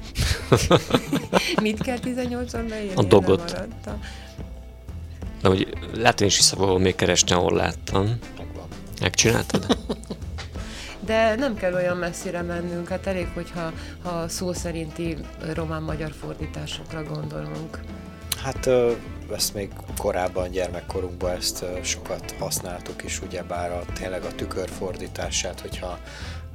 Mit 1.61 1.81
kell 1.81 1.97
18-on 2.03 2.65
beírni? 2.69 2.95
A 2.95 3.03
dogot. 3.03 3.57
De 5.41 5.47
hogy 5.47 5.67
lehet, 5.93 6.21
én 6.21 6.27
is 6.27 6.37
vissza 6.37 6.77
még 6.77 6.95
keresni, 6.95 7.31
ahol 7.31 7.53
láttam. 7.53 8.19
Megvan. 8.37 8.67
Megcsináltad? 9.01 9.65
De 11.05 11.35
nem 11.35 11.55
kell 11.55 11.73
olyan 11.73 11.97
messzire 11.97 12.41
mennünk, 12.41 12.87
hát 12.87 13.07
elég, 13.07 13.27
hogyha 13.33 13.71
ha 14.03 14.27
szó 14.27 14.53
szerinti 14.53 15.17
román-magyar 15.53 16.11
fordításokra 16.11 17.03
gondolunk. 17.03 17.79
Hát 18.43 18.69
ezt 19.33 19.53
még 19.53 19.69
korábban 19.97 20.51
gyermekkorunkban 20.51 21.31
ezt 21.35 21.65
sokat 21.81 22.35
használtuk 22.39 23.03
is, 23.03 23.21
ugyebár 23.21 23.71
a, 23.71 23.83
tényleg 23.93 24.23
a 24.23 24.35
tükörfordítását, 24.35 25.59
hogyha, 25.59 25.99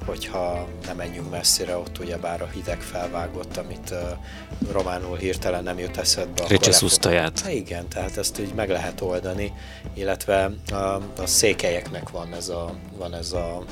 hogyha 0.05 0.67
nem 0.85 0.95
menjünk 0.95 1.29
messzire, 1.29 1.77
ott 1.77 1.99
ugyebár 1.99 2.41
a 2.41 2.47
hideg 2.53 2.81
felvágott, 2.81 3.57
amit 3.57 3.91
ö, 3.91 4.01
románul 4.71 5.17
hirtelen 5.17 5.63
nem 5.63 5.79
jut 5.79 5.97
eszedbe. 5.97 6.31
akkor 6.31 6.49
Ricse 6.49 6.69
lefog- 6.69 6.89
szusztaját. 6.89 7.39
Hát 7.39 7.53
igen, 7.53 7.87
tehát 7.87 8.17
ezt 8.17 8.39
úgy 8.39 8.53
meg 8.53 8.69
lehet 8.69 9.01
oldani, 9.01 9.53
illetve 9.93 10.51
a, 10.71 10.75
a 11.17 11.25
székelyeknek 11.25 12.09
van 12.09 12.33
ez 12.33 12.49
a, 12.49 12.73
van 12.97 13.13
ez 13.13 13.31
a 13.31 13.63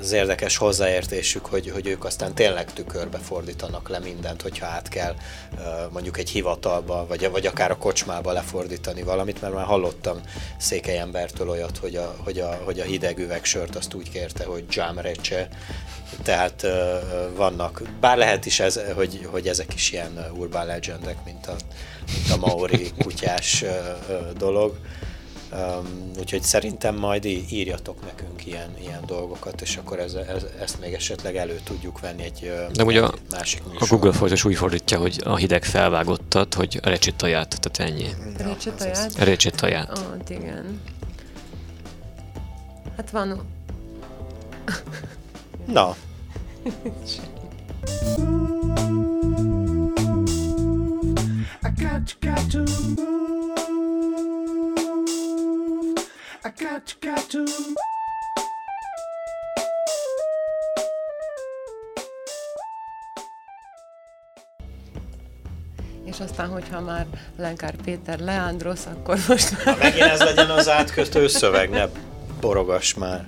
az 0.00 0.12
érdekes 0.12 0.56
hozzáértésük, 0.56 1.46
hogy, 1.46 1.70
hogy 1.70 1.86
ők 1.86 2.04
aztán 2.04 2.34
tényleg 2.34 2.72
tükörbe 2.72 3.18
fordítanak 3.18 3.88
le 3.88 3.98
mindent, 3.98 4.42
hogyha 4.42 4.66
át 4.66 4.88
kell 4.88 5.14
mondjuk 5.90 6.18
egy 6.18 6.30
hivatalba, 6.30 7.06
vagy, 7.06 7.30
vagy 7.30 7.46
akár 7.46 7.70
a 7.70 7.78
kocsmába 7.78 8.32
lefordítani 8.32 9.02
valamit, 9.02 9.40
mert 9.40 9.54
már 9.54 9.64
hallottam 9.64 10.20
székely 10.58 10.98
embertől 10.98 11.48
olyat, 11.48 11.78
hogy 11.78 11.96
a, 11.96 12.14
hogy 12.24 12.38
a, 12.38 12.60
hogy 12.64 12.80
a 12.80 12.84
hideg 12.84 13.18
üvegsört 13.18 13.76
azt 13.76 13.94
úgy 13.94 14.10
kérte, 14.10 14.44
hogy 14.44 14.64
jamrecse, 14.68 15.48
tehát 16.22 16.66
vannak, 17.36 17.82
bár 18.00 18.16
lehet 18.16 18.46
is 18.46 18.60
ez, 18.60 18.80
hogy, 18.94 19.28
hogy 19.30 19.48
ezek 19.48 19.74
is 19.74 19.92
ilyen 19.92 20.26
urban 20.36 20.66
legendek, 20.66 21.24
mint 21.24 21.46
a, 21.46 21.56
mint 22.14 22.30
a 22.30 22.46
maori 22.46 22.90
kutyás 23.02 23.64
dolog. 24.36 24.78
Um, 25.52 26.10
úgyhogy 26.18 26.42
szerintem 26.42 26.94
majd 26.94 27.24
írjatok 27.24 28.04
nekünk 28.04 28.46
ilyen, 28.46 28.70
ilyen 28.80 29.02
dolgokat, 29.06 29.60
és 29.60 29.76
akkor 29.76 29.98
ez, 29.98 30.14
ez, 30.14 30.44
ezt 30.60 30.80
még 30.80 30.92
esetleg 30.92 31.36
elő 31.36 31.60
tudjuk 31.64 32.00
venni 32.00 32.22
egy, 32.22 32.52
De 32.72 32.84
ugye 32.84 33.02
a, 33.02 33.14
másik 33.30 33.60
a 33.64 33.68
műsorban. 33.68 33.88
Google 33.88 34.12
fordítás 34.12 34.44
úgy 34.44 34.56
fordítja, 34.56 34.98
hogy 34.98 35.20
a 35.24 35.36
hideg 35.36 35.64
felvágottat, 35.64 36.54
hogy 36.54 36.78
recsitaját, 36.82 37.60
tehát 37.60 37.92
ennyi. 37.92 38.08
Toját? 38.78 39.14
Recsitaját. 39.18 39.98
Ó, 39.98 40.10
hát 40.10 40.30
igen. 40.30 40.80
Hát 42.96 43.10
van... 43.10 43.40
Na, 45.66 45.96
I 51.62 51.70
got, 51.76 52.16
got 52.20 52.50
to 52.50 52.58
move. 52.96 53.47
Got, 56.42 56.96
got 57.00 57.30
to. 57.30 57.42
És 66.04 66.20
aztán, 66.20 66.48
hogyha 66.48 66.80
már 66.80 67.06
Lenkár 67.36 67.74
Péter 67.84 68.18
Leandrosz, 68.18 68.86
akkor 68.86 69.18
most 69.28 69.48
Ha 69.48 69.70
már 69.70 69.78
megint 69.78 70.04
ez 70.04 70.20
legyen 70.20 70.50
az 70.50 70.68
átkötő 70.68 71.26
szöveg, 71.26 71.70
ne 71.70 71.86
borogass 72.40 72.94
már. 72.94 73.26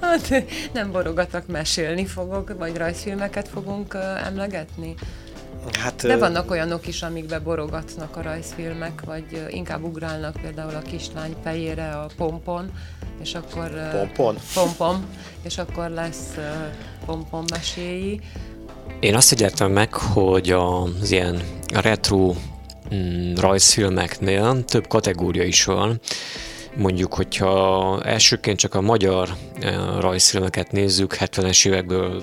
hát, 0.00 0.44
nem 0.72 0.92
borogatok, 0.92 1.46
mesélni 1.46 2.06
fogok, 2.06 2.54
vagy 2.58 2.76
rajzfilmeket 2.76 3.48
fogunk 3.48 3.96
emlegetni. 4.24 4.94
Hát, 5.78 6.06
De 6.06 6.16
vannak 6.16 6.50
olyanok 6.50 6.86
is, 6.86 7.02
amikbe 7.02 7.38
borogatnak 7.38 8.16
a 8.16 8.22
rajzfilmek, 8.22 9.00
vagy 9.04 9.46
inkább 9.48 9.82
ugrálnak 9.82 10.36
például 10.42 10.74
a 10.74 10.82
kislány 10.82 11.34
fejére 11.42 11.90
a 11.90 12.06
pompon, 12.16 12.70
és 13.22 13.34
akkor... 13.34 13.90
Pompon? 13.90 14.36
Pompom, 14.54 15.06
és 15.42 15.58
akkor 15.58 15.90
lesz 15.90 16.32
ö, 16.36 16.42
pompon 17.06 17.44
meséi. 17.50 18.20
Én 19.00 19.14
azt 19.14 19.28
figyeltem 19.28 19.72
meg, 19.72 19.94
hogy 19.94 20.50
az 20.50 21.10
ilyen 21.10 21.42
retro 21.74 22.34
mm, 22.94 23.34
rajzfilmeknél 23.34 24.64
több 24.64 24.86
kategória 24.86 25.42
is 25.42 25.64
van. 25.64 26.00
Mondjuk, 26.74 27.14
hogyha 27.14 28.02
elsőként 28.04 28.58
csak 28.58 28.74
a 28.74 28.80
magyar 28.80 29.28
rajzfilmeket 30.00 30.72
nézzük, 30.72 31.16
70-es 31.18 31.66
évekből, 31.66 32.22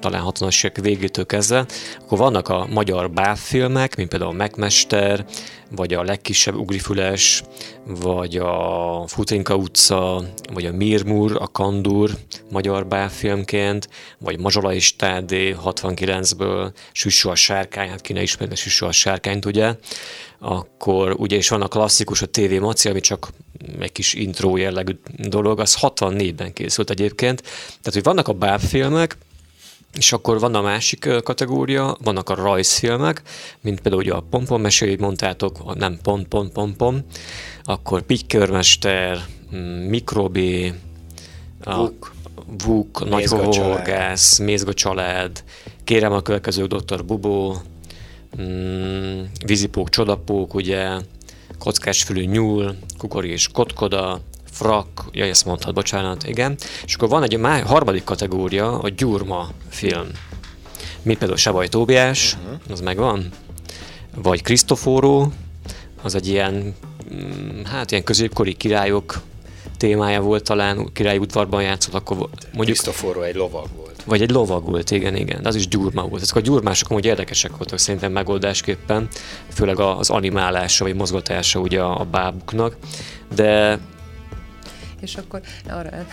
talán 0.00 0.24
60-as 0.26 0.64
évek 0.64 0.80
végétől 0.80 1.26
kezdve, 1.26 1.66
akkor 2.00 2.18
vannak 2.18 2.48
a 2.48 2.66
magyar 2.70 3.10
bábfilmek, 3.10 3.96
mint 3.96 4.08
például 4.08 4.30
a 4.30 4.34
Megmester, 4.34 5.26
vagy 5.70 5.94
a 5.94 6.02
Legkisebb 6.02 6.54
Ugrifüles, 6.54 7.42
vagy 7.86 8.36
a 8.36 9.04
Futinka 9.06 9.56
utca, 9.56 10.24
vagy 10.52 10.66
a 10.66 10.72
Mirmur, 10.72 11.36
a 11.40 11.46
Kandur 11.46 12.10
magyar 12.50 12.86
bábfilmként, 12.86 13.88
vagy 14.18 14.40
Mazsola 14.40 14.74
és 14.74 14.96
Tádé 14.96 15.56
69-ből, 15.64 16.72
Süssó 16.92 17.30
a 17.30 17.34
sárkány, 17.34 17.88
hát 17.88 18.00
ki 18.00 18.12
ne 18.12 18.22
ismerni 18.22 18.54
Süssó 18.54 18.86
a 18.86 18.92
sárkányt, 18.92 19.44
ugye? 19.44 19.74
Akkor 20.38 21.14
ugye 21.18 21.36
is 21.36 21.48
van 21.48 21.62
a 21.62 21.68
klasszikus, 21.68 22.22
a 22.22 22.26
TV 22.26 22.60
Maci, 22.60 22.88
ami 22.88 23.00
csak 23.00 23.28
egy 23.80 23.92
kis 23.92 24.14
intro 24.14 24.56
jellegű 24.56 24.92
dolog, 25.16 25.60
az 25.60 25.76
64-ben 25.80 26.52
készült 26.52 26.73
egyébként. 26.90 27.42
Tehát, 27.66 27.92
hogy 27.92 28.02
vannak 28.02 28.28
a 28.28 28.32
bábfilmek, 28.32 29.16
és 29.96 30.12
akkor 30.12 30.40
van 30.40 30.54
a 30.54 30.60
másik 30.60 31.08
kategória, 31.22 31.96
vannak 32.02 32.28
a 32.28 32.34
rajzfilmek, 32.34 33.22
mint 33.60 33.80
például 33.80 34.02
ugye 34.02 34.12
a 34.12 34.24
Pompon 34.30 34.60
meséi 34.60 34.96
mondtátok, 34.96 35.58
a 35.64 35.74
nem 35.74 35.98
pont, 36.02 36.28
pont, 36.28 36.52
pont, 36.52 36.76
pont, 36.76 37.04
akkor 37.64 38.02
Pitykörmester, 38.02 39.24
mm, 39.54 39.58
Mikrobé, 39.88 40.72
a 41.60 41.76
Vuk. 41.76 42.12
Vuk, 42.64 43.08
Nagy. 43.08 43.24
Horgász, 43.24 44.38
Mézga 44.38 44.74
család, 44.74 45.44
Kérem 45.84 46.12
a 46.12 46.20
következő 46.20 46.66
Dr. 46.66 47.04
Bubó, 47.04 47.56
mm, 48.40 49.22
Vízipók, 49.46 49.88
Csodapók, 49.88 50.54
ugye, 50.54 50.88
Kockásfülű 51.58 52.24
nyúl, 52.24 52.76
Kukori 52.98 53.30
és 53.30 53.48
Kotkoda, 53.48 54.20
Frak, 54.54 55.04
ja, 55.12 55.24
ezt 55.24 55.44
mondtad, 55.44 55.74
bocsánat, 55.74 56.26
igen. 56.26 56.56
És 56.84 56.94
akkor 56.94 57.08
van 57.08 57.22
egy 57.22 57.38
má, 57.38 57.62
harmadik 57.62 58.04
kategória, 58.04 58.78
a 58.78 58.88
Gyurma 58.88 59.48
film. 59.68 60.06
Mint 61.02 61.18
például 61.18 61.38
Sabaj 61.38 61.68
Tóbiás, 61.68 62.36
uh-huh. 62.42 62.58
az 62.70 62.80
megvan. 62.80 63.28
Vagy 64.14 64.42
Krisztoforó, 64.42 65.32
az 66.02 66.14
egy 66.14 66.28
ilyen, 66.28 66.74
mm, 67.14 67.64
hát 67.64 67.90
ilyen 67.90 68.04
középkori 68.04 68.54
királyok 68.54 69.20
témája 69.76 70.20
volt 70.20 70.44
talán, 70.44 70.92
királyi 70.92 71.18
udvarban 71.18 71.62
játszott, 71.62 71.94
akkor 71.94 72.16
mondjuk 72.16 72.64
Krisztoforó 72.64 73.22
egy 73.22 73.34
lovag 73.34 73.66
volt. 73.76 74.02
vagy 74.04 74.22
egy 74.22 74.30
lovag 74.30 74.64
volt, 74.64 74.90
igen, 74.90 75.16
igen. 75.16 75.42
De 75.42 75.48
az 75.48 75.54
is 75.54 75.68
gyurma 75.68 76.02
volt. 76.02 76.22
Ezek 76.22 76.36
a 76.36 76.40
gyurmások 76.40 76.90
amúgy 76.90 77.04
érdekesek 77.04 77.56
voltak 77.56 77.78
szerintem 77.78 78.12
megoldásképpen, 78.12 79.08
főleg 79.48 79.80
az 79.80 80.10
animálása 80.10 80.84
vagy 80.84 80.94
mozgatása 80.94 81.58
ugye 81.58 81.80
a 81.80 82.04
bábuknak. 82.04 82.76
De 83.34 83.78
És 85.04 85.16
akkor 85.16 85.40
arra, 85.68 85.90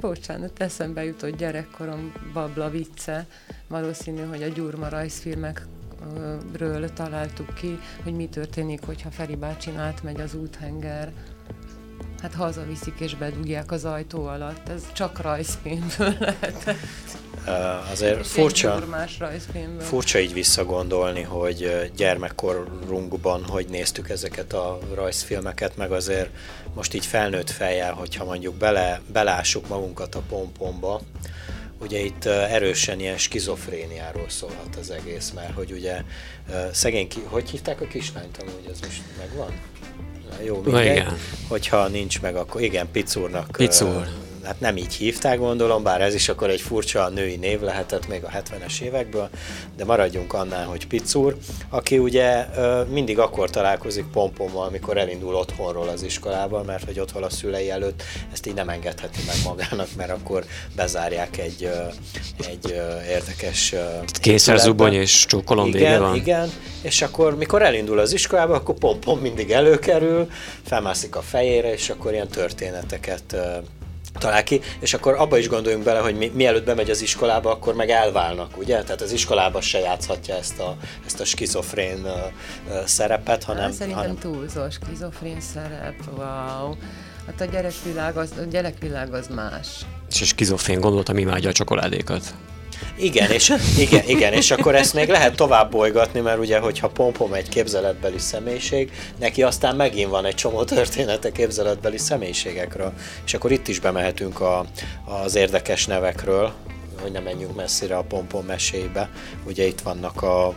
bocsánat, 0.00 0.60
eszembe 0.60 1.04
jutott 1.04 1.36
gyerekkorom 1.36 2.12
babla 2.32 2.70
vicce, 2.70 3.26
valószínű, 3.68 4.22
hogy 4.22 4.42
a 4.42 4.48
Gyurma 4.48 4.88
rajzfilmekről 4.88 6.92
találtuk 6.92 7.54
ki, 7.54 7.78
hogy 8.02 8.14
mi 8.14 8.28
történik, 8.28 8.84
hogyha 8.84 9.10
Feri 9.10 9.36
bácsin 9.36 9.78
átmegy 9.78 10.20
az 10.20 10.34
úthenger. 10.34 11.12
Hát 12.22 12.34
hazaviszik 12.34 12.94
és 13.00 13.14
bedugják 13.14 13.72
az 13.72 13.84
ajtó 13.84 14.26
alatt. 14.26 14.68
Ez 14.68 14.82
csak 14.92 15.20
rajzfilmből 15.20 16.14
lehetett. 16.20 16.78
Uh, 17.46 17.90
azért 17.90 18.20
És 18.20 18.26
furcsa, 18.26 18.84
furcsa 19.78 20.18
így 20.18 20.32
visszagondolni, 20.32 21.22
hogy 21.22 21.90
gyermekkorunkban 21.96 23.44
hogy 23.44 23.66
néztük 23.68 24.08
ezeket 24.08 24.52
a 24.52 24.78
rajzfilmeket, 24.94 25.76
meg 25.76 25.92
azért 25.92 26.30
most 26.74 26.94
így 26.94 27.06
felnőtt 27.06 27.50
fejjel, 27.50 27.92
hogyha 27.92 28.24
mondjuk 28.24 28.54
bele, 28.54 29.00
belássuk 29.12 29.68
magunkat 29.68 30.14
a 30.14 30.22
pompomba, 30.28 31.00
ugye 31.80 31.98
itt 31.98 32.24
erősen 32.24 33.00
ilyen 33.00 33.18
skizofréniáról 33.18 34.28
szólhat 34.28 34.76
az 34.80 34.90
egész, 34.90 35.30
mert 35.30 35.54
hogy 35.54 35.72
ugye 35.72 36.02
szegény, 36.72 37.08
ki, 37.08 37.20
hogy 37.26 37.50
hívták 37.50 37.80
a 37.80 37.86
kislányt 37.86 38.36
amúgy, 38.36 38.68
ez 38.70 38.80
most 38.80 39.02
megvan? 39.18 39.60
Jó, 40.44 40.60
mindegy. 40.64 40.84
igen. 40.90 41.16
Hogyha 41.48 41.88
nincs 41.88 42.20
meg, 42.20 42.36
akkor 42.36 42.60
igen, 42.60 42.88
Picurnak. 42.92 43.46
ö, 43.52 43.56
Picur. 43.56 44.06
Hát 44.44 44.60
nem 44.60 44.76
így 44.76 44.94
hívták, 44.94 45.38
gondolom, 45.38 45.82
bár 45.82 46.00
ez 46.00 46.14
is 46.14 46.28
akkor 46.28 46.50
egy 46.50 46.60
furcsa 46.60 47.08
női 47.08 47.36
név 47.36 47.60
lehetett 47.60 48.08
még 48.08 48.24
a 48.24 48.28
70-es 48.28 48.80
évekből, 48.80 49.28
de 49.76 49.84
maradjunk 49.84 50.32
annál, 50.32 50.66
hogy 50.66 50.86
Picur, 50.86 51.36
aki 51.68 51.98
ugye 51.98 52.46
mindig 52.90 53.18
akkor 53.18 53.50
találkozik 53.50 54.04
pompommal, 54.12 54.66
amikor 54.66 54.98
elindul 54.98 55.34
otthonról 55.34 55.88
az 55.88 56.02
iskolába, 56.02 56.62
mert 56.62 56.84
hogy 56.84 57.00
otthon 57.00 57.22
a 57.22 57.30
szülei 57.30 57.70
előtt 57.70 58.02
ezt 58.32 58.46
így 58.46 58.54
nem 58.54 58.68
engedheti 58.68 59.20
meg 59.26 59.36
magának, 59.44 59.88
mert 59.96 60.10
akkor 60.10 60.44
bezárják 60.76 61.38
egy, 61.38 61.70
egy 62.48 62.80
érdekes 63.08 63.72
ö, 63.72 63.78
kényszerzubony 64.20 64.86
épületbe. 64.86 65.10
és 65.12 65.26
csókolom 65.26 65.70
vége 65.70 65.86
Igen, 65.88 66.00
van. 66.00 66.14
igen, 66.14 66.50
és 66.82 67.02
akkor 67.02 67.36
mikor 67.36 67.62
elindul 67.62 67.98
az 67.98 68.12
iskolába, 68.12 68.54
akkor 68.54 68.74
pompom 68.74 69.18
mindig 69.18 69.50
előkerül, 69.50 70.30
felmászik 70.64 71.16
a 71.16 71.20
fejére, 71.22 71.72
és 71.72 71.90
akkor 71.90 72.12
ilyen 72.12 72.28
történeteket 72.28 73.36
talál 74.18 74.42
ki, 74.42 74.60
és 74.78 74.94
akkor 74.94 75.14
abba 75.14 75.38
is 75.38 75.48
gondoljunk 75.48 75.84
bele, 75.84 75.98
hogy 75.98 76.16
mi, 76.16 76.30
mielőtt 76.34 76.64
bemegy 76.64 76.90
az 76.90 77.02
iskolába, 77.02 77.50
akkor 77.50 77.74
meg 77.74 77.90
elválnak, 77.90 78.56
ugye? 78.58 78.82
Tehát 78.82 79.00
az 79.00 79.12
iskolába 79.12 79.60
se 79.60 79.78
játszhatja 79.78 80.34
ezt 80.34 80.58
a, 80.58 80.76
ezt 81.06 81.20
a 81.20 81.24
skizofrén 81.24 82.06
szerepet, 82.84 83.44
hanem, 83.44 83.62
Hát, 83.62 83.72
Szerintem 83.72 84.02
hanem 84.02 84.18
túlzó, 84.18 84.70
skizofrén 84.70 85.40
szerep, 85.40 85.94
wow. 86.16 86.74
Hát 87.26 87.40
a 87.40 87.44
gyerekvilág 87.44 88.16
az, 88.16 88.30
a 88.38 88.42
gyerekvilág 88.42 89.14
az 89.14 89.26
más. 89.34 89.68
És 90.10 90.20
a 90.20 90.24
skizofrén 90.24 90.80
gondoltam, 90.80 91.18
imádja 91.18 91.48
a 91.48 91.52
csokoládékat. 91.52 92.34
Igen, 92.96 93.30
és, 93.30 93.52
igen, 93.78 94.08
igen, 94.08 94.32
és 94.32 94.50
akkor 94.50 94.74
ezt 94.74 94.94
még 94.94 95.08
lehet 95.08 95.36
tovább 95.36 95.70
bolygatni, 95.70 96.20
mert 96.20 96.38
ugye, 96.38 96.58
hogyha 96.58 96.88
Pompom 96.88 97.32
egy 97.32 97.48
képzeletbeli 97.48 98.18
személyiség, 98.18 98.90
neki 99.18 99.42
aztán 99.42 99.76
megint 99.76 100.10
van 100.10 100.24
egy 100.24 100.34
csomó 100.34 100.64
története 100.64 101.32
képzeletbeli 101.32 101.98
személyiségekről. 101.98 102.92
És 103.26 103.34
akkor 103.34 103.52
itt 103.52 103.68
is 103.68 103.80
bemehetünk 103.80 104.40
a, 104.40 104.64
az 105.04 105.34
érdekes 105.34 105.86
nevekről, 105.86 106.52
hogy 107.02 107.12
ne 107.12 107.20
menjünk 107.20 107.56
messzire 107.56 107.96
a 107.96 108.02
Pompom 108.02 108.46
mesébe. 108.46 109.08
Ugye 109.46 109.66
itt 109.66 109.80
vannak 109.80 110.22
a 110.22 110.54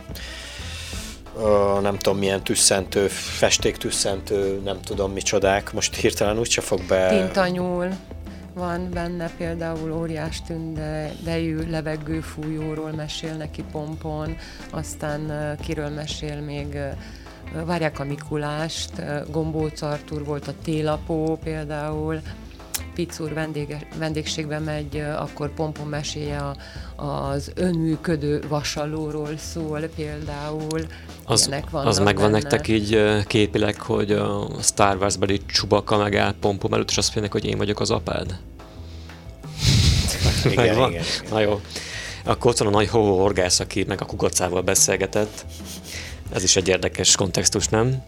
a, 1.42 1.80
nem 1.80 1.98
tudom 1.98 2.18
milyen 2.18 2.44
tüsszentő, 2.44 3.06
festéktüsszentő, 3.08 4.60
nem 4.64 4.80
tudom 4.80 5.12
micsodák, 5.12 5.72
most 5.72 5.94
hirtelen 5.94 6.38
úgyse 6.38 6.60
fog 6.60 6.82
be... 6.82 7.08
Tintanyúl 7.08 7.88
van 8.58 8.90
benne 8.90 9.30
például 9.36 9.92
óriás 9.92 10.42
tündejű 10.42 11.70
levegőfújóról 11.70 12.92
mesél 12.92 13.34
neki 13.34 13.64
Pompon, 13.72 14.36
aztán 14.70 15.56
kiről 15.60 15.88
mesél 15.88 16.40
még 16.40 16.78
Várják 17.64 17.98
a 17.98 18.04
Mikulást, 18.04 18.92
Gombóc 19.30 19.82
Artúr 19.82 20.24
volt 20.24 20.48
a 20.48 20.54
Télapó 20.62 21.38
például, 21.42 22.20
Picur 22.94 23.32
vendége, 23.32 23.86
vendégségbe 23.98 24.58
megy, 24.58 24.96
akkor 25.16 25.54
Pompon 25.54 25.86
meséje 25.86 26.42
az 26.96 27.52
önműködő 27.54 28.42
vasalóról 28.48 29.36
szól 29.36 29.80
például. 29.80 30.86
Az, 31.28 31.46
Ilyenek 31.46 31.70
vannak 31.70 31.88
az 31.88 31.98
megvan 31.98 32.30
benne. 32.30 32.42
nektek 32.42 32.68
így 32.68 33.02
képileg, 33.26 33.80
hogy 33.80 34.12
a 34.12 34.48
Star 34.62 34.96
Wars-beli 34.96 35.40
Csubaka 35.46 35.96
megáll 35.96 36.34
pompom 36.40 36.72
előtt, 36.72 36.90
és 36.90 36.96
azt 36.96 37.14
mondja 37.14 37.32
neki, 37.32 37.40
hogy 37.40 37.52
én 37.52 37.58
vagyok 37.58 37.80
az 37.80 37.90
apád? 37.90 38.38
igen, 40.44 40.66
Megvan? 40.66 40.90
igen, 40.90 41.04
Na 41.30 41.40
jó. 41.40 41.60
Akkor 42.24 42.50
ott 42.50 42.58
van 42.58 42.68
a 42.68 42.70
nagy 42.70 42.88
hoho 42.88 43.16
horgász, 43.16 43.60
aki 43.60 43.84
meg 43.88 44.00
a 44.00 44.04
kukacával 44.04 44.62
beszélgetett. 44.62 45.44
Ez 46.32 46.42
is 46.42 46.56
egy 46.56 46.68
érdekes 46.68 47.16
kontextus, 47.16 47.68
nem? 47.68 48.02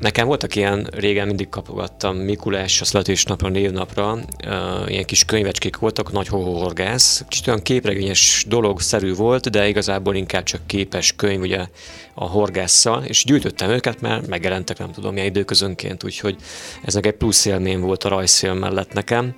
Nekem 0.00 0.26
voltak 0.26 0.54
ilyen, 0.54 0.88
régen 0.92 1.26
mindig 1.26 1.48
kapogattam 1.48 2.16
Mikulás 2.16 2.80
a 2.80 2.84
születésnapra, 2.84 3.48
névnapra, 3.48 4.12
uh, 4.12 4.90
ilyen 4.90 5.04
kis 5.04 5.24
könyvecskék 5.24 5.76
voltak, 5.76 6.12
nagy 6.12 6.28
hohohorgász. 6.28 7.24
Kicsit 7.28 7.46
olyan 7.46 7.62
képregényes 7.62 8.44
dolog 8.48 8.80
szerű 8.80 9.14
volt, 9.14 9.50
de 9.50 9.68
igazából 9.68 10.14
inkább 10.14 10.42
csak 10.42 10.66
képes 10.66 11.12
könyv 11.16 11.40
ugye 11.40 11.66
a 12.14 12.24
horgásszal, 12.24 13.04
és 13.04 13.24
gyűjtöttem 13.24 13.70
őket, 13.70 14.00
mert 14.00 14.26
megjelentek 14.26 14.78
nem 14.78 14.92
tudom 14.92 15.12
milyen 15.12 15.28
időközönként, 15.28 16.04
úgyhogy 16.04 16.36
ez 16.84 16.96
egy 16.96 17.12
plusz 17.12 17.44
élmény 17.44 17.80
volt 17.80 18.04
a 18.04 18.08
rajzfilm 18.08 18.58
mellett 18.58 18.92
nekem. 18.92 19.34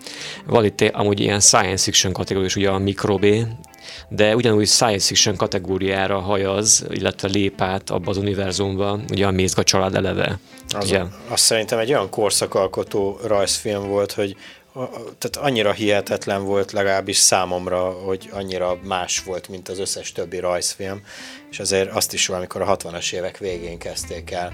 Van 0.46 0.64
itt 0.64 0.80
amúgy 0.80 1.20
ilyen 1.20 1.40
science 1.40 1.84
fiction 1.84 2.12
kategóriás, 2.12 2.56
ugye 2.56 2.70
a 2.70 2.78
mikrobé, 2.78 3.46
de 4.08 4.34
ugyanúgy 4.34 4.66
science 4.66 5.06
fiction 5.06 5.36
kategóriára 5.36 6.18
hajaz, 6.18 6.84
illetve 6.90 7.28
lép 7.28 7.60
át 7.60 7.90
abba 7.90 8.10
az 8.10 8.16
univerzumba, 8.16 9.00
ugye 9.10 9.26
a 9.26 9.30
Mézga 9.30 9.62
család 9.62 9.94
eleve. 9.94 10.38
Az, 10.68 10.84
ugye? 10.84 11.02
Azt 11.28 11.42
szerintem 11.42 11.78
egy 11.78 11.88
olyan 11.90 12.10
korszakalkotó 12.10 13.18
rajzfilm 13.24 13.88
volt, 13.88 14.12
hogy 14.12 14.36
tehát 15.18 15.36
annyira 15.36 15.72
hihetetlen 15.72 16.44
volt 16.44 16.72
legalábbis 16.72 17.16
számomra, 17.16 17.90
hogy 17.90 18.28
annyira 18.32 18.78
más 18.82 19.22
volt, 19.22 19.48
mint 19.48 19.68
az 19.68 19.78
összes 19.78 20.12
többi 20.12 20.38
rajzfilm, 20.38 21.02
és 21.50 21.58
azért 21.58 21.90
azt 21.90 22.12
is 22.12 22.26
valamikor 22.26 22.62
a 22.62 22.76
60-as 22.76 23.12
évek 23.12 23.38
végén 23.38 23.78
kezdték 23.78 24.30
el 24.30 24.52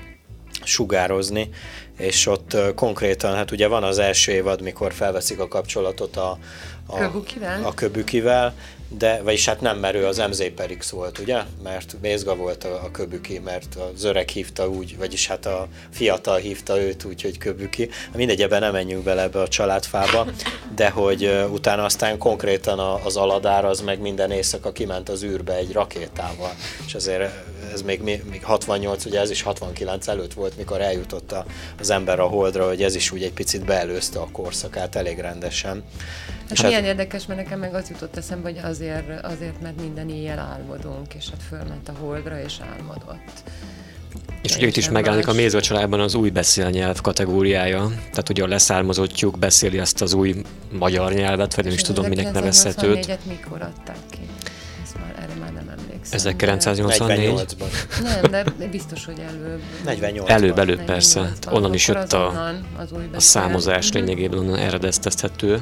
sugározni, 0.62 1.48
és 1.98 2.26
ott 2.26 2.56
konkrétan, 2.74 3.34
hát 3.34 3.50
ugye 3.50 3.66
van 3.66 3.82
az 3.82 3.98
első 3.98 4.32
évad, 4.32 4.62
mikor 4.62 4.92
felveszik 4.92 5.38
a 5.38 5.48
kapcsolatot 5.48 6.16
a, 6.16 6.38
a, 6.86 7.02
a 7.64 7.74
Köbükivel, 7.74 8.54
de, 8.98 9.22
vagyis 9.22 9.46
hát 9.46 9.60
nem, 9.60 9.78
mert 9.78 9.94
ő 9.94 10.06
az 10.06 10.16
MZ 10.16 10.42
Perix 10.54 10.90
volt, 10.90 11.18
ugye? 11.18 11.42
Mert 11.62 11.96
Mézga 12.00 12.36
volt 12.36 12.64
a, 12.64 12.84
a 12.84 12.90
Köbüki, 12.90 13.38
mert 13.38 13.76
az 13.94 14.04
öreg 14.04 14.28
hívta 14.28 14.68
úgy, 14.68 14.96
vagyis 14.98 15.26
hát 15.26 15.46
a 15.46 15.68
fiatal 15.90 16.36
hívta 16.36 16.80
őt 16.80 17.04
úgy, 17.04 17.22
hogy 17.22 17.38
Köbüki. 17.38 17.88
Mindegy, 18.14 18.42
ebben 18.42 18.60
nem 18.60 18.72
menjünk 18.72 19.04
bele 19.04 19.22
ebbe 19.22 19.40
a 19.40 19.48
családfába, 19.48 20.26
de 20.74 20.90
hogy 20.90 21.24
uh, 21.24 21.52
utána 21.52 21.84
aztán 21.84 22.18
konkrétan 22.18 22.78
a, 22.78 23.04
az 23.04 23.16
aladár 23.16 23.64
az 23.64 23.80
meg 23.80 24.00
minden 24.00 24.30
éjszaka 24.30 24.72
kiment 24.72 25.08
az 25.08 25.22
űrbe 25.22 25.54
egy 25.54 25.72
rakétával, 25.72 26.52
és 26.86 26.94
azért 26.94 27.32
ez 27.72 27.82
még, 27.82 28.02
még 28.02 28.44
68, 28.44 29.04
ugye 29.04 29.20
ez 29.20 29.30
is 29.30 29.42
69 29.42 30.08
előtt 30.08 30.32
volt, 30.32 30.56
mikor 30.56 30.80
eljutott 30.80 31.32
a, 31.32 31.44
az 31.78 31.90
ember 31.90 32.20
a 32.20 32.26
holdra, 32.26 32.66
hogy 32.68 32.82
ez 32.82 32.94
is 32.94 33.10
úgy 33.10 33.22
egy 33.22 33.32
picit 33.32 33.64
beelőzte 33.64 34.18
a 34.18 34.28
korszakát 34.32 34.96
elég 34.96 35.18
rendesen. 35.18 35.84
Hát 36.48 36.62
milyen 36.62 36.80
hát, 36.80 36.90
érdekes, 36.90 37.26
mert 37.26 37.42
nekem 37.42 37.58
meg 37.58 37.74
az 37.74 37.90
jutott 37.90 38.16
eszembe, 38.16 38.50
hogy 38.50 38.60
azért, 38.62 39.24
azért, 39.24 39.60
mert 39.60 39.80
minden 39.80 40.10
éjjel 40.10 40.38
álmodunk, 40.38 41.14
és 41.14 41.28
hát 41.30 41.42
fölment 41.48 41.88
a 41.88 41.92
holdra, 42.00 42.42
és 42.42 42.54
álmodott. 42.72 43.42
És 44.42 44.56
ugye 44.56 44.66
itt 44.66 44.76
is 44.76 44.88
megállnik 44.88 45.28
a 45.28 45.32
Méző 45.32 45.60
családban 45.60 46.00
az 46.00 46.14
új 46.14 46.30
beszélnyelv 46.30 47.00
kategóriája, 47.00 47.88
tehát 47.88 48.28
ugye 48.28 48.42
a 48.42 48.46
leszármazottjuk 48.46 49.38
beszéli 49.38 49.78
ezt 49.78 50.02
az 50.02 50.12
új 50.12 50.34
magyar 50.72 51.12
nyelvet, 51.12 51.54
vagy 51.54 51.64
nem 51.64 51.74
is 51.74 51.82
tudom, 51.82 52.06
minek 52.06 52.32
nevezhetőt. 52.32 53.06
1984-et 53.06 53.18
mikor 53.28 53.62
adták 53.62 53.96
ki? 54.10 54.18
Ezt 54.82 54.94
már, 54.98 55.14
erre 55.22 55.34
már 55.40 55.52
nem 55.52 55.74
emlékszem. 55.78 56.18
1984? 56.18 57.56
Nem, 58.30 58.44
de 58.58 58.66
biztos, 58.66 59.04
hogy 59.04 59.22
előbb. 59.28 59.60
48 59.84 60.30
Előbb, 60.30 60.58
előbb 60.58 60.84
persze. 60.84 61.32
Onnan 61.50 61.74
is 61.74 61.88
jött 61.88 62.12
a, 62.12 62.26
a 63.14 63.20
számozás 63.20 63.92
lényegében 63.92 64.38
onnan 64.38 64.58
eredeztethető. 64.58 65.60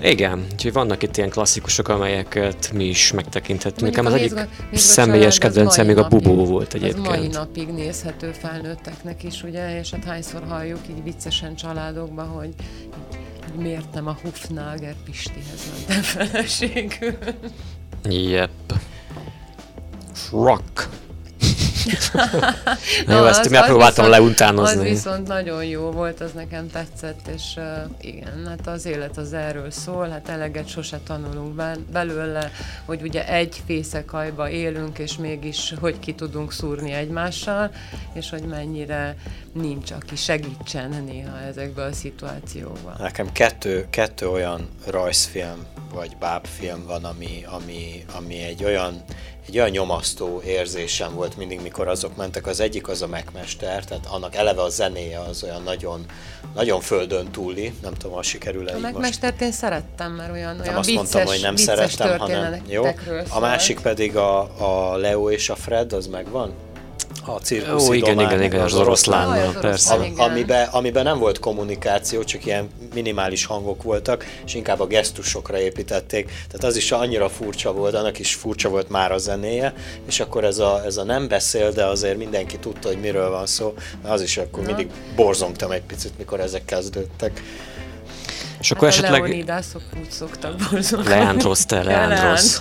Igen, 0.00 0.46
úgyhogy 0.52 0.72
vannak 0.72 1.02
itt 1.02 1.16
ilyen 1.16 1.30
klasszikusok, 1.30 1.88
amelyeket 1.88 2.72
mi 2.72 2.84
is 2.84 3.12
megtekinthetünk. 3.12 3.90
Nekem 3.90 4.06
az 4.06 4.12
egyik 4.12 4.38
személyes 4.72 5.38
kedvencem 5.38 5.86
még 5.86 5.96
a 5.96 6.08
Bubó 6.08 6.44
volt 6.44 6.74
egyébként. 6.74 7.06
Ez 7.06 7.18
mai 7.18 7.26
napig 7.26 7.68
nézhető 7.68 8.32
felnőtteknek 8.32 9.24
is, 9.24 9.42
ugye, 9.42 9.78
és 9.78 9.90
hát 9.90 10.04
hányszor 10.04 10.42
halljuk 10.48 10.80
így 10.90 11.02
viccesen 11.02 11.56
családokban, 11.56 12.26
hogy 12.26 12.54
miért 13.56 13.94
nem 13.94 14.06
a 14.06 14.16
Hufnager 14.22 14.94
Pistihez 15.04 15.70
mentem 15.76 16.02
feleségül. 16.02 17.18
Yep. 18.08 18.50
Rock. 20.32 20.88
Na 23.06 23.16
jó, 23.16 23.24
ezt 23.24 23.50
megpróbáltam 23.50 24.04
viszont, 24.04 24.22
leutánozni. 24.24 24.80
Az 24.80 24.88
viszont 24.88 25.26
nagyon 25.26 25.64
jó 25.64 25.90
volt, 25.90 26.20
az 26.20 26.32
nekem 26.32 26.70
tetszett, 26.70 27.28
és 27.34 27.42
uh, 27.56 27.64
igen, 28.00 28.46
hát 28.46 28.66
az 28.66 28.86
élet 28.86 29.16
az 29.16 29.32
erről 29.32 29.70
szól, 29.70 30.08
hát 30.08 30.28
eleget 30.28 30.68
sose 30.68 31.00
tanulunk 31.06 31.62
belőle, 31.92 32.50
hogy 32.84 33.02
ugye 33.02 33.28
egy 33.28 33.62
fészekajba 33.66 34.48
élünk, 34.50 34.98
és 34.98 35.16
mégis 35.16 35.74
hogy 35.80 35.98
ki 35.98 36.14
tudunk 36.14 36.52
szúrni 36.52 36.92
egymással, 36.92 37.70
és 38.12 38.30
hogy 38.30 38.42
mennyire 38.42 39.16
nincs, 39.52 39.90
aki 39.90 40.16
segítsen 40.16 41.04
néha 41.04 41.40
ezekben 41.40 41.90
a 41.90 41.92
szituációkban. 41.92 42.94
Nekem 42.98 43.32
kettő, 43.32 43.86
kettő 43.90 44.28
olyan 44.28 44.68
rajzfilm, 44.86 45.66
vagy 45.92 46.16
bábfilm 46.16 46.86
van, 46.86 47.04
ami, 47.04 47.44
ami, 47.50 48.04
ami 48.16 48.42
egy 48.42 48.64
olyan 48.64 49.04
egy 49.48 49.58
olyan 49.58 49.70
nyomasztó 49.70 50.42
érzésem 50.44 51.14
volt 51.14 51.36
mindig, 51.36 51.60
mikor 51.60 51.88
azok 51.88 52.16
mentek. 52.16 52.46
Az 52.46 52.60
egyik 52.60 52.88
az 52.88 53.02
a 53.02 53.06
megmester, 53.06 53.84
tehát 53.84 54.06
annak 54.06 54.34
eleve 54.34 54.62
a 54.62 54.68
zenéje 54.68 55.18
az 55.18 55.42
olyan 55.42 55.62
nagyon, 55.62 56.04
nagyon 56.54 56.80
földön 56.80 57.30
túli, 57.30 57.72
nem 57.82 57.94
tudom, 57.94 58.16
ha 58.16 58.22
sikerül-e 58.22 58.74
A 58.74 58.78
megmestert 58.78 59.40
én 59.40 59.52
szerettem, 59.52 60.12
mert 60.12 60.32
olyan, 60.32 60.56
nem 60.56 60.66
olyan 60.66 60.74
azt 60.74 60.88
vicces, 60.88 61.02
mondtam, 61.02 61.26
hogy 61.34 61.42
nem 61.42 61.56
szerettem, 61.56 62.18
hanem 62.18 62.62
jó. 62.66 62.84
A 63.28 63.40
másik 63.40 63.80
pedig 63.80 64.16
a, 64.16 64.40
a 64.90 64.96
Leo 64.96 65.30
és 65.30 65.48
a 65.48 65.54
Fred, 65.54 65.92
az 65.92 66.06
megvan? 66.06 66.52
A 67.28 67.38
cirkuszi 67.40 67.88
Ó, 67.88 67.92
igen, 67.92 68.16
domán, 68.16 68.32
igen, 68.32 68.42
igen, 68.42 68.60
az 68.60 68.74
oroszlánnal, 68.74 69.52
persze. 69.60 69.94
Am, 69.94 70.12
amiben, 70.16 70.68
amiben 70.68 71.04
nem 71.04 71.18
volt 71.18 71.38
kommunikáció, 71.38 72.24
csak 72.24 72.46
ilyen 72.46 72.70
minimális 72.94 73.44
hangok 73.44 73.82
voltak, 73.82 74.24
és 74.46 74.54
inkább 74.54 74.80
a 74.80 74.86
gesztusokra 74.86 75.58
építették. 75.58 76.24
Tehát 76.24 76.64
az 76.64 76.76
is 76.76 76.92
annyira 76.92 77.28
furcsa 77.28 77.72
volt, 77.72 77.94
annak 77.94 78.18
is 78.18 78.34
furcsa 78.34 78.68
volt 78.68 78.88
már 78.88 79.12
a 79.12 79.18
zenéje, 79.18 79.74
és 80.06 80.20
akkor 80.20 80.44
ez 80.44 80.58
a, 80.58 80.82
ez 80.84 80.96
a 80.96 81.04
nem 81.04 81.28
beszél, 81.28 81.70
de 81.70 81.84
azért 81.84 82.16
mindenki 82.16 82.58
tudta, 82.58 82.88
hogy 82.88 83.00
miről 83.00 83.30
van 83.30 83.46
szó. 83.46 83.74
Az 84.02 84.22
is 84.22 84.36
akkor 84.36 84.62
Na. 84.62 84.66
mindig 84.66 84.90
borzongtam 85.16 85.70
egy 85.70 85.82
picit, 85.82 86.18
mikor 86.18 86.40
ezek 86.40 86.64
kezdődtek. 86.64 87.42
És 88.60 88.70
akkor 88.70 88.88
hát 88.88 88.98
esetleg... 88.98 89.20
Leonidászok 89.20 89.82
úgy 90.00 90.10
szoktak 90.10 90.54
borzolni. 90.70 91.08
Leandros, 91.08 91.64
te 91.64 91.82
Leandros. 91.82 92.58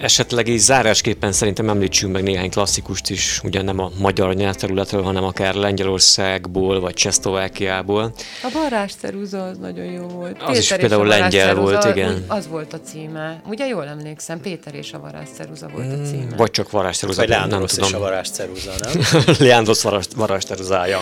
Esetleg 0.00 0.48
így 0.48 0.58
zárásképpen 0.58 1.32
szerintem 1.32 1.68
említsünk 1.68 2.12
meg 2.12 2.22
néhány 2.22 2.50
klasszikust 2.50 3.10
is, 3.10 3.40
ugye 3.44 3.62
nem 3.62 3.78
a 3.78 3.90
magyar 3.98 4.34
nyelvterületről, 4.34 5.02
hanem 5.02 5.24
akár 5.24 5.54
Lengyelországból, 5.54 6.80
vagy 6.80 6.94
Csehszlovákiából. 6.94 8.12
A 8.42 8.50
Varázs 8.52 8.92
Ceruza 8.92 9.44
az 9.44 9.58
nagyon 9.58 9.84
jó 9.84 10.06
volt. 10.06 10.36
Az 10.42 10.46
Péter 10.46 10.58
is 10.58 10.72
például 10.72 11.06
lengyel 11.06 11.54
volt, 11.54 11.84
igen. 11.84 12.24
Az 12.26 12.48
volt 12.48 12.72
a 12.72 12.80
címe. 12.80 13.42
Ugye 13.48 13.66
jól 13.66 13.86
emlékszem, 13.86 14.40
Péter 14.40 14.74
és 14.74 14.92
a 14.92 14.98
Varázs 14.98 15.28
Ceruza 15.34 15.68
volt 15.68 15.92
a 15.92 16.02
címe. 16.08 16.36
Vagy 16.36 16.50
csak 16.50 16.70
Varázs 16.70 16.96
Ceruza. 16.96 17.20
Vagy 17.20 17.28
Leandros 17.28 17.76
és 17.76 17.92
a 17.92 17.98
Varázs 17.98 18.28
Ceruza, 18.28 18.72
nem? 18.82 19.02
Leandros 19.48 19.82
Varázs 20.16 20.44
Ceruzája. 20.44 21.00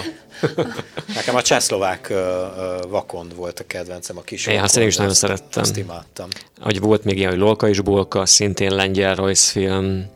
Nekem 1.15 1.35
a 1.35 1.43
csehszlovák 1.43 2.07
uh, 2.11 2.17
uh, 2.17 2.91
vakond 2.91 3.35
volt 3.35 3.54
a 3.61 3.67
kedvencem, 3.67 4.17
a 4.19 4.21
kis 4.21 4.47
Én 4.47 4.61
azt 4.61 4.77
én 4.77 4.87
is 4.87 4.97
nagyon 4.97 5.15
szerettem. 5.15 5.63
Azt 5.63 5.77
imádtam. 5.77 6.29
Hogy 6.61 6.81
volt 6.81 7.05
még 7.05 7.17
ilyen, 7.17 7.31
hogy 7.31 7.39
Lolka 7.39 7.69
és 7.69 7.81
Bolka, 7.81 8.27
szintén 8.27 8.75
lengyel 8.75 9.15
rajzfilm. 9.15 10.11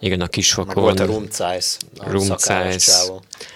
Igen, 0.00 0.20
a 0.20 0.26
kisfakon. 0.26 0.74
Meg 0.74 0.84
volt 0.84 1.00
a 1.00 1.04
Rumcájsz. 1.04 1.78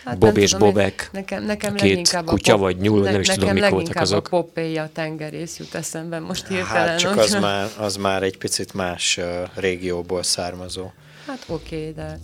Hát 0.04 0.18
Bob 0.18 0.36
és 0.36 0.50
tudom, 0.50 0.68
Bobek. 0.68 1.08
Nekem, 1.12 1.44
nekem 1.44 1.74
két 1.74 2.16
kutya 2.24 2.52
a 2.52 2.56
pop, 2.56 2.64
vagy 2.64 2.76
nyúl, 2.76 3.02
ne, 3.02 3.10
nem 3.10 3.20
is 3.20 3.28
tudom, 3.28 3.52
mik 3.52 3.68
voltak 3.68 3.96
azok. 3.96 4.26
a 4.26 4.28
Popeye 4.28 4.82
a 4.82 4.90
tengerész 4.92 5.58
jut 5.58 5.74
eszembe 5.74 6.18
most 6.18 6.46
hirtelen. 6.46 6.88
Hát 6.88 6.98
csak 6.98 7.16
az 7.16 7.32
már, 7.32 7.70
az 7.78 7.96
már 7.96 8.22
egy 8.22 8.38
picit 8.38 8.74
más 8.74 9.16
uh, 9.16 9.24
régióból 9.54 10.22
származó. 10.22 10.92
Hát 11.26 11.44
oké, 11.46 11.76
okay, 11.76 11.92
de 11.92 12.18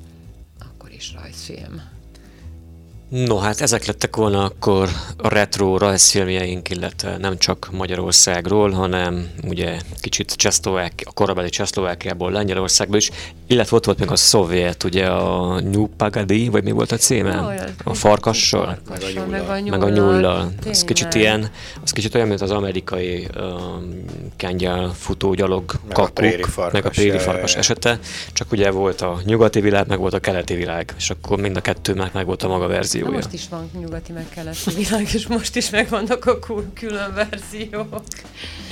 akkor 0.58 0.90
is 0.90 1.14
rajzfilm. 1.20 1.82
No, 3.10 3.36
hát 3.36 3.60
ezek 3.60 3.84
lettek 3.84 4.16
volna 4.16 4.44
akkor 4.44 4.88
a 5.16 5.28
retro 5.28 5.78
rajzfilmjeink, 5.78 6.70
illetve 6.70 7.16
nem 7.16 7.38
csak 7.38 7.68
Magyarországról, 7.72 8.70
hanem 8.70 9.30
ugye 9.44 9.78
kicsit 10.00 10.32
Csehszlovák, 10.32 11.02
a 11.04 11.12
korabeli 11.12 11.48
Csehszlovákiából, 11.48 12.30
Lengyelországból 12.30 12.96
is, 12.96 13.10
illetve 13.46 13.76
ott 13.76 13.84
volt 13.84 13.98
még 13.98 14.10
a 14.10 14.16
szovjet, 14.16 14.84
ugye 14.84 15.06
a 15.06 15.60
New 15.60 15.86
Pagadi, 15.86 16.48
vagy 16.48 16.64
mi 16.64 16.70
volt 16.70 16.92
a 16.92 16.96
címe? 16.96 17.64
A 17.84 17.94
farkassal? 17.94 18.78
farkassal 18.86 19.26
meg 19.26 19.42
a 19.42 19.58
nyullal. 19.58 19.78
Meg 19.78 19.82
a 19.82 19.88
nyullal. 19.88 20.52
Az 20.68 20.84
kicsit 20.84 21.14
ilyen, 21.14 21.50
az 21.82 21.90
kicsit 21.90 22.14
olyan, 22.14 22.28
mint 22.28 22.40
az 22.40 22.50
amerikai 22.50 23.28
um, 23.36 24.04
kengyel 24.36 24.92
futó 24.98 25.34
gyalog 25.34 25.72
meg 25.86 25.96
kakuk, 25.96 26.56
a 26.56 26.68
meg 26.72 26.84
a 26.84 26.88
préri 26.88 27.18
farkas 27.18 27.56
esete, 27.56 27.98
csak 28.32 28.52
ugye 28.52 28.70
volt 28.70 29.00
a 29.00 29.20
nyugati 29.24 29.60
világ, 29.60 29.86
meg 29.86 29.98
volt 29.98 30.14
a 30.14 30.18
keleti 30.20 30.54
világ, 30.54 30.94
és 30.96 31.10
akkor 31.10 31.40
mind 31.40 31.56
a 31.56 31.60
kettő 31.60 31.94
meg 32.12 32.26
volt 32.26 32.42
a 32.42 32.48
maga 32.48 32.66
verzió 32.66 32.99
verziója. 33.00 33.10
Na 33.10 33.16
most 33.16 33.32
is 33.32 33.48
van 33.48 33.70
nyugati 33.80 34.12
meg 34.12 34.26
keleti 34.28 34.74
világ, 34.74 35.08
és 35.14 35.26
most 35.26 35.56
is 35.56 35.70
megvannak 35.70 36.24
a 36.24 36.38
külön 36.74 37.14
verziók. 37.14 38.02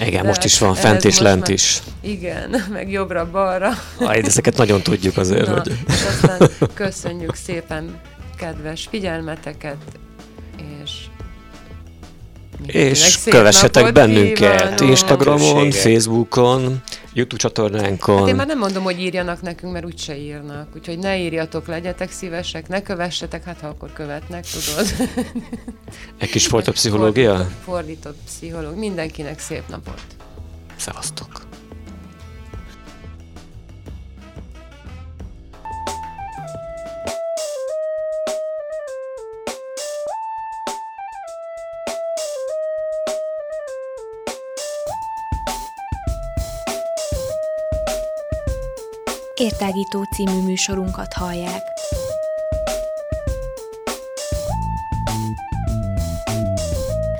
Igen, 0.01 0.23
De 0.23 0.29
most 0.29 0.45
is 0.45 0.59
van 0.59 0.75
fent 0.75 1.05
és 1.05 1.19
lent 1.19 1.41
már, 1.41 1.51
is. 1.51 1.83
Igen, 2.01 2.65
meg 2.71 2.91
jobbra-balra. 2.91 3.71
Aj, 3.99 4.19
ezeket 4.25 4.57
nagyon 4.57 4.83
tudjuk 4.83 5.17
azért. 5.17 5.47
Na, 5.47 5.53
hogy... 5.53 5.79
És 5.89 6.05
aztán 6.05 6.49
köszönjük 6.75 7.35
szépen 7.35 8.01
kedves 8.37 8.87
figyelmeteket, 8.91 9.77
és 10.83 10.91
és 12.67 13.19
kövessetek 13.25 13.93
bennünket 13.93 14.81
Instagramon, 14.81 15.71
Facebookon, 15.71 16.83
YouTube 17.13 17.41
csatornánkon. 17.41 18.19
Hát 18.19 18.29
én 18.29 18.35
már 18.35 18.47
nem 18.47 18.59
mondom, 18.59 18.83
hogy 18.83 19.01
írjanak 19.01 19.43
nekünk, 19.43 19.73
mert 19.73 19.85
úgyse 19.85 20.17
írnak. 20.17 20.69
Úgyhogy 20.77 20.99
ne 20.99 21.19
írjatok, 21.19 21.67
legyetek 21.67 22.11
szívesek, 22.11 22.69
ne 22.69 22.83
kövessetek, 22.83 23.45
hát 23.45 23.61
ha 23.61 23.67
akkor 23.67 23.93
követnek, 23.93 24.45
tudod. 24.45 24.87
Egy 26.19 26.31
kis 26.31 26.47
fordított 26.47 26.75
pszichológia? 26.75 27.35
Fordított, 27.35 27.63
fordított 27.65 28.17
pszichológia. 28.25 28.79
Mindenkinek 28.79 29.39
szép 29.39 29.63
napot. 29.69 30.01
Szevasztok. 30.77 31.48
Értágító 49.39 50.03
című 50.03 50.43
műsorunkat 50.43 51.13
hallják. 51.13 51.63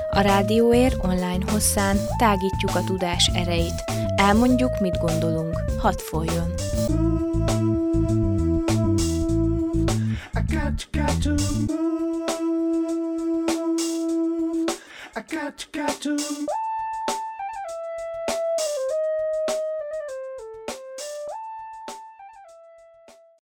A 0.09 0.19
Rádióér 0.19 0.97
online 1.01 1.51
hosszán 1.51 1.97
tágítjuk 2.17 2.75
a 2.75 2.83
tudás 2.83 3.31
erejét. 3.33 3.83
Elmondjuk, 4.15 4.79
mit 4.79 4.97
gondolunk. 4.97 5.63
Hadd 5.77 5.97
folyjon! 5.97 6.53
I 10.33 10.41
got, 10.53 10.87
got 10.91 11.21
to 11.23 11.29
move. 11.29 12.23
I 15.15 15.21
got, 15.31 15.67
got 15.71 16.01
to. 16.01 16.58